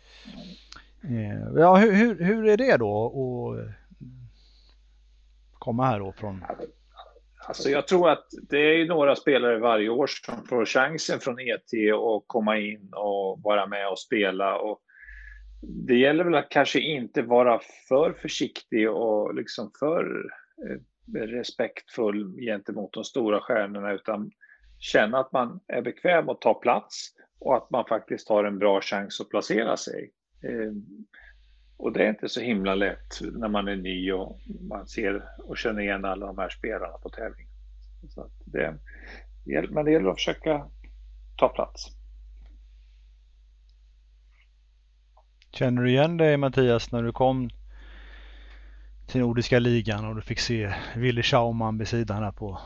Eh, 1.05 1.61
ja, 1.61 1.77
hur, 1.77 1.93
hur, 1.93 2.25
hur 2.25 2.49
är 2.49 2.57
det 2.57 2.77
då? 2.77 3.07
att 5.53 5.59
komma 5.59 5.87
här 5.87 5.99
då 5.99 6.13
från? 6.13 6.45
Alltså 7.49 7.71
jag 7.71 7.89
tror 7.89 8.11
att 8.11 8.27
det 8.49 8.59
är 8.59 8.87
några 8.87 9.17
spelare 9.17 9.59
varje 9.59 9.89
år 9.89 10.07
som 10.07 10.47
får 10.47 10.65
chansen 10.65 11.21
från 11.21 11.41
ET 11.41 11.93
att 11.95 12.25
komma 12.27 12.59
in 12.59 12.89
och 12.93 13.41
vara 13.43 13.67
med 13.67 13.89
och 13.89 13.99
spela. 13.99 14.59
Och 14.59 14.81
det 15.63 15.97
gäller 15.97 16.25
väl 16.25 16.35
att 16.35 16.49
kanske 16.49 16.81
inte 16.81 17.23
vara 17.23 17.61
för 17.89 18.13
försiktig 18.13 18.91
och 18.91 19.35
liksom 19.35 19.71
för 19.79 20.31
eh, 20.69 20.81
respektfull 21.21 22.37
gentemot 22.41 22.93
de 22.93 23.05
stora 23.05 23.41
stjärnorna 23.41 23.93
utan 23.93 24.31
känna 24.79 25.19
att 25.19 25.33
man 25.33 25.61
är 25.69 25.83
bekväm 25.83 26.29
att 26.29 26.41
ta 26.41 26.55
plats 26.55 27.11
och 27.41 27.57
att 27.57 27.71
man 27.71 27.85
faktiskt 27.85 28.29
har 28.29 28.45
en 28.45 28.59
bra 28.59 28.81
chans 28.81 29.21
att 29.21 29.29
placera 29.29 29.77
sig. 29.77 30.11
Eh, 30.43 30.73
och 31.77 31.93
det 31.93 32.05
är 32.05 32.09
inte 32.09 32.29
så 32.29 32.41
himla 32.41 32.75
lätt 32.75 33.21
när 33.33 33.49
man 33.49 33.69
är 33.69 33.77
ny 33.77 34.13
och 34.13 34.41
man 34.61 34.87
ser 34.87 35.29
och 35.39 35.59
känner 35.59 35.83
igen 35.83 36.05
alla 36.05 36.27
de 36.27 36.39
här 36.39 36.49
spelarna 36.49 36.99
på 36.99 37.09
tävlingen. 37.09 37.53
Så 38.09 38.31
det, 38.45 38.77
men 39.71 39.85
det 39.85 39.93
gäller 39.93 40.11
att 40.11 40.17
försöka 40.17 40.67
ta 41.37 41.49
plats. 41.49 41.87
Känner 45.53 45.83
du 45.83 45.91
igen 45.91 46.17
dig 46.17 46.37
Mattias 46.37 46.93
när 46.93 47.03
du 47.03 47.13
kom 47.13 47.51
till 49.07 49.21
Nordiska 49.21 49.59
ligan 49.59 50.05
och 50.05 50.15
du 50.15 50.23
fick 50.23 50.39
se 50.39 50.75
Willy 50.97 51.23
Schauman 51.23 51.79
vid 51.79 51.89
sidan 51.89 52.23
här 52.23 52.33
på, 52.33 52.61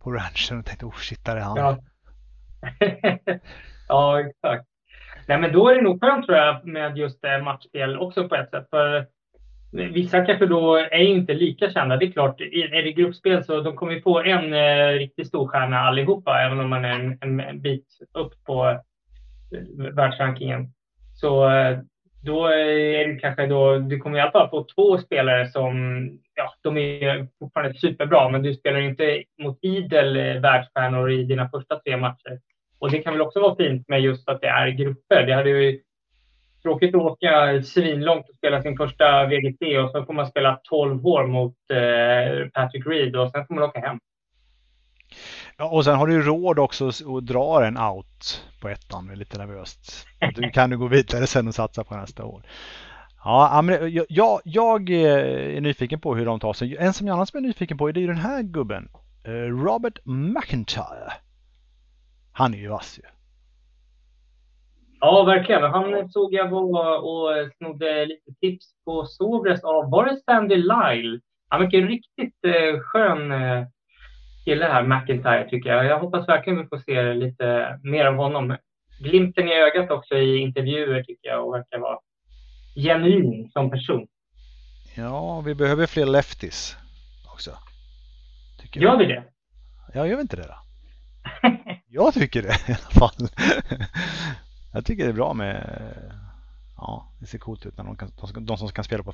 på 0.00 0.12
ranchen 0.12 0.58
och 0.58 0.66
tänkte 0.66 0.86
oh 0.86 0.96
shit, 0.96 1.24
där 1.24 1.36
är 1.36 1.40
han. 1.40 1.56
Ja. 1.56 1.78
ja, 3.88 4.20
exakt. 4.20 4.66
Nej, 5.28 5.38
men 5.38 5.52
då 5.52 5.68
är 5.68 5.74
det 5.74 5.82
nog 5.82 6.00
skönt 6.00 6.26
tror 6.26 6.38
jag 6.38 6.66
med 6.66 6.98
just 6.98 7.20
matchspel 7.44 7.98
också 7.98 8.28
på 8.28 8.34
ett 8.34 8.50
sätt. 8.50 8.66
För 8.70 9.06
Vissa 9.72 10.24
kanske 10.24 10.46
då 10.46 10.76
är 10.76 10.98
inte 10.98 11.34
lika 11.34 11.70
kända. 11.70 11.96
Det 11.96 12.06
är 12.06 12.10
klart, 12.12 12.40
är 12.40 12.82
det 12.82 12.92
gruppspel 12.92 13.44
så 13.44 13.60
de 13.60 13.76
kommer 13.76 13.92
ju 13.92 14.02
få 14.02 14.22
en 14.22 14.52
eh, 14.52 14.98
riktigt 14.98 15.28
stor 15.28 15.48
stjärna 15.48 15.78
allihopa, 15.78 16.40
även 16.40 16.60
om 16.60 16.70
man 16.70 16.84
är 16.84 17.18
en, 17.20 17.40
en, 17.40 17.60
bit 17.60 17.86
upp 18.14 18.44
på 18.44 18.68
eh, 18.68 19.92
världsrankingen. 19.94 20.72
Så 21.14 21.50
eh, 21.50 21.78
då 22.24 22.46
är 22.46 23.08
det 23.08 23.18
kanske 23.20 23.46
då, 23.46 23.78
du 23.78 23.98
kommer 23.98 24.18
i 24.18 24.20
alla 24.20 24.30
fall 24.30 24.50
få 24.50 24.66
två 24.74 24.98
spelare 24.98 25.48
som, 25.48 26.04
ja, 26.34 26.54
de 26.62 26.76
är 26.76 27.28
fortfarande 27.38 27.78
superbra, 27.78 28.28
men 28.28 28.42
du 28.42 28.54
spelar 28.54 28.80
inte 28.80 29.22
mot 29.42 29.58
idel 29.62 30.16
eh, 30.16 30.40
världsstjärnor 30.40 31.10
i 31.10 31.24
dina 31.24 31.48
första 31.48 31.78
tre 31.78 31.96
matcher. 31.96 32.40
Och 32.78 32.90
det 32.90 32.98
kan 32.98 33.12
väl 33.12 33.22
också 33.22 33.40
vara 33.40 33.56
fint 33.56 33.88
med 33.88 34.00
just 34.00 34.28
att 34.28 34.40
det 34.40 34.46
är 34.46 34.68
grupper. 34.68 35.26
Det 35.26 35.34
hade 35.34 35.50
ju 35.50 35.80
tråkigt 36.62 36.94
att 36.94 37.00
åka 37.00 37.62
svinlångt 37.62 38.28
och 38.28 38.34
spela 38.34 38.62
sin 38.62 38.76
första 38.76 39.26
VGT 39.26 39.78
och 39.84 39.90
så 39.90 40.04
får 40.04 40.12
man 40.12 40.26
spela 40.26 40.60
12 40.64 41.06
år 41.06 41.26
mot 41.26 41.56
eh, 41.70 42.48
Patrick 42.48 42.86
Reed 42.86 43.16
och 43.16 43.30
sen 43.30 43.46
får 43.46 43.54
man 43.54 43.64
åka 43.64 43.80
hem. 43.80 43.98
Ja, 45.56 45.70
och 45.70 45.84
sen 45.84 45.96
har 45.96 46.06
du 46.06 46.22
råd 46.22 46.58
också 46.58 46.88
att 46.88 47.26
dra 47.26 47.66
en 47.66 47.78
out 47.78 48.44
på 48.60 48.68
ettan, 48.68 49.06
det 49.06 49.12
är 49.12 49.16
lite 49.16 49.38
nervöst. 49.38 50.06
Du 50.34 50.50
kan 50.50 50.70
du 50.70 50.78
gå 50.78 50.86
vidare 50.86 51.26
sen 51.26 51.48
och 51.48 51.54
satsa 51.54 51.84
på 51.84 51.96
nästa 51.96 52.24
år. 52.24 52.42
Ja, 53.24 53.62
men 53.62 53.92
jag, 54.08 54.40
jag 54.44 54.90
eh, 54.90 55.56
är 55.56 55.60
nyfiken 55.60 56.00
på 56.00 56.14
hur 56.14 56.26
de 56.26 56.40
tar 56.40 56.52
sig. 56.52 56.76
En 56.76 56.92
som 56.92 57.06
jag 57.06 57.14
annars 57.14 57.34
är 57.34 57.40
nyfiken 57.40 57.78
på 57.78 57.88
är 57.88 57.92
den 57.92 58.16
här 58.16 58.42
gubben. 58.42 58.88
Eh, 59.24 59.30
Robert 59.64 59.98
McIntyre. 60.04 61.12
Han 62.38 62.54
är 62.54 62.58
ju 62.58 62.68
vass 62.68 62.98
ju. 62.98 63.08
Ja, 65.00 65.24
verkligen. 65.24 65.62
Han 65.62 66.08
såg 66.10 66.34
jag 66.34 66.48
var 66.48 66.98
och 66.98 67.52
snodde 67.56 68.06
lite 68.06 68.32
tips 68.40 68.66
på 68.84 69.06
Sobres 69.06 69.64
av, 69.64 69.90
var 69.90 70.04
det 70.04 70.20
Sandy 70.24 70.56
Lyle? 70.56 71.20
Han 71.48 71.60
verkar 71.60 71.78
riktigt 71.78 72.44
eh, 72.46 72.80
skön 72.80 73.32
eh, 73.32 73.66
kille 74.44 74.64
här, 74.64 74.82
McIntyre, 74.82 75.48
tycker 75.50 75.70
jag. 75.70 75.84
Jag 75.84 75.98
hoppas 75.98 76.28
verkligen 76.28 76.58
vi 76.58 76.66
får 76.66 76.78
se 76.78 77.14
lite 77.14 77.78
mer 77.82 78.04
av 78.04 78.14
honom. 78.14 78.56
Glimten 79.00 79.48
i 79.48 79.52
ögat 79.52 79.90
också 79.90 80.14
i 80.14 80.38
intervjuer, 80.38 81.02
tycker 81.02 81.28
jag, 81.28 81.46
och 81.46 81.54
verkar 81.54 81.78
vara 81.78 81.98
genuin 82.76 83.50
som 83.52 83.70
person. 83.70 84.06
Ja, 84.96 85.40
vi 85.40 85.54
behöver 85.54 85.86
fler 85.86 86.06
lefties 86.06 86.76
också. 87.34 87.50
Gör 88.72 88.98
vi 88.98 89.06
det? 89.06 89.24
Ja, 89.94 90.06
gör 90.06 90.16
vi 90.16 90.22
inte 90.22 90.36
det 90.36 90.46
då? 90.48 90.56
jag 91.98 92.14
tycker 92.14 92.42
det 92.42 92.48
i 92.68 92.72
alla 92.72 93.08
fall. 93.08 93.28
Jag 94.72 94.84
tycker 94.84 95.04
det 95.04 95.10
är 95.10 95.14
bra 95.14 95.34
med... 95.34 95.82
Ja, 96.76 97.12
det 97.20 97.26
ser 97.26 97.38
coolt 97.38 97.66
ut 97.66 97.76
när 97.76 97.84
de, 97.84 97.96
kan, 97.96 98.12
de 98.46 98.58
som 98.58 98.68
kan 98.68 98.84
spela 98.84 99.02
på 99.02 99.12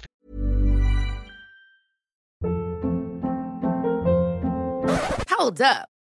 Hold 5.38 5.60
up. 5.60 5.93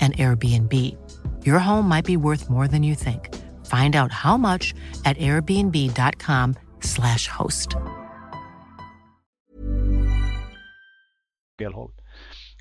and 0.00 0.14
Airbnb. 0.16 0.72
Your 1.46 1.58
home 1.58 1.88
might 1.88 2.06
be 2.06 2.16
worth 2.16 2.50
more 2.50 2.68
than 2.68 2.82
you 2.82 2.94
think. 2.94 3.34
Find 3.66 3.96
out 3.96 4.12
how 4.12 4.36
much 4.36 4.74
at 5.04 5.16
airbnb.com 5.18 6.54
slash 6.80 7.28
host. 7.28 7.76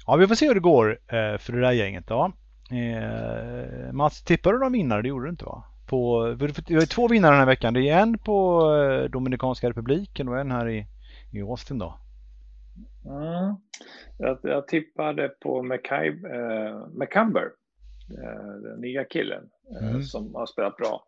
Ja, 0.05 0.15
vi 0.15 0.27
får 0.27 0.35
se 0.35 0.47
hur 0.47 0.53
det 0.53 0.59
går 0.59 0.99
eh, 1.07 1.37
för 1.37 1.53
det 1.53 1.61
där 1.61 1.71
gänget 1.71 2.07
då. 2.07 2.31
Eh, 2.71 3.93
Mats, 3.93 4.23
tippade 4.23 4.55
du 4.55 4.59
någon 4.59 4.71
vinnare? 4.71 5.01
Det 5.01 5.07
gjorde 5.07 5.25
du 5.25 5.29
inte 5.29 5.45
va? 5.45 5.63
På, 5.87 6.25
vi 6.67 6.75
har 6.75 6.85
två 6.85 7.07
vinnare 7.07 7.31
den 7.31 7.39
här 7.39 7.45
veckan. 7.45 7.73
Det 7.73 7.89
är 7.89 7.99
en 7.99 8.17
på 8.17 8.61
eh, 8.75 9.09
Dominikanska 9.09 9.69
republiken 9.69 10.27
och 10.27 10.39
en 10.39 10.51
här 10.51 10.69
i, 10.69 10.87
i 11.31 11.41
Austin 11.41 11.77
då. 11.77 11.99
Mm. 13.05 13.55
Jag, 14.17 14.39
jag 14.41 14.67
tippade 14.67 15.29
på 15.29 15.63
McCay, 15.63 16.07
eh, 16.07 16.87
McCumber, 16.93 17.51
eh, 18.23 18.53
den 18.61 18.81
nya 18.81 19.03
killen 19.03 19.49
eh, 19.81 19.89
mm. 19.89 20.03
som 20.03 20.35
har 20.35 20.45
spelat 20.45 20.77
bra. 20.77 21.03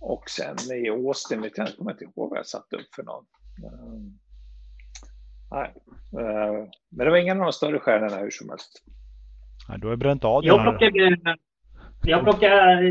Och 0.00 0.30
sen 0.30 0.56
i 0.76 0.88
Austin, 0.88 1.42
vet 1.42 1.58
jag 1.58 1.76
kommer 1.76 1.90
inte 1.90 2.04
ihåg 2.04 2.30
vad 2.30 2.38
jag 2.38 2.46
satte 2.46 2.76
upp 2.76 2.94
för 2.94 3.02
någon. 3.02 3.24
Uh, 3.64 4.00
nej, 5.50 5.74
uh, 6.22 6.68
men 6.90 7.04
det 7.04 7.10
var 7.10 7.16
ingen 7.16 7.40
av 7.40 7.44
de 7.44 7.52
större 7.52 7.78
stjärnorna 7.78 8.16
hur 8.16 8.30
som 8.30 8.48
helst. 8.48 8.82
Nej, 9.68 9.78
du 9.80 9.88
har 9.88 9.96
bränt 9.96 10.24
av 10.24 10.44
jag 10.44 10.62
plockade, 10.62 11.16
jag 12.02 12.24
plockade 12.24 12.88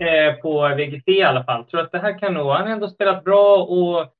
eh, 0.00 0.34
på 0.42 0.68
VGT 0.68 1.08
i 1.08 1.22
alla 1.22 1.44
fall. 1.44 1.64
Tror 1.64 1.80
att 1.80 1.92
det 1.92 1.98
här 1.98 2.18
kan 2.18 2.34
nog, 2.34 2.46
han 2.46 2.66
har 2.66 2.72
ändå 2.72 2.88
spelat 2.88 3.24
bra 3.24 3.56
och 3.56 4.15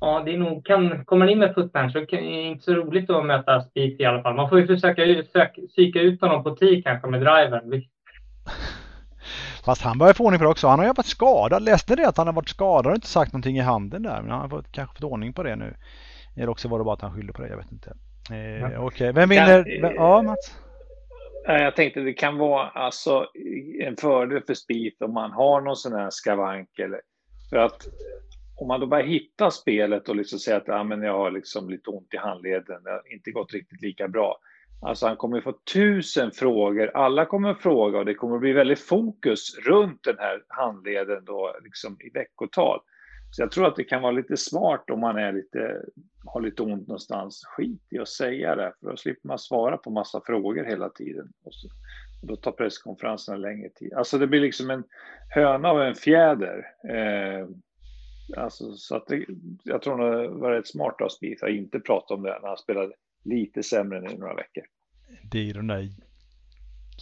Ja, 0.00 0.22
det 0.24 0.34
är 0.34 0.38
nog, 0.38 0.66
kan, 0.66 1.04
kommer 1.04 1.26
man 1.26 1.32
in 1.32 1.38
med 1.38 1.54
footpunch 1.54 1.92
så 1.92 1.98
är 1.98 2.06
det 2.06 2.22
inte 2.22 2.64
så 2.64 2.74
roligt 2.74 3.10
att 3.10 3.26
möta 3.26 3.60
Speed 3.60 4.00
i 4.00 4.04
alla 4.04 4.22
fall. 4.22 4.34
Man 4.34 4.48
får 4.48 4.60
ju 4.60 4.66
försöka 4.66 5.02
söka, 5.32 5.62
psyka 5.68 6.00
ut 6.00 6.20
honom 6.20 6.44
på 6.44 6.56
tid 6.56 6.84
kanske 6.84 7.08
med 7.08 7.20
driven. 7.20 7.82
Fast 9.64 9.82
han 9.82 9.98
börjar 9.98 10.12
få 10.12 10.24
ordning 10.24 10.38
på 10.38 10.44
det 10.44 10.50
också. 10.50 10.68
Han 10.68 10.78
har 10.78 10.86
ju 10.86 10.92
varit 10.92 11.06
skadad. 11.06 11.62
Läste 11.62 11.96
det 11.96 12.08
att 12.08 12.16
han 12.16 12.26
har 12.26 12.34
varit 12.34 12.48
skadad 12.48 12.86
och 12.86 12.94
inte 12.94 13.06
sagt 13.06 13.32
någonting 13.32 13.58
i 13.58 13.60
handen 13.60 14.02
där. 14.02 14.22
Men 14.22 14.30
han 14.30 14.40
har 14.40 14.48
fått, 14.48 14.72
kanske 14.72 14.94
fått 14.94 15.04
ordning 15.04 15.32
på 15.32 15.42
det 15.42 15.56
nu. 15.56 15.74
Eller 16.36 16.48
också 16.48 16.68
var 16.68 16.78
det 16.78 16.84
bara 16.84 16.94
att 16.94 17.02
han 17.02 17.14
skyllde 17.14 17.32
på 17.32 17.42
det. 17.42 17.48
Jag 17.48 17.56
vet 17.56 17.72
inte. 17.72 17.96
Eh, 18.30 18.38
ja. 18.38 18.66
Okej, 18.66 18.78
okay. 18.78 19.12
vem 19.12 19.28
vinner? 19.28 19.80
Kan, 19.80 19.94
ja, 19.94 20.22
Mats? 20.22 20.56
Jag 21.46 21.76
tänkte 21.76 22.00
det 22.00 22.12
kan 22.12 22.38
vara 22.38 22.68
alltså 22.68 23.26
en 23.80 23.96
fördel 23.96 24.42
för 24.46 24.54
Speed 24.54 24.92
om 25.00 25.14
man 25.14 25.32
har 25.32 25.60
någon 25.60 25.76
sån 25.76 25.92
här 25.92 26.08
skavank. 26.10 26.78
Eller, 26.78 27.00
för 27.50 27.56
att 27.56 27.88
om 28.60 28.68
man 28.68 28.80
då 28.80 28.86
börjar 28.86 29.06
hitta 29.06 29.50
spelet 29.50 30.08
och 30.08 30.16
liksom 30.16 30.38
säger 30.38 30.58
att 30.58 30.68
ja, 30.68 30.84
men 30.84 31.02
jag 31.02 31.12
har 31.12 31.30
liksom 31.30 31.70
lite 31.70 31.90
ont 31.90 32.14
i 32.14 32.16
handleden, 32.16 32.82
det 32.84 32.90
har 32.90 33.12
inte 33.12 33.30
gått 33.30 33.52
riktigt 33.52 33.82
lika 33.82 34.08
bra. 34.08 34.38
Alltså 34.82 35.06
han 35.06 35.16
kommer 35.16 35.40
få 35.40 35.52
tusen 35.72 36.30
frågor, 36.30 36.90
alla 36.94 37.26
kommer 37.26 37.50
att 37.50 37.62
fråga 37.62 37.98
och 37.98 38.04
det 38.04 38.14
kommer 38.14 38.34
att 38.34 38.40
bli 38.40 38.52
väldigt 38.52 38.80
fokus 38.80 39.58
runt 39.58 40.02
den 40.04 40.18
här 40.18 40.42
handleden 40.48 41.24
då, 41.24 41.56
liksom 41.64 41.96
i 42.00 42.10
veckotal. 42.10 42.80
Så 43.30 43.42
jag 43.42 43.50
tror 43.50 43.66
att 43.66 43.76
det 43.76 43.84
kan 43.84 44.02
vara 44.02 44.12
lite 44.12 44.36
smart 44.36 44.90
om 44.90 45.00
man 45.00 45.16
är 45.16 45.32
lite, 45.32 45.82
har 46.24 46.40
lite 46.40 46.62
ont 46.62 46.88
någonstans. 46.88 47.42
Skit 47.46 47.82
i 47.90 47.98
att 47.98 48.08
säga 48.08 48.54
det, 48.56 48.72
för 48.80 48.90
då 48.90 48.96
slipper 48.96 49.28
man 49.28 49.38
svara 49.38 49.76
på 49.76 49.90
massa 49.90 50.20
frågor 50.26 50.64
hela 50.64 50.88
tiden. 50.88 51.32
Och, 51.44 51.54
så, 51.54 51.68
och 52.22 52.28
då 52.28 52.36
tar 52.36 52.52
presskonferenserna 52.52 53.38
längre 53.38 53.68
tid. 53.68 53.92
Alltså 53.94 54.18
det 54.18 54.26
blir 54.26 54.40
liksom 54.40 54.70
en 54.70 54.84
höna 55.28 55.72
och 55.72 55.84
en 55.84 55.94
fjäder. 55.94 56.66
Eh, 56.88 57.48
alltså, 58.36 58.72
så 58.72 58.96
att 58.96 59.06
det, 59.06 59.26
jag 59.64 59.82
tror 59.82 59.98
det 59.98 60.28
var 60.28 60.50
rätt 60.50 60.66
smart 60.66 61.00
av 61.00 61.08
Smith 61.08 61.44
att 61.44 61.50
inte 61.50 61.80
prata 61.80 62.14
om 62.14 62.22
det 62.22 62.38
när 62.42 62.48
han 62.48 62.56
spelade 62.56 62.92
lite 63.24 63.62
sämre 63.62 63.98
än 63.98 64.10
i 64.10 64.18
några 64.18 64.34
veckor. 64.34 64.64
Det 65.30 65.38
är 65.38 65.42
ju 65.42 65.52
de 65.52 65.66
där 65.66 65.88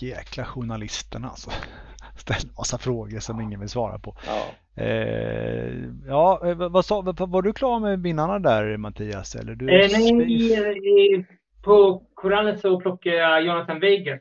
jäkla 0.00 0.44
journalisterna 0.44 1.28
alltså. 1.28 1.50
Ställer 2.16 2.56
massa 2.58 2.78
frågor 2.78 3.18
som 3.18 3.40
ingen 3.40 3.60
vill 3.60 3.68
svara 3.68 3.98
på. 3.98 4.16
Ja. 4.26 4.46
Eh, 4.82 5.72
ja, 6.06 6.40
eh, 6.44 6.54
vad 6.70 6.84
sa, 6.84 7.00
var 7.18 7.42
du 7.42 7.52
klar 7.52 7.80
med 7.80 8.02
vinnarna 8.02 8.38
där 8.38 8.76
Mattias? 8.76 9.34
Eller 9.34 9.54
du 9.54 9.68
eh, 9.68 9.88
nej, 9.92 11.26
på 11.64 12.02
korallen 12.14 12.58
så 12.58 12.80
plockade 12.80 13.16
jag 13.16 13.44
Jonathan 13.44 13.80
Vegas. 13.80 14.20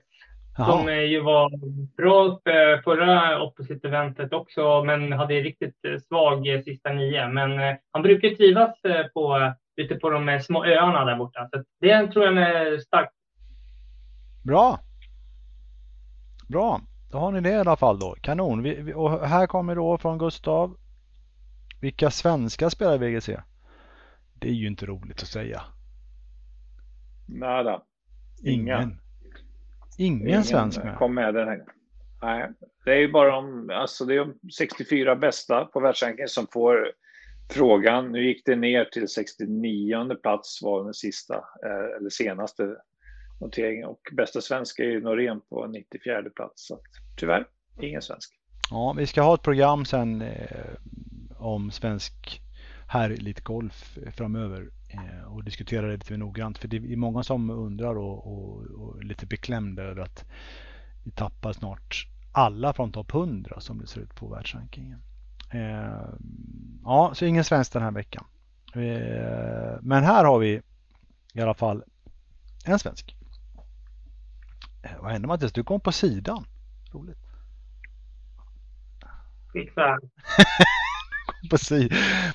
Som 0.55 0.87
ju 0.87 1.21
var 1.21 1.51
bra 1.97 2.39
förra 2.83 3.41
opposite-eventet 3.41 4.33
också, 4.33 4.83
men 4.83 5.11
hade 5.11 5.33
riktigt 5.33 5.75
svag 6.07 6.61
sista 6.65 6.93
nio. 6.93 7.27
Men 7.27 7.77
han 7.91 8.01
brukar 8.01 8.29
trivas 8.29 8.71
på, 9.13 9.53
ute 9.75 9.95
på 9.95 10.09
de 10.09 10.39
små 10.39 10.65
öarna 10.65 11.05
där 11.05 11.15
borta. 11.15 11.49
Så 11.53 11.63
det 11.79 12.07
tror 12.07 12.25
jag 12.25 12.37
är 12.37 12.77
starkt. 12.77 13.13
Bra! 14.43 14.79
Bra! 16.47 16.81
Då 17.11 17.17
har 17.17 17.31
ni 17.31 17.41
det 17.41 17.49
i 17.49 17.55
alla 17.55 17.75
fall 17.75 17.99
då. 17.99 18.15
Kanon! 18.21 18.63
Vi, 18.63 18.81
vi, 18.81 18.93
och 18.93 19.27
här 19.27 19.47
kommer 19.47 19.75
då 19.75 19.97
från 19.97 20.17
Gustav. 20.17 20.77
Vilka 21.81 22.11
svenska 22.11 22.69
spelar 22.69 22.97
VGC? 22.97 23.29
Det 24.33 24.47
är 24.47 24.53
ju 24.53 24.67
inte 24.67 24.85
roligt 24.85 25.21
att 25.21 25.27
säga. 25.27 25.61
Nada. 27.27 27.81
Ingen. 28.43 28.81
Ingen, 28.81 28.99
Ingen 29.97 30.43
svensk 30.43 30.83
med. 30.83 30.97
kom 30.97 31.15
med 31.15 31.33
den 31.33 31.47
här. 31.47 31.63
Nej, 32.21 32.49
det 32.85 32.91
är 32.91 32.97
ju 32.97 33.11
bara 33.11 33.31
de, 33.31 33.69
alltså 33.69 34.05
det 34.05 34.15
är 34.15 34.19
de 34.19 34.49
64 34.49 35.15
bästa 35.15 35.65
på 35.65 35.79
världsrankingen 35.79 36.27
som 36.27 36.47
får 36.53 36.91
frågan. 37.51 38.11
Nu 38.11 38.27
gick 38.27 38.45
det 38.45 38.55
ner 38.55 38.85
till 38.85 39.07
69 39.07 40.15
plats 40.21 40.61
var 40.61 40.83
den 40.83 40.93
sista, 40.93 41.33
eh, 41.35 41.97
eller 41.97 42.09
senaste 42.09 42.75
noteringen. 43.41 43.85
Och 43.85 44.01
bästa 44.11 44.41
svenska 44.41 44.83
är 44.83 44.87
ju 44.87 45.01
Norén 45.01 45.41
på 45.49 45.67
94 45.67 46.23
plats. 46.35 46.67
Så 46.67 46.79
tyvärr, 47.17 47.47
ingen 47.81 48.01
svensk. 48.01 48.33
Ja, 48.71 48.95
vi 48.97 49.07
ska 49.07 49.21
ha 49.21 49.35
ett 49.35 49.41
program 49.41 49.85
sen 49.85 50.21
eh, 50.21 50.75
om 51.37 51.71
svensk 51.71 52.41
herrelitgolf 52.87 53.97
framöver 54.17 54.61
eh, 54.61 54.67
och 55.27 55.43
diskutera 55.43 55.85
det 55.85 55.93
lite 55.93 56.13
mer 56.13 56.17
noggrant. 56.17 56.57
För 56.57 56.67
det 56.67 56.77
är 56.77 56.97
många 56.97 57.23
som 57.23 57.49
undrar 57.49 57.97
och, 57.97 58.27
och, 58.27 58.61
och 58.61 59.03
lite 59.03 59.25
beklämda 59.25 59.83
över 59.83 60.01
att 60.01 60.25
vi 61.03 61.11
tappar 61.11 61.53
snart 61.53 62.07
alla 62.31 62.73
från 62.73 62.91
topp 62.91 63.13
100 63.13 63.59
som 63.59 63.79
det 63.79 63.87
ser 63.87 64.01
ut 64.01 64.15
på 64.15 64.27
världsrankingen. 64.27 65.01
Eh, 65.51 66.09
ja, 66.83 67.11
så 67.13 67.25
ingen 67.25 67.43
svensk 67.43 67.73
den 67.73 67.81
här 67.81 67.91
veckan. 67.91 68.25
Eh, 68.73 69.79
men 69.81 70.03
här 70.03 70.25
har 70.25 70.39
vi 70.39 70.61
i 71.33 71.41
alla 71.41 71.53
fall 71.53 71.83
en 72.65 72.79
svensk. 72.79 73.15
Eh, 74.83 75.01
vad 75.01 75.11
hände 75.11 75.27
Mattias? 75.27 75.53
Du 75.53 75.63
kom 75.63 75.79
på 75.79 75.91
sidan. 75.91 76.45
Roligt. 76.91 77.17
Fixa. 79.53 79.99
precis, 81.49 81.89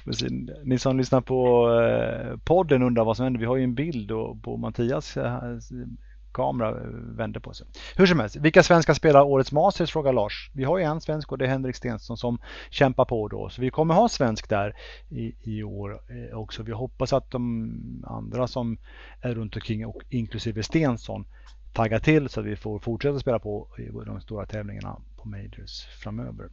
precis. 0.04 0.32
Ni 0.64 0.78
som 0.78 0.98
lyssnar 0.98 1.20
på 1.20 1.70
eh, 1.80 2.36
podden 2.44 2.82
undrar 2.82 3.04
vad 3.04 3.16
som 3.16 3.24
händer. 3.24 3.40
Vi 3.40 3.46
har 3.46 3.56
ju 3.56 3.64
en 3.64 3.74
bild 3.74 4.10
på 4.42 4.56
Mattias 4.56 5.16
eh, 5.16 5.58
kamera 6.32 6.68
eh, 6.68 6.86
vände 6.92 7.40
på 7.40 7.54
sig. 7.54 7.66
Hur 7.96 8.06
som 8.06 8.20
helst, 8.20 8.36
vilka 8.36 8.62
svenskar 8.62 8.94
spelar 8.94 9.22
årets 9.22 9.52
Masters? 9.52 9.92
frågar 9.92 10.12
Lars. 10.12 10.50
Vi 10.54 10.64
har 10.64 10.78
ju 10.78 10.84
en 10.84 11.00
svensk 11.00 11.32
och 11.32 11.38
det 11.38 11.44
är 11.44 11.48
Henrik 11.48 11.76
Stensson 11.76 12.16
som 12.16 12.38
kämpar 12.70 13.04
på 13.04 13.28
då. 13.28 13.48
Så 13.48 13.60
vi 13.60 13.70
kommer 13.70 13.94
ha 13.94 14.08
svensk 14.08 14.48
där 14.48 14.76
i, 15.08 15.34
i 15.42 15.62
år 15.62 16.00
också. 16.32 16.62
Vi 16.62 16.72
hoppas 16.72 17.12
att 17.12 17.30
de 17.30 18.04
andra 18.06 18.46
som 18.46 18.78
är 19.20 19.34
runt 19.34 19.56
omkring 19.56 19.86
och 19.86 20.02
inklusive 20.08 20.62
Stensson 20.62 21.24
taggar 21.72 21.98
till 21.98 22.28
så 22.28 22.40
att 22.40 22.46
vi 22.46 22.56
får 22.56 22.78
fortsätta 22.78 23.18
spela 23.18 23.38
på 23.38 23.68
i 23.78 24.06
de 24.06 24.20
stora 24.20 24.46
tävlingarna 24.46 24.96
på 25.16 25.28
Majors 25.28 25.86
framöver. 26.02 26.48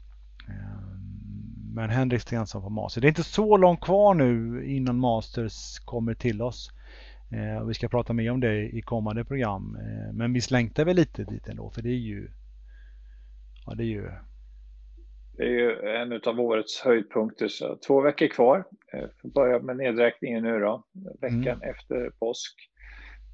Ehm, 0.48 1.57
men 1.78 1.90
Henrik 1.90 2.22
Stensson 2.22 2.62
på 2.62 2.70
Masters. 2.70 3.02
Det 3.02 3.08
är 3.08 3.10
inte 3.10 3.24
så 3.24 3.58
långt 3.58 3.82
kvar 3.82 4.14
nu 4.14 4.64
innan 4.66 5.00
Masters 5.00 5.80
kommer 5.86 6.14
till 6.14 6.42
oss. 6.42 6.72
Ehm, 7.32 7.68
vi 7.68 7.74
ska 7.74 7.88
prata 7.88 8.14
mer 8.14 8.32
om 8.32 8.40
det 8.40 8.64
i 8.64 8.82
kommande 8.82 9.26
program. 9.26 9.76
Ehm, 9.76 10.18
men 10.18 10.34
vi 10.34 10.42
längtar 10.52 10.86
väl 10.86 10.96
lite 10.96 11.24
dit 11.24 11.48
ändå 11.48 11.70
för 11.70 11.82
det 11.82 11.90
är 11.90 12.04
ju... 12.12 12.30
Ja, 13.66 13.74
det 13.76 13.84
är 13.84 13.88
ju... 13.88 14.12
Det 15.38 15.44
är 15.44 15.50
ju 15.50 15.90
en 15.90 16.22
av 16.26 16.40
årets 16.40 16.82
höjdpunkter. 16.82 17.48
Så 17.48 17.78
två 17.88 18.02
veckor 18.02 18.28
kvar. 18.28 18.64
Får 19.22 19.30
börja 19.30 19.60
med 19.60 19.78
nedräkningen 19.78 20.44
nu 20.44 20.60
då. 20.60 20.84
Veckan 21.22 21.62
mm. 21.62 21.70
efter 21.70 22.12
påsk. 22.20 22.70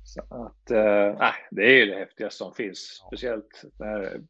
Så 0.03 0.21
att, 0.29 0.71
eh, 0.71 1.29
det 1.51 1.61
är 1.61 1.77
ju 1.79 1.85
det 1.85 1.99
häftigaste 1.99 2.37
som 2.37 2.53
finns, 2.53 3.03
speciellt 3.07 3.63
när 3.79 4.21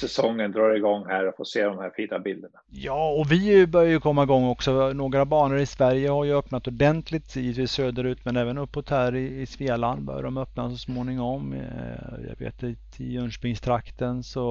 säsongen 0.00 0.52
drar 0.52 0.74
igång 0.74 1.06
här 1.06 1.28
och 1.28 1.36
får 1.36 1.44
se 1.44 1.64
de 1.64 1.78
här 1.78 1.90
fina 1.90 2.18
bilderna. 2.18 2.58
Ja, 2.70 3.16
och 3.20 3.32
vi 3.32 3.66
börjar 3.66 3.90
ju 3.90 4.00
komma 4.00 4.22
igång 4.22 4.48
också. 4.48 4.92
Några 4.92 5.24
banor 5.24 5.58
i 5.58 5.66
Sverige 5.66 6.08
har 6.08 6.24
ju 6.24 6.38
öppnat 6.38 6.68
ordentligt, 6.68 7.36
givetvis 7.36 7.72
söderut, 7.72 8.24
men 8.24 8.36
även 8.36 8.58
uppåt 8.58 8.90
här 8.90 9.14
i, 9.14 9.40
i 9.40 9.46
Svealand 9.46 10.04
börjar 10.04 10.22
de 10.22 10.38
öppna 10.38 10.70
så 10.70 10.76
småningom. 10.76 11.52
Eh, 11.52 12.28
jag 12.28 12.38
vet 12.38 12.62
att 12.62 13.00
i 13.00 13.12
Jönköpingstrakten 13.12 14.22
så 14.22 14.42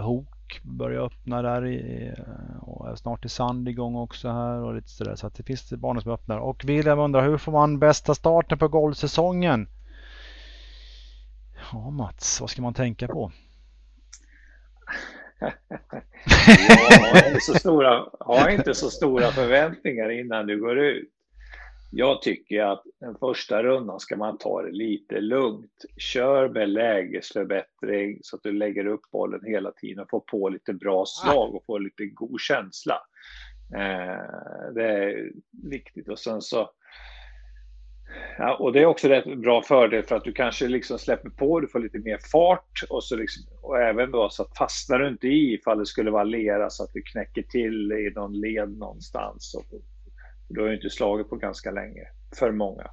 Hok 0.00 0.60
börjar 0.62 1.02
öppna 1.06 1.42
där 1.42 1.66
i, 1.66 2.12
och 2.60 2.98
snart 2.98 3.24
är 3.24 3.28
Sand 3.28 3.68
igång 3.68 3.96
också 3.96 4.28
här 4.28 4.56
och 4.56 4.74
lite 4.74 4.88
sådär. 4.88 5.14
Så 5.16 5.26
att 5.26 5.34
det 5.34 5.42
finns 5.42 5.72
banor 5.72 6.00
som 6.00 6.12
öppnar. 6.12 6.38
Och 6.38 6.64
William 6.64 6.98
undrar 6.98 7.28
hur 7.28 7.38
får 7.38 7.52
man 7.52 7.78
bästa 7.78 8.14
starten 8.14 8.58
på 8.58 8.68
golfsäsongen? 8.68 9.68
Ja 11.72 11.90
Mats, 11.90 12.40
vad 12.40 12.50
ska 12.50 12.62
man 12.62 12.74
tänka 12.74 13.08
på? 13.08 13.32
ja, 16.68 17.28
inte 17.28 17.40
stora, 17.40 18.06
ha 18.20 18.50
inte 18.50 18.74
så 18.74 18.90
stora 18.90 19.30
förväntningar 19.30 20.10
innan 20.10 20.46
du 20.46 20.60
går 20.60 20.78
ut. 20.78 21.08
Jag 21.94 22.22
tycker 22.22 22.60
att 22.60 22.82
den 23.00 23.14
första 23.14 23.62
rundan 23.62 24.00
ska 24.00 24.16
man 24.16 24.38
ta 24.38 24.62
det 24.62 24.72
lite 24.72 25.20
lugnt. 25.20 25.84
Kör 25.96 26.48
med 26.48 26.68
lägesförbättring 26.68 28.18
så 28.22 28.36
att 28.36 28.42
du 28.42 28.52
lägger 28.52 28.86
upp 28.86 29.10
bollen 29.12 29.40
hela 29.44 29.72
tiden 29.72 30.02
och 30.02 30.10
får 30.10 30.20
på 30.20 30.48
lite 30.48 30.72
bra 30.72 31.04
slag 31.06 31.54
och 31.54 31.64
får 31.64 31.80
lite 31.80 32.06
god 32.06 32.40
känsla. 32.40 32.94
Eh, 33.74 34.72
det 34.74 34.84
är 34.84 35.32
viktigt 35.62 36.08
och 36.08 36.18
sen 36.18 36.42
så 36.42 36.70
Ja, 38.38 38.54
och 38.54 38.72
det 38.72 38.80
är 38.80 38.86
också 38.86 39.08
rätt 39.08 39.38
bra 39.38 39.62
fördel 39.62 40.02
för 40.02 40.16
att 40.16 40.24
du 40.24 40.32
kanske 40.32 40.68
liksom 40.68 40.98
släpper 40.98 41.30
på, 41.30 41.60
du 41.60 41.68
får 41.68 41.78
lite 41.78 41.98
mer 41.98 42.18
fart 42.32 42.84
och, 42.88 43.04
så 43.04 43.16
liksom, 43.16 43.42
och 43.62 43.78
även 43.78 44.10
då 44.10 44.28
så 44.30 44.42
att 44.42 44.56
fastnar 44.56 44.98
du 44.98 45.08
inte 45.08 45.26
i 45.26 45.54
ifall 45.54 45.78
det 45.78 45.86
skulle 45.86 46.10
vara 46.10 46.24
lera 46.24 46.70
så 46.70 46.84
att 46.84 46.90
du 46.92 47.02
knäcker 47.02 47.42
till 47.42 47.92
i 47.92 48.12
någon 48.14 48.40
led 48.40 48.78
någonstans. 48.78 49.54
Och, 49.54 49.80
du 50.48 50.60
har 50.60 50.68
ju 50.68 50.74
inte 50.74 50.90
slagit 50.90 51.30
på 51.30 51.36
ganska 51.36 51.70
länge, 51.70 52.08
för 52.38 52.52
många. 52.52 52.90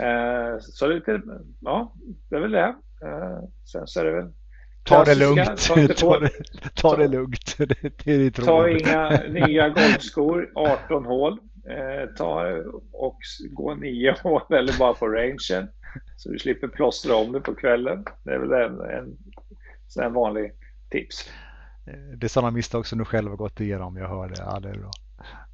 Eh, 0.00 0.58
så 0.60 0.86
lite, 0.86 1.22
ja, 1.60 1.94
det 2.28 2.36
är 2.36 2.40
väl 2.40 2.50
det. 2.50 2.74
Eh, 3.02 3.38
sen 3.64 3.86
så 3.86 4.00
är 4.00 4.04
det 4.04 4.12
väl 4.12 4.32
Ta 4.88 5.04
det 5.04 5.14
lugnt. 5.14 5.66
Ta, 5.96 6.18
det, 6.20 6.30
ta 6.74 6.96
det 6.96 7.08
lugnt. 7.08 7.56
Det, 8.04 8.12
är 8.12 8.30
ta 8.30 8.68
inga 8.68 9.10
nya 9.46 9.68
golfskor, 9.68 10.52
18 10.54 11.04
hål. 11.04 11.38
Eh, 11.70 12.08
ta 12.16 12.46
och 12.92 13.18
gå 13.50 13.74
nio 13.74 14.14
hål 14.22 14.42
eller 14.50 14.78
bara 14.78 14.94
på 14.94 15.08
rangen. 15.08 15.68
Så 16.16 16.30
du 16.30 16.38
slipper 16.38 16.68
plåstra 16.68 17.16
om 17.16 17.32
det 17.32 17.40
på 17.40 17.54
kvällen. 17.54 18.04
Det 18.24 18.30
är 18.30 18.38
väl 18.38 18.52
en, 18.52 18.80
en, 18.80 19.16
en 20.04 20.12
vanlig 20.12 20.52
tips. 20.90 21.30
Eh, 21.86 22.18
det 22.18 22.26
är 22.26 22.28
sådana 22.28 22.50
misstag 22.50 22.86
som 22.86 22.98
du 22.98 23.04
själv 23.04 23.30
har 23.30 23.36
gått 23.36 23.60
igenom. 23.60 23.96
Jag 23.96 24.08
hör 24.08 24.28
det. 24.28 24.34
Ja, 24.38 24.60
det 24.60 24.68
är 24.68 24.78
bra. 24.78 24.90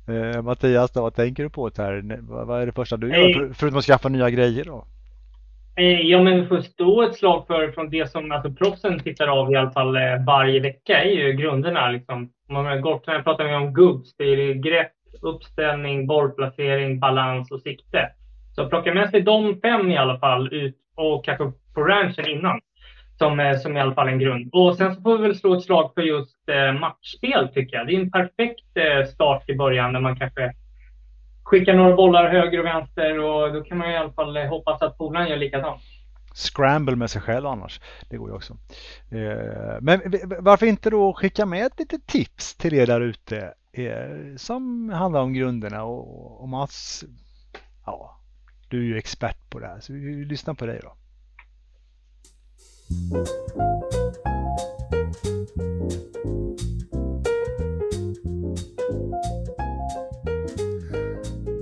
Eh, 0.09 0.43
Mattias, 0.43 0.91
då, 0.91 1.03
vad 1.03 1.15
tänker 1.15 1.43
du 1.43 1.51
på 1.51 1.71
här? 1.77 2.19
Vad 2.45 2.63
är 2.63 2.67
det 2.67 2.73
första 2.73 2.97
du 2.97 3.09
gör 3.09 3.53
förutom 3.55 3.79
att 3.79 3.85
skaffa 3.85 4.09
nya 4.09 4.31
grejer 4.31 4.65
då? 4.65 4.87
Eh, 5.77 6.01
ja, 6.01 6.23
men 6.23 6.49
för 6.49 6.59
att 6.59 6.65
stå 6.65 7.03
ett 7.03 7.15
slag 7.15 7.47
för 7.47 7.73
från 7.73 7.91
det 7.91 8.11
som 8.11 8.33
alltså, 8.33 8.53
proffsen 8.53 9.01
tittar 9.01 9.27
av 9.27 9.53
i 9.53 9.57
alla 9.57 9.71
fall 9.71 9.97
eh, 9.97 10.25
varje 10.27 10.61
vecka 10.61 11.03
är 11.03 11.11
ju 11.11 11.33
grunderna. 11.33 11.91
Liksom. 11.91 12.31
Om 12.49 12.55
man 12.55 12.83
pratar 12.83 13.45
vi 13.45 13.55
om 13.55 13.75
gubbs. 13.75 14.17
Det 14.17 14.25
är 14.25 14.55
grepp, 14.55 14.93
uppställning, 15.23 16.07
bollplacering, 16.07 17.01
balans 17.01 17.51
och 17.51 17.61
sikte. 17.61 18.11
Så 18.53 18.69
plocka 18.69 18.95
med 18.95 19.11
sig 19.11 19.21
de 19.21 19.61
fem 19.61 19.91
i 19.91 19.97
alla 19.97 20.19
fall 20.19 20.55
ut 20.55 20.77
och 20.97 21.25
kanske 21.25 21.53
på 21.75 21.81
ranchen 21.81 22.29
innan. 22.29 22.61
Som, 23.19 23.41
eh, 23.41 23.59
som 23.59 23.77
i 23.77 23.81
alla 23.81 23.95
fall 23.95 24.09
en 24.09 24.19
grund. 24.19 24.51
Och 24.53 24.77
sen 24.77 24.95
så 24.95 25.01
får 25.01 25.19
vi 25.19 25.23
väl 25.23 25.37
slå 25.37 25.55
ett 25.55 25.63
slag 25.63 25.91
för 25.95 26.03
just 26.03 26.49
eh, 26.49 26.81
matchspel 26.81 27.49
tycker 27.49 27.77
jag. 27.77 27.87
Det 27.87 27.95
är 27.95 28.01
en 28.01 28.11
perfekt 28.11 28.77
eh, 28.77 29.07
start 29.07 29.49
i 29.49 29.55
början 29.57 29.93
när 29.93 30.01
man 30.01 30.17
kanske 30.17 30.53
skickar 31.45 31.75
några 31.75 31.97
bollar 31.97 32.29
höger 32.29 32.59
och 32.59 32.65
vänster 32.65 33.19
och 33.19 33.53
då 33.53 33.61
kan 33.63 33.79
man 33.79 33.91
i 33.91 33.97
alla 33.97 34.13
fall 34.13 34.37
eh, 34.37 34.47
hoppas 34.47 34.83
att 34.83 34.99
polaren 34.99 35.29
gör 35.29 35.37
likadant. 35.37 35.83
Scramble 36.35 36.97
med 36.97 37.11
sig 37.11 37.23
själv 37.23 37.47
annars. 37.47 37.81
Det 38.11 38.17
går 38.17 38.29
ju 38.29 38.37
också. 38.37 38.53
Eh, 39.11 39.79
men 39.81 40.01
varför 40.39 40.67
inte 40.67 40.91
då 40.91 41.15
skicka 41.15 41.47
med 41.47 41.67
ett 41.67 41.79
litet 41.79 42.07
tips 42.07 42.57
till 42.57 42.75
er 42.75 42.87
där 42.87 43.01
ute 43.01 43.55
eh, 43.75 44.37
som 44.37 44.89
handlar 44.89 45.21
om 45.21 45.33
grunderna 45.33 45.85
och, 45.85 46.41
och 46.41 46.49
Mats, 46.49 47.05
ja, 47.87 48.21
du 48.69 48.79
är 48.79 48.85
ju 48.85 48.99
expert 48.99 49.51
på 49.51 49.59
det 49.59 49.67
här 49.67 49.81
så 49.81 49.93
vi 49.93 50.25
lyssnar 50.25 50.55
på 50.55 50.67
dig 50.67 50.81
då. 50.83 50.97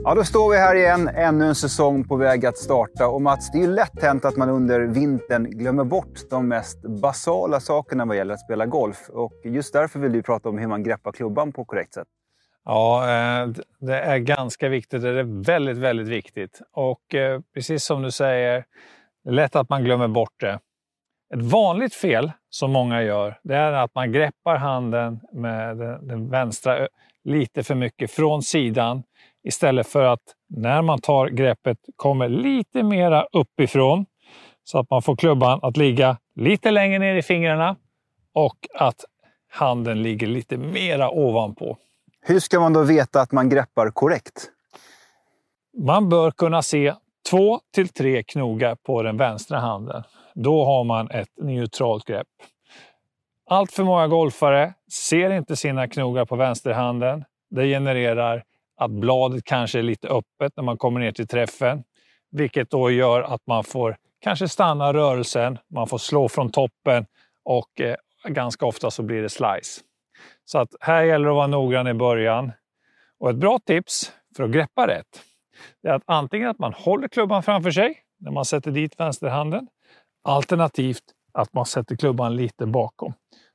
Ja, 0.05 0.15
då 0.15 0.25
står 0.25 0.51
vi 0.51 0.59
här 0.59 0.75
igen, 0.75 1.09
ännu 1.09 1.47
en 1.47 1.55
säsong 1.55 2.09
på 2.09 2.17
väg 2.17 2.47
att 2.47 2.59
starta. 2.59 3.09
Och 3.09 3.23
Mats, 3.23 3.51
det 3.53 3.59
är 3.59 3.63
ju 3.63 3.75
lätt 3.75 4.03
hänt 4.03 4.25
att 4.25 4.37
man 4.37 4.49
under 4.49 4.81
vintern 4.81 5.45
glömmer 5.45 5.85
bort 5.85 6.31
de 6.31 6.49
mest 6.49 6.83
basala 6.83 7.61
sakerna 7.61 8.05
vad 8.05 8.17
gäller 8.17 8.35
att 8.35 8.41
spela 8.41 8.67
golf. 8.67 9.09
Och 9.09 9.33
just 9.45 9.73
därför 9.73 9.99
vill 9.99 10.13
du 10.13 10.23
prata 10.23 10.49
om 10.49 10.59
hur 10.59 10.67
man 10.67 10.83
greppar 10.83 11.13
klubban 11.13 11.53
på 11.53 11.65
korrekt 11.65 11.95
sätt. 11.95 12.09
Ja, 12.65 13.03
eh, 13.03 13.49
det 13.81 14.01
är 14.01 14.19
ganska 14.19 14.69
viktigt. 14.69 15.03
Det 15.03 15.09
är 15.09 15.45
väldigt, 15.45 15.79
väldigt 15.79 16.09
viktigt. 16.09 16.61
Och 16.73 17.15
eh, 17.15 17.41
precis 17.55 17.85
som 17.85 18.03
du 18.03 18.11
säger, 18.11 18.65
det 19.25 19.31
är 19.31 19.35
lätt 19.35 19.57
att 19.57 19.69
man 19.69 19.85
glömmer 19.85 20.09
bort 20.09 20.41
det. 20.41 20.59
Ett 21.35 21.43
vanligt 21.43 21.95
fel 21.95 22.33
som 22.51 22.73
många 22.73 23.03
gör, 23.03 23.39
det 23.43 23.55
är 23.55 23.73
att 23.73 23.95
man 23.95 24.13
greppar 24.13 24.57
handen 24.57 25.21
med 25.33 25.77
den 26.03 26.31
vänstra 26.31 26.89
lite 27.25 27.63
för 27.63 27.75
mycket 27.75 28.11
från 28.11 28.43
sidan 28.43 29.03
istället 29.45 29.87
för 29.87 30.05
att 30.05 30.23
när 30.49 30.83
man 30.83 31.01
tar 31.01 31.29
greppet 31.29 31.79
kommer 31.97 32.29
lite 32.29 32.83
mera 32.83 33.27
uppifrån 33.33 34.07
så 34.65 34.79
att 34.79 34.91
man 34.91 35.03
får 35.03 35.17
klubban 35.17 35.61
att 35.63 35.77
ligga 35.77 36.17
lite 36.35 36.71
längre 36.71 36.99
ner 36.99 37.15
i 37.15 37.23
fingrarna 37.23 37.77
och 38.35 38.57
att 38.75 39.05
handen 39.51 40.03
ligger 40.03 40.27
lite 40.27 40.57
mera 40.57 41.11
ovanpå. 41.11 41.77
Hur 42.21 42.41
ska 42.41 42.61
man 42.61 42.73
då 42.73 42.83
veta 42.83 43.21
att 43.21 43.33
man 43.33 43.49
greppar 43.49 43.91
korrekt? 43.91 44.51
Man 45.79 46.09
bör 46.09 46.31
kunna 46.31 46.63
se 46.63 46.95
två 47.31 47.61
till 47.75 47.89
tre 47.89 48.23
knogar 48.23 48.75
på 48.75 49.03
den 49.03 49.17
vänstra 49.17 49.59
handen. 49.59 50.03
Då 50.35 50.65
har 50.65 50.85
man 50.85 51.11
ett 51.11 51.29
neutralt 51.37 52.05
grepp. 52.05 52.27
Allt 53.51 53.73
för 53.73 53.85
många 53.85 54.09
golfare 54.09 54.75
ser 54.93 55.31
inte 55.31 55.57
sina 55.57 55.89
knogar 55.89 56.25
på 56.25 56.37
vänsterhanden. 56.37 57.25
Det 57.51 57.67
genererar 57.67 58.45
att 58.85 58.91
bladet 58.91 59.45
kanske 59.45 59.79
är 59.79 59.83
lite 59.83 60.09
öppet 60.09 60.53
när 60.57 60.65
man 60.65 60.79
kommer 60.79 61.01
ner 61.01 61.13
till 61.13 61.27
träffen, 61.27 61.85
vilket 62.31 62.71
då 62.71 62.91
gör 62.91 63.23
att 63.23 63.47
man 63.47 63.65
får 63.65 63.97
kanske 64.21 64.49
stanna 64.49 64.93
rörelsen, 64.93 65.59
man 65.75 65.87
får 65.87 65.99
slå 65.99 66.29
från 66.29 66.51
toppen 66.51 67.07
och 67.45 67.81
eh, 67.81 67.97
ganska 68.29 68.67
ofta 68.67 68.91
så 68.91 69.03
blir 69.03 69.23
det 69.23 69.29
slice. 69.29 69.81
Så 70.45 70.59
att 70.59 70.69
här 70.81 71.03
gäller 71.03 71.25
det 71.25 71.31
att 71.31 71.37
vara 71.37 71.47
noggrann 71.47 71.89
i 71.89 71.95
början. 71.95 72.53
Och 73.19 73.31
ett 73.31 73.37
bra 73.37 73.59
tips 73.67 74.13
för 74.37 74.45
att 74.45 74.51
greppa 74.51 74.87
rätt 74.87 75.23
är 75.83 75.93
att 75.93 76.03
antingen 76.07 76.49
att 76.49 76.59
man 76.59 76.73
håller 76.73 77.09
klubban 77.09 77.43
framför 77.43 77.71
sig 77.71 77.99
när 78.21 78.31
man 78.31 78.45
sätter 78.45 78.71
dit 78.71 79.01
vänsterhanden, 79.01 79.69
alternativt 80.25 81.03
att 81.33 81.53
man 81.53 81.67
sätter 81.67 81.97
klubban 81.97 82.37
lite 82.37 82.67
bakom. 82.67 83.13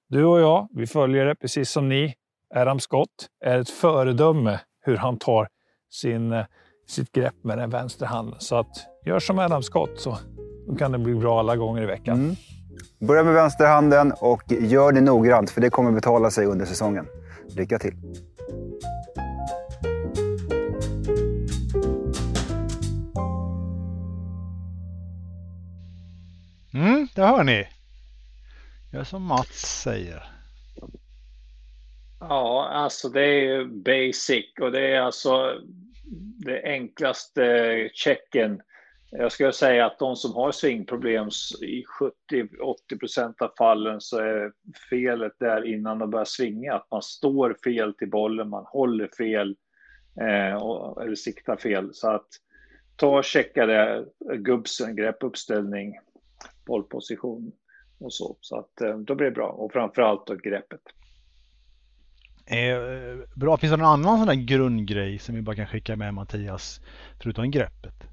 Du 0.09 0.25
och 0.25 0.39
jag, 0.39 0.67
vi 0.71 0.88
följer 0.88 1.25
det 1.25 1.36
precis 1.36 1.69
som 1.69 1.89
ni. 1.89 2.15
Adam 2.55 2.80
Scott 2.80 3.30
är 3.45 3.59
ett 3.59 3.69
föredöme 3.69 4.59
hur 4.88 4.97
han 4.97 5.17
tar 5.17 5.47
sin, 5.91 6.33
eh, 6.33 6.45
sitt 6.88 7.11
grepp 7.11 7.43
med 7.43 7.57
den 7.57 7.69
vänstra 7.69 8.07
handen. 8.07 8.39
Så 8.39 8.55
att 8.55 8.77
gör 9.05 9.19
som 9.19 9.39
Adam 9.39 9.63
Scott 9.63 9.99
så 9.99 10.17
kan 10.79 10.91
det 10.91 10.97
bli 10.97 11.15
bra 11.15 11.39
alla 11.39 11.55
gånger 11.55 11.81
i 11.81 11.85
veckan. 11.85 12.15
Mm. 12.19 12.35
Börja 12.99 13.23
med 13.23 13.33
vänsterhanden 13.33 14.13
och 14.19 14.43
gör 14.47 14.91
det 14.91 15.01
noggrant 15.01 15.49
för 15.49 15.61
det 15.61 15.69
kommer 15.69 15.91
betala 15.91 16.31
sig 16.31 16.45
under 16.45 16.65
säsongen. 16.65 17.07
Lycka 17.55 17.79
till! 17.79 17.93
Mm, 26.73 27.07
det 27.15 27.21
hör 27.21 27.43
ni. 27.43 27.67
Gör 28.93 29.03
som 29.03 29.23
Mats 29.23 29.81
säger. 29.83 30.36
Ja, 32.20 32.70
alltså 32.72 33.09
det 33.09 33.26
är 33.26 33.65
basic 33.65 34.45
och 34.61 34.72
det 34.72 34.88
är 34.88 35.01
alltså 35.01 35.61
det 36.45 36.63
enklaste 36.63 37.89
checken. 37.93 38.61
Jag 39.11 39.32
skulle 39.32 39.51
säga 39.51 39.86
att 39.86 39.99
de 39.99 40.15
som 40.15 40.34
har 40.34 40.51
svingproblem 40.51 41.28
i 41.61 41.84
70-80 42.32 42.99
procent 42.99 43.41
av 43.41 43.51
fallen 43.57 44.01
så 44.01 44.18
är 44.18 44.51
felet 44.89 45.34
där 45.39 45.65
innan 45.65 45.99
de 45.99 46.11
börjar 46.11 46.26
svinga 46.26 46.74
att 46.74 46.91
man 46.91 47.01
står 47.01 47.57
fel 47.63 47.93
till 47.93 48.09
bollen, 48.09 48.49
man 48.49 48.65
håller 48.65 49.09
fel 49.18 49.55
eh, 50.22 50.63
och, 50.63 51.03
eller 51.03 51.15
siktar 51.15 51.57
fel. 51.57 51.89
Så 51.93 52.09
att 52.09 52.28
ta 52.95 53.18
och 53.18 53.24
checka 53.24 53.65
det, 53.65 54.05
gubbsen, 54.38 54.95
grepp, 54.95 55.24
uppställning, 55.24 55.99
bollposition 56.65 57.51
och 57.99 58.13
så. 58.13 58.38
Så 58.41 58.59
att 58.59 58.82
eh, 58.82 58.97
då 58.97 59.15
blir 59.15 59.26
det 59.26 59.36
bra 59.36 59.49
och 59.49 59.74
framförallt 59.74 60.28
då 60.28 60.36
greppet. 60.36 60.82
Eh, 62.50 62.80
bra. 63.36 63.58
Finns 63.58 63.72
det 63.72 63.78
någon 63.78 63.88
annan 63.88 64.18
sån 64.18 64.28
där 64.28 64.34
grundgrej 64.34 65.18
som 65.20 65.36
vi 65.36 65.41
bara 65.41 65.56
kan 65.56 65.68
skicka 65.68 65.95
med 65.95 66.14
Mattias 66.14 66.82
förutom 67.22 67.52
greppet? 67.52 68.08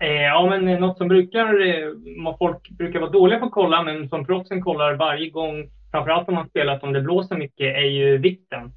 Eh, 0.00 0.22
ja, 0.22 0.46
men 0.50 0.80
något 0.80 0.98
som 0.98 1.08
brukar, 1.08 1.66
eh, 1.68 2.36
folk 2.38 2.70
brukar 2.70 3.00
vara 3.00 3.10
dåliga 3.10 3.38
på 3.38 3.46
att 3.46 3.52
kolla, 3.52 3.82
men 3.82 4.08
som 4.08 4.26
proffsen 4.26 4.62
kollar 4.62 4.94
varje 4.94 5.30
gång, 5.30 5.70
framförallt 5.90 6.28
om 6.28 6.34
man 6.34 6.48
spelat 6.48 6.82
om 6.82 6.92
det 6.92 7.00
blåser 7.00 7.36
mycket, 7.36 7.76
är 7.76 7.90
ju 7.90 8.18
vikten. 8.18 8.72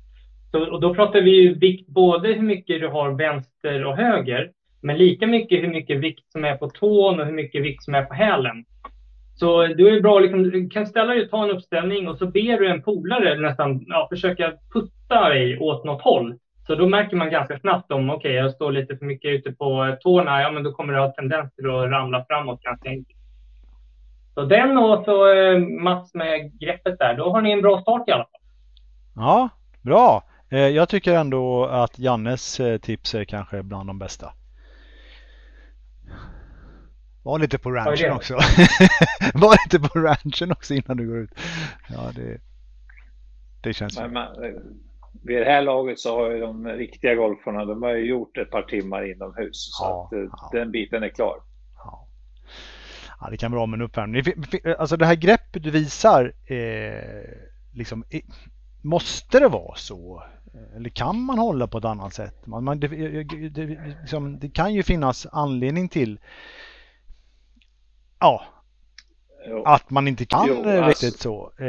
Så, 0.51 0.71
och 0.71 0.81
då 0.81 0.95
pratar 0.95 1.21
vi 1.21 1.41
ju 1.41 1.53
vikt 1.53 1.87
både 1.87 2.33
hur 2.33 2.43
mycket 2.43 2.81
du 2.81 2.87
har 2.87 3.11
vänster 3.11 3.85
och 3.85 3.97
höger, 3.97 4.51
men 4.81 4.97
lika 4.97 5.27
mycket 5.27 5.63
hur 5.63 5.67
mycket 5.67 5.99
vikt 5.99 6.31
som 6.31 6.45
är 6.45 6.55
på 6.55 6.69
tån 6.69 7.19
och 7.19 7.25
hur 7.25 7.33
mycket 7.33 7.63
vikt 7.63 7.83
som 7.83 7.95
är 7.95 8.03
på 8.03 8.13
hälen. 8.13 8.65
Så 9.35 9.67
då 9.67 9.87
är 9.87 9.91
det 9.91 10.01
bra, 10.01 10.19
liksom, 10.19 10.43
du 10.43 10.69
kan 10.69 10.87
ställa 10.87 11.13
dig 11.13 11.23
och 11.23 11.29
ta 11.29 11.43
en 11.43 11.51
uppställning 11.51 12.07
och 12.07 12.17
så 12.17 12.25
ber 12.25 12.59
du 12.59 12.67
en 12.67 12.81
polare 12.81 13.39
nästan 13.39 13.85
ja, 13.87 14.07
försöka 14.11 14.53
putta 14.73 15.29
dig 15.29 15.59
åt 15.59 15.85
något 15.85 16.01
håll. 16.01 16.35
Så 16.67 16.75
då 16.75 16.87
märker 16.87 17.15
man 17.15 17.29
ganska 17.29 17.59
snabbt 17.59 17.91
om, 17.91 18.09
okej, 18.09 18.17
okay, 18.17 18.31
jag 18.31 18.51
står 18.51 18.71
lite 18.71 18.97
för 18.97 19.05
mycket 19.05 19.31
ute 19.31 19.51
på 19.51 19.97
tårna, 20.01 20.41
ja 20.41 20.51
men 20.51 20.63
då 20.63 20.71
kommer 20.71 20.93
du 20.93 20.99
ha 20.99 21.11
tendens 21.11 21.55
till 21.55 21.65
att 21.65 21.89
ramla 21.91 22.25
framåt 22.25 22.61
ganska 22.61 22.89
enkelt. 22.89 23.19
Så 24.33 24.45
den 24.45 24.77
och 24.77 25.03
så 25.05 25.33
eh, 25.33 25.59
Mats 25.59 26.13
med 26.13 26.59
greppet 26.59 26.99
där, 26.99 27.17
då 27.17 27.31
har 27.31 27.41
ni 27.41 27.51
en 27.51 27.61
bra 27.61 27.81
start 27.81 28.09
i 28.09 28.11
alla 28.11 28.23
fall. 28.23 28.41
Ja, 29.15 29.49
bra. 29.81 30.23
Eh, 30.49 30.59
jag 30.59 30.89
tycker 30.89 31.13
ändå 31.13 31.65
att 31.65 31.99
Jannes 31.99 32.59
eh, 32.59 32.77
tips 32.77 33.15
är 33.15 33.23
kanske 33.23 33.63
bland 33.63 33.89
de 33.89 33.99
bästa. 33.99 34.31
Var 37.25 37.39
lite 37.39 37.57
på 37.57 37.71
ranchen 37.71 38.11
också. 38.11 38.33
Var 39.33 39.65
lite 39.65 39.89
på 39.89 39.99
ranchen 39.99 40.51
också 40.51 40.73
innan 40.73 40.97
du 40.97 41.07
går 41.07 41.17
ut. 41.17 41.31
Ja, 41.89 42.11
det, 42.15 42.37
det 43.61 43.73
känns 43.73 43.99
men, 43.99 44.13
men, 44.13 44.33
Vid 45.23 45.37
det 45.37 45.45
här 45.45 45.61
laget 45.61 45.99
så 45.99 46.15
har 46.15 46.31
ju 46.31 46.39
de 46.39 46.67
riktiga 46.67 47.15
golfarna, 47.15 47.65
de 47.65 47.83
har 47.83 47.93
ju 47.93 48.05
gjort 48.05 48.37
ett 48.37 48.51
par 48.51 48.61
timmar 48.61 49.11
inomhus. 49.11 49.69
Så 49.71 49.83
ja, 49.83 50.05
att 50.05 50.13
eh, 50.13 50.19
ja. 50.19 50.49
den 50.51 50.71
biten 50.71 51.03
är 51.03 51.09
klar. 51.09 51.35
Ja. 51.77 52.07
ja, 53.21 53.29
det 53.29 53.37
kan 53.37 53.51
vara 53.51 53.65
med 53.65 53.77
en 53.77 53.85
uppvärmning. 53.85 54.23
Alltså 54.79 54.97
det 54.97 55.05
här 55.05 55.15
greppet 55.15 55.63
du 55.63 55.71
visar, 55.71 56.33
eh, 56.45 57.29
liksom, 57.73 58.03
måste 58.81 59.39
det 59.39 59.47
vara 59.47 59.75
så? 59.75 60.23
Eller 60.75 60.89
kan 60.89 61.21
man 61.21 61.37
hålla 61.37 61.67
på 61.67 61.77
ett 61.77 61.85
annat 61.85 62.13
sätt? 62.13 62.45
Man, 62.45 62.63
man 62.63 62.79
det, 62.79 62.87
det, 63.49 63.65
liksom, 64.01 64.39
det 64.39 64.49
kan 64.49 64.73
ju 64.73 64.83
finnas 64.83 65.27
anledning 65.31 65.89
till 65.89 66.19
ja, 68.25 69.63
att 69.65 69.89
man 69.89 70.07
inte 70.07 70.25
kan 70.25 70.45
jo, 70.47 70.55
riktigt 70.55 70.83
alltså. 70.83 71.17
så. 71.17 71.51
Eh, 71.59 71.67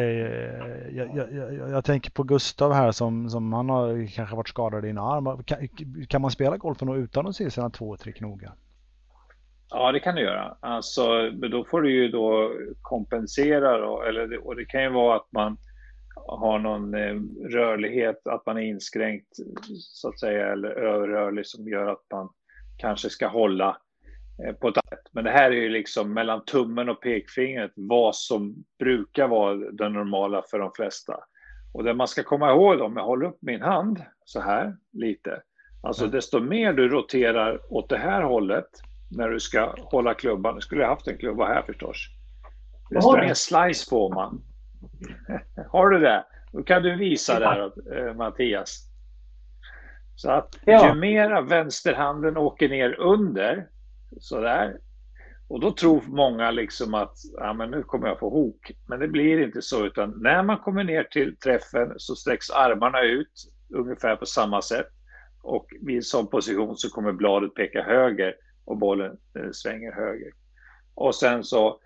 jag, 0.96 1.16
jag, 1.16 1.32
jag, 1.32 1.70
jag, 1.70 1.84
tänker 1.84 2.10
på 2.10 2.22
Gustav 2.22 2.72
här 2.72 2.92
som, 2.92 3.30
som 3.30 3.52
han 3.52 3.68
har 3.68 4.14
kanske 4.14 4.36
varit 4.36 4.48
skadad 4.48 4.84
i 4.84 4.90
en 4.90 4.98
arm. 4.98 5.42
Kan, 5.44 5.68
kan 6.08 6.22
man 6.22 6.30
spela 6.30 6.56
golfen 6.56 6.88
utan 6.88 7.26
att 7.26 7.36
se 7.36 7.50
sina 7.50 7.70
två, 7.70 7.96
tre 7.96 8.12
knogar? 8.12 8.52
Ja, 9.70 9.92
det 9.92 10.00
kan 10.00 10.14
du 10.14 10.22
göra. 10.22 10.56
Alltså, 10.60 11.30
då 11.30 11.64
får 11.64 11.82
du 11.82 11.90
ju 11.90 12.08
då 12.08 12.52
kompensera 12.82 13.78
då, 13.78 14.02
eller, 14.02 14.46
och 14.46 14.56
det 14.56 14.64
kan 14.64 14.82
ju 14.82 14.90
vara 14.90 15.16
att 15.16 15.28
man 15.32 15.56
har 16.26 16.58
någon 16.58 16.94
eh, 16.94 17.14
rörlighet, 17.50 18.26
att 18.26 18.46
man 18.46 18.56
är 18.56 18.62
inskränkt 18.62 19.36
så 19.78 20.08
att 20.08 20.20
säga, 20.20 20.52
eller 20.52 20.68
överrörlig 20.68 21.46
som 21.46 21.68
gör 21.68 21.86
att 21.86 22.04
man 22.12 22.28
kanske 22.78 23.10
ska 23.10 23.28
hålla 23.28 23.76
på 24.60 24.68
ett 24.68 24.74
sätt. 24.74 25.00
Men 25.12 25.24
det 25.24 25.30
här 25.30 25.50
är 25.50 25.54
ju 25.54 25.68
liksom 25.68 26.12
mellan 26.12 26.44
tummen 26.44 26.88
och 26.88 27.00
pekfingret 27.00 27.72
vad 27.74 28.16
som 28.16 28.54
brukar 28.78 29.28
vara 29.28 29.54
det 29.54 29.88
normala 29.88 30.42
för 30.50 30.58
de 30.58 30.70
flesta. 30.76 31.16
Och 31.74 31.84
det 31.84 31.94
man 31.94 32.08
ska 32.08 32.22
komma 32.22 32.50
ihåg 32.50 32.80
om 32.80 32.96
jag 32.96 33.04
håller 33.04 33.26
upp 33.26 33.38
min 33.40 33.62
hand 33.62 34.02
så 34.24 34.40
här 34.40 34.76
lite. 34.92 35.42
Alltså 35.82 36.04
mm. 36.04 36.12
desto 36.12 36.40
mer 36.40 36.72
du 36.72 36.88
roterar 36.88 37.60
åt 37.72 37.88
det 37.88 37.98
här 37.98 38.22
hållet 38.22 38.68
när 39.10 39.28
du 39.28 39.40
ska 39.40 39.74
hålla 39.78 40.14
klubban. 40.14 40.54
Nu 40.54 40.60
skulle 40.60 40.82
jag 40.82 40.88
haft 40.88 41.08
en 41.08 41.18
klubba 41.18 41.46
här 41.46 41.62
förstås. 41.62 41.96
Desto 42.90 43.16
mer 43.16 43.34
slice 43.34 43.90
får 43.90 44.14
man. 44.14 44.42
Har 45.70 45.88
du 45.88 45.98
det? 45.98 46.24
Då 46.52 46.62
kan 46.62 46.82
du 46.82 46.96
visa 46.96 47.38
där 47.40 47.72
eh, 47.98 48.14
Mattias. 48.14 48.86
Så 50.14 50.30
att 50.30 50.58
ju 50.66 50.94
mera 50.94 51.40
vänsterhanden 51.40 52.36
åker 52.36 52.68
ner 52.68 53.00
under, 53.00 53.66
sådär, 54.20 54.78
och 55.48 55.60
då 55.60 55.72
tror 55.72 56.02
många 56.06 56.50
liksom 56.50 56.94
att 56.94 57.16
ja, 57.36 57.52
men 57.52 57.70
nu 57.70 57.82
kommer 57.82 58.08
jag 58.08 58.18
få 58.18 58.30
hok. 58.30 58.72
Men 58.86 59.00
det 59.00 59.08
blir 59.08 59.42
inte 59.42 59.62
så, 59.62 59.86
utan 59.86 60.10
när 60.22 60.42
man 60.42 60.58
kommer 60.58 60.84
ner 60.84 61.04
till 61.04 61.36
träffen 61.36 61.92
så 61.96 62.16
sträcks 62.16 62.50
armarna 62.50 63.02
ut 63.02 63.52
ungefär 63.74 64.16
på 64.16 64.26
samma 64.26 64.62
sätt. 64.62 64.88
Och 65.42 65.66
vid 65.80 65.96
en 65.96 66.02
sån 66.02 66.26
position 66.26 66.76
så 66.76 66.90
kommer 66.90 67.12
bladet 67.12 67.54
peka 67.54 67.82
höger 67.82 68.34
och 68.64 68.78
bollen 68.78 69.16
eh, 69.38 69.50
svänger 69.52 69.92
höger. 69.92 70.32
Och 70.94 71.14
sen 71.14 71.44
så 71.44 71.80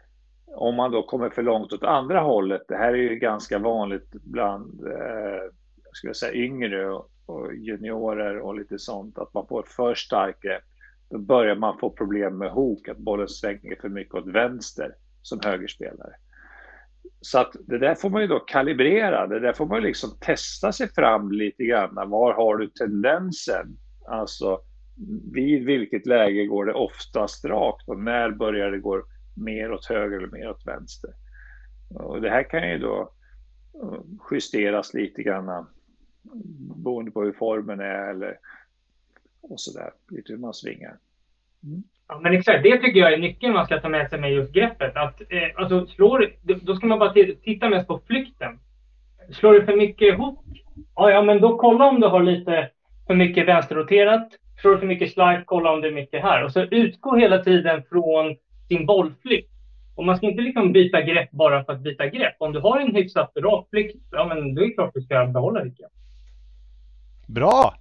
om 0.46 0.74
man 0.74 0.90
då 0.90 1.02
kommer 1.02 1.30
för 1.30 1.42
långt 1.42 1.72
åt 1.72 1.84
andra 1.84 2.20
hållet, 2.20 2.62
det 2.68 2.76
här 2.76 2.92
är 2.92 3.10
ju 3.10 3.16
ganska 3.16 3.58
vanligt 3.58 4.10
bland 4.10 4.86
eh, 4.86 5.52
skulle 5.92 6.08
jag 6.08 6.16
säga, 6.16 6.34
yngre 6.34 6.90
och, 6.90 7.10
och 7.26 7.54
juniorer 7.54 8.38
och 8.38 8.54
lite 8.54 8.78
sånt, 8.78 9.18
att 9.18 9.34
man 9.34 9.46
får 9.46 9.60
ett 9.60 9.72
för 9.72 9.94
starkt 9.94 10.42
grepp. 10.42 10.64
Då 11.10 11.18
börjar 11.18 11.56
man 11.56 11.78
få 11.78 11.90
problem 11.90 12.38
med 12.38 12.50
hok, 12.50 12.88
att 12.88 12.98
bollen 12.98 13.28
svänger 13.28 13.76
för 13.80 13.88
mycket 13.88 14.14
åt 14.14 14.26
vänster 14.26 14.94
som 15.22 15.40
högerspelare. 15.44 16.14
Så 17.20 17.38
att 17.38 17.56
det 17.66 17.78
där 17.78 17.94
får 17.94 18.10
man 18.10 18.22
ju 18.22 18.28
då 18.28 18.38
kalibrera, 18.38 19.26
det 19.26 19.40
där 19.40 19.52
får 19.52 19.66
man 19.66 19.78
ju 19.78 19.86
liksom 19.86 20.10
testa 20.20 20.72
sig 20.72 20.88
fram 20.88 21.32
lite 21.32 21.64
grann. 21.64 22.10
Var 22.10 22.34
har 22.34 22.56
du 22.56 22.66
tendensen? 22.66 23.76
Alltså 24.06 24.60
vid 25.32 25.64
vilket 25.64 26.06
läge 26.06 26.46
går 26.46 26.64
det 26.64 26.72
oftast 26.72 27.44
rakt 27.44 27.88
och 27.88 27.98
när 27.98 28.30
börjar 28.30 28.70
det 28.70 28.78
gå 28.78 29.02
mer 29.34 29.72
åt 29.72 29.86
höger 29.86 30.16
eller 30.16 30.32
mer 30.32 30.50
åt 30.50 30.66
vänster? 30.66 31.10
Och 31.94 32.20
det 32.20 32.30
här 32.30 32.42
kan 32.42 32.70
ju 32.70 32.78
då 32.78 33.12
eh, 33.82 34.00
justeras 34.30 34.94
lite 34.94 35.22
grann 35.22 35.48
eh, 35.48 35.64
beroende 36.84 37.10
på 37.10 37.22
hur 37.22 37.32
formen 37.32 37.80
är 37.80 38.10
eller 38.10 38.38
och 39.42 39.60
sådär, 39.60 39.90
lite 40.10 40.32
hur 40.32 40.38
man 40.38 40.54
svingar. 40.54 40.96
Mm. 41.64 41.82
Ja, 42.08 42.20
men 42.22 42.32
exakt, 42.32 42.62
det 42.62 42.78
tycker 42.78 43.00
jag 43.00 43.12
är 43.12 43.18
nyckeln 43.18 43.52
man 43.52 43.66
ska 43.66 43.80
ta 43.80 43.88
med 43.88 44.10
sig 44.10 44.20
med 44.20 44.32
just 44.32 44.52
greppet. 44.52 44.96
Att, 44.96 45.20
eh, 45.20 45.48
alltså, 45.56 45.86
slår, 45.86 46.32
då 46.42 46.74
ska 46.74 46.86
man 46.86 46.98
bara 46.98 47.14
titta 47.44 47.68
mest 47.68 47.88
på 47.88 48.00
flykten. 48.06 48.58
Slår 49.32 49.52
du 49.52 49.64
för 49.64 49.76
mycket 49.76 50.14
ihop? 50.14 50.44
Ja, 50.96 51.10
ja, 51.10 51.22
men 51.22 51.40
då 51.40 51.58
kolla 51.58 51.88
om 51.88 52.00
du 52.00 52.06
har 52.06 52.22
lite 52.22 52.70
för 53.06 53.14
mycket 53.14 53.48
vänsterroterat. 53.48 54.28
Slår 54.60 54.72
du 54.72 54.78
för 54.78 54.86
mycket 54.86 55.12
slide, 55.12 55.42
kolla 55.46 55.72
om 55.72 55.80
det 55.80 55.88
är 55.88 55.92
mycket 55.92 56.22
här. 56.22 56.44
Och 56.44 56.52
så 56.52 56.60
utgå 56.60 57.16
hela 57.16 57.44
tiden 57.44 57.82
från 57.88 58.36
sin 58.68 58.86
bollflykt. 58.86 59.50
Och 59.96 60.04
man 60.04 60.16
ska 60.16 60.26
inte 60.26 60.42
liksom 60.42 60.72
byta 60.72 61.02
grepp 61.02 61.30
bara 61.30 61.64
för 61.64 61.72
att 61.72 61.80
byta 61.80 62.06
grepp. 62.06 62.34
Om 62.38 62.52
du 62.52 62.60
har 62.60 62.80
en 62.80 62.94
hyfsat 62.94 63.32
rak 63.36 63.66
flykt, 63.70 63.96
ja 64.10 64.26
men 64.26 64.54
då 64.54 64.62
är 64.62 64.66
det 64.66 64.72
klart 64.72 64.94
du 64.94 65.02
ska 65.02 65.26
behålla 65.26 65.64
ditt 65.64 65.78
grepp. 65.78 65.92
Bra! 67.26 67.74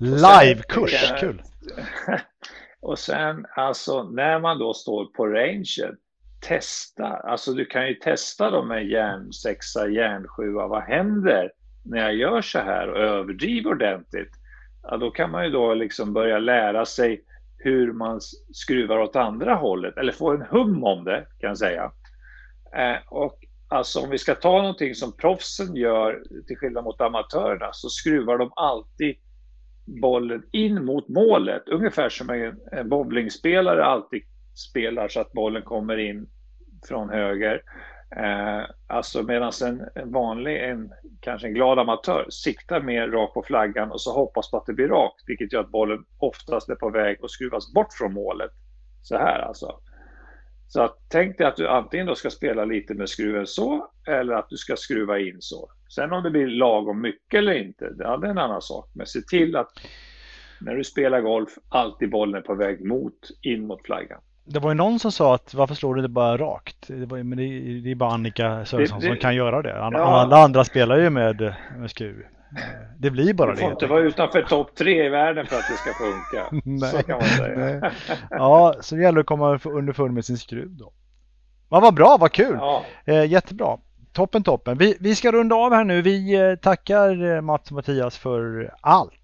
Livekurs, 0.00 1.12
kul! 1.20 1.42
Och 2.80 2.98
sen 2.98 3.46
alltså 3.56 4.02
när 4.02 4.40
man 4.40 4.58
då 4.58 4.74
står 4.74 5.04
på 5.04 5.26
rangen, 5.26 5.96
testa, 6.40 7.06
alltså 7.06 7.52
du 7.52 7.64
kan 7.64 7.88
ju 7.88 7.94
testa 7.94 8.50
då 8.50 8.64
med 8.64 8.86
järn 8.86 9.32
6, 9.32 9.66
järn 9.76 10.26
7, 10.28 10.52
vad 10.52 10.82
händer 10.82 11.52
när 11.84 11.98
jag 11.98 12.14
gör 12.14 12.42
så 12.42 12.58
här 12.58 12.88
och 12.88 12.98
överdriver 12.98 13.70
ordentligt? 13.70 14.30
Ja, 14.82 14.96
då 14.96 15.10
kan 15.10 15.30
man 15.30 15.44
ju 15.44 15.50
då 15.50 15.74
liksom 15.74 16.12
börja 16.12 16.38
lära 16.38 16.86
sig 16.86 17.24
hur 17.58 17.92
man 17.92 18.20
skruvar 18.52 18.98
åt 18.98 19.16
andra 19.16 19.54
hållet, 19.54 19.96
eller 19.96 20.12
få 20.12 20.30
en 20.30 20.42
hum 20.42 20.84
om 20.84 21.04
det 21.04 21.26
kan 21.38 21.48
jag 21.48 21.58
säga. 21.58 21.92
Eh, 22.76 22.96
och 23.08 23.38
alltså 23.68 24.00
om 24.00 24.10
vi 24.10 24.18
ska 24.18 24.34
ta 24.34 24.62
någonting 24.62 24.94
som 24.94 25.16
proffsen 25.16 25.76
gör 25.76 26.22
till 26.46 26.56
skillnad 26.56 26.84
mot 26.84 27.00
amatörerna 27.00 27.72
så 27.72 27.88
skruvar 27.88 28.38
de 28.38 28.52
alltid 28.56 29.16
bollen 30.00 30.42
in 30.52 30.84
mot 30.84 31.08
målet. 31.08 31.68
Ungefär 31.68 32.08
som 32.08 32.30
en, 32.30 32.88
bowlingspelare 32.88 33.84
alltid 33.84 34.22
spelar 34.70 35.08
så 35.08 35.20
att 35.20 35.32
bollen 35.32 35.62
kommer 35.62 35.96
in 35.96 36.26
från 36.88 37.10
höger. 37.10 37.62
Eh, 38.16 38.64
alltså 38.86 39.22
medan 39.22 39.52
en, 39.64 39.88
en, 39.94 40.12
vanlig, 40.12 40.64
en, 40.64 40.92
kanske 41.20 41.46
en 41.48 41.54
glad 41.54 41.78
amatör, 41.78 42.26
siktar 42.30 42.80
mer 42.80 43.08
rakt 43.08 43.34
på 43.34 43.42
flaggan 43.42 43.90
och 43.90 44.00
så 44.00 44.12
hoppas 44.12 44.50
på 44.50 44.56
att 44.56 44.66
det 44.66 44.72
blir 44.72 44.88
rakt, 44.88 45.22
vilket 45.26 45.52
gör 45.52 45.60
att 45.60 45.70
bollen 45.70 46.04
oftast 46.18 46.68
är 46.68 46.74
på 46.74 46.90
väg 46.90 47.18
att 47.22 47.30
skruvas 47.30 47.72
bort 47.72 47.92
från 47.92 48.12
målet. 48.12 48.50
Så 49.02 49.16
här 49.16 49.38
alltså. 49.38 49.80
Så 50.72 50.82
att, 50.82 50.96
tänk 51.08 51.38
dig 51.38 51.46
att 51.46 51.56
du 51.56 51.68
antingen 51.68 52.06
då 52.06 52.14
ska 52.14 52.30
spela 52.30 52.64
lite 52.64 52.94
med 52.94 53.08
skruven 53.08 53.46
så, 53.46 53.90
eller 54.08 54.34
att 54.34 54.48
du 54.48 54.56
ska 54.56 54.76
skruva 54.76 55.18
in 55.18 55.36
så. 55.40 55.70
Sen 55.94 56.12
om 56.12 56.22
det 56.22 56.30
blir 56.30 56.46
lagom 56.46 57.00
mycket 57.00 57.38
eller 57.38 57.52
inte, 57.52 57.94
ja, 57.98 58.16
det 58.16 58.26
är 58.26 58.30
en 58.30 58.38
annan 58.38 58.62
sak. 58.62 58.90
Men 58.94 59.06
se 59.06 59.20
till 59.20 59.56
att 59.56 59.68
när 60.60 60.74
du 60.74 60.84
spelar 60.84 61.20
golf, 61.20 61.50
alltid 61.68 62.10
bollen 62.10 62.34
är 62.34 62.40
på 62.40 62.54
väg 62.54 62.84
mot, 62.84 63.14
in 63.42 63.66
mot 63.66 63.84
flaggan. 63.84 64.20
Det 64.44 64.58
var 64.58 64.70
ju 64.70 64.74
någon 64.74 64.98
som 64.98 65.12
sa 65.12 65.34
att 65.34 65.54
varför 65.54 65.74
slår 65.74 65.94
du 65.94 66.02
det 66.02 66.08
bara 66.08 66.36
rakt? 66.36 66.88
Det, 66.88 67.06
var, 67.06 67.22
men 67.22 67.38
det, 67.38 67.80
det 67.80 67.90
är 67.90 67.94
bara 67.94 68.12
Annika 68.12 68.64
Sörensson 68.64 69.00
som 69.00 69.16
kan 69.16 69.34
göra 69.36 69.62
det. 69.62 69.82
Alla, 69.82 69.98
ja. 69.98 70.04
alla 70.04 70.36
andra 70.36 70.64
spelar 70.64 70.98
ju 70.98 71.10
med, 71.10 71.54
med 71.78 71.90
skruv. 71.90 72.24
Det 72.98 73.10
blir 73.10 73.34
bara 73.34 73.50
det. 73.50 73.56
Du 73.56 73.60
får 73.60 73.70
inte 73.70 73.86
vara 73.86 74.00
utanför 74.00 74.42
topp 74.42 74.74
tre 74.74 75.06
i 75.06 75.08
världen 75.08 75.46
för 75.46 75.56
att 75.56 75.68
det 75.68 75.76
ska 75.76 75.90
funka. 75.92 76.62
nej, 76.64 76.90
så 76.90 77.02
kan 77.02 77.18
man 77.18 77.28
säga. 77.28 77.92
ja, 78.30 78.74
så 78.80 78.94
det 78.94 79.02
gäller 79.02 79.20
att 79.20 79.26
komma 79.26 79.58
underfund 79.64 80.14
med 80.14 80.24
sin 80.24 80.38
skruv 80.38 80.70
då. 80.70 80.92
Ja, 81.70 81.80
vad 81.80 81.94
bra, 81.94 82.16
vad 82.20 82.32
kul! 82.32 82.56
Ja. 82.60 82.84
Eh, 83.04 83.24
jättebra. 83.24 83.78
Toppen, 84.12 84.42
toppen. 84.42 84.78
Vi, 84.78 84.96
vi 85.00 85.14
ska 85.14 85.32
runda 85.32 85.56
av 85.56 85.74
här 85.74 85.84
nu. 85.84 86.02
Vi 86.02 86.34
eh, 86.34 86.54
tackar 86.54 87.34
eh, 87.34 87.40
Mats 87.40 87.70
och 87.70 87.72
Mattias 87.72 88.18
för 88.18 88.74
allt 88.80 89.19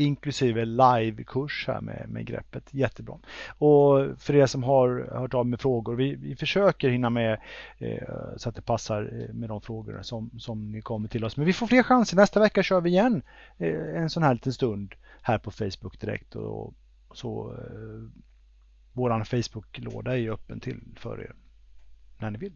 inklusive 0.00 0.64
livekurs 0.64 1.64
här 1.66 1.80
med, 1.80 2.06
med 2.08 2.26
greppet. 2.26 2.74
Jättebra. 2.74 3.18
Och 3.58 4.18
för 4.18 4.34
er 4.34 4.46
som 4.46 4.62
har 4.62 5.08
hört 5.18 5.34
av 5.34 5.46
med 5.46 5.60
frågor, 5.60 5.94
vi, 5.94 6.14
vi 6.14 6.36
försöker 6.36 6.88
hinna 6.88 7.10
med 7.10 7.40
eh, 7.78 8.08
så 8.36 8.48
att 8.48 8.54
det 8.54 8.62
passar 8.62 9.02
eh, 9.02 9.34
med 9.34 9.48
de 9.48 9.60
frågor 9.60 10.02
som, 10.02 10.30
som 10.38 10.72
ni 10.72 10.82
kommer 10.82 11.08
till 11.08 11.24
oss. 11.24 11.36
Men 11.36 11.46
vi 11.46 11.52
får 11.52 11.66
fler 11.66 11.82
chanser. 11.82 12.16
Nästa 12.16 12.40
vecka 12.40 12.62
kör 12.62 12.80
vi 12.80 12.90
igen 12.90 13.22
eh, 13.58 14.02
en 14.02 14.10
sån 14.10 14.22
här 14.22 14.34
liten 14.34 14.52
stund 14.52 14.94
här 15.22 15.38
på 15.38 15.50
Facebook 15.50 16.00
direkt. 16.00 16.36
Och, 16.36 16.74
så 17.12 17.52
eh, 17.52 18.22
Vår 18.92 19.24
Facebook-låda 19.24 20.18
är 20.18 20.30
öppen 20.30 20.60
till 20.60 20.80
för 20.96 21.20
er 21.20 21.34
när 22.18 22.30
ni 22.30 22.38
vill. 22.38 22.52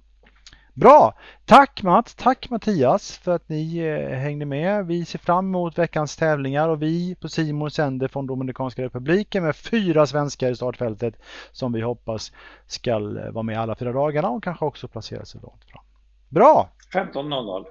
Bra! 0.78 1.14
Tack 1.44 1.82
Mats, 1.82 2.14
tack 2.14 2.50
Mattias 2.50 3.18
för 3.18 3.34
att 3.34 3.48
ni 3.48 3.78
eh, 3.78 4.18
hängde 4.18 4.46
med. 4.46 4.86
Vi 4.86 5.04
ser 5.04 5.18
fram 5.18 5.46
emot 5.46 5.78
veckans 5.78 6.16
tävlingar 6.16 6.68
och 6.68 6.82
vi 6.82 7.14
på 7.14 7.28
Simon 7.28 7.70
sänder 7.70 8.08
från 8.08 8.26
Dominikanska 8.26 8.82
republiken 8.82 9.44
med 9.44 9.56
fyra 9.56 10.06
svenskar 10.06 10.50
i 10.50 10.56
startfältet 10.56 11.14
som 11.52 11.72
vi 11.72 11.80
hoppas 11.80 12.32
ska 12.66 12.90
eh, 12.90 13.30
vara 13.30 13.42
med 13.42 13.60
alla 13.60 13.76
fyra 13.76 13.92
dagarna 13.92 14.28
och 14.28 14.44
kanske 14.44 14.64
också 14.64 14.88
placera 14.88 15.24
sig 15.24 15.40
långt 15.40 15.64
fram. 15.64 15.84
Bra! 16.28 16.70
15.00. 16.92 17.64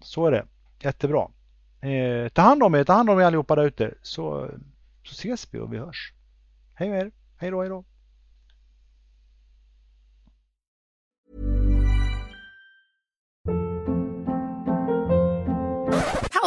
Så 0.00 0.26
är 0.26 0.30
det. 0.30 0.44
Jättebra. 0.80 1.28
Eh, 1.80 2.28
ta 2.28 2.42
hand 2.42 2.62
om 2.62 2.74
er, 2.74 2.84
ta 2.84 2.92
hand 2.92 3.10
om 3.10 3.20
er 3.20 3.24
allihopa 3.24 3.54
där 3.54 3.64
ute 3.64 3.94
så, 4.02 4.50
så 5.04 5.12
ses 5.12 5.54
vi 5.54 5.58
och 5.58 5.72
vi 5.72 5.78
hörs. 5.78 6.12
Hej 6.74 6.88
med 6.88 7.00
er! 7.00 7.10
Hej 7.36 7.50
då, 7.50 7.60
hej 7.60 7.68
då! 7.68 7.84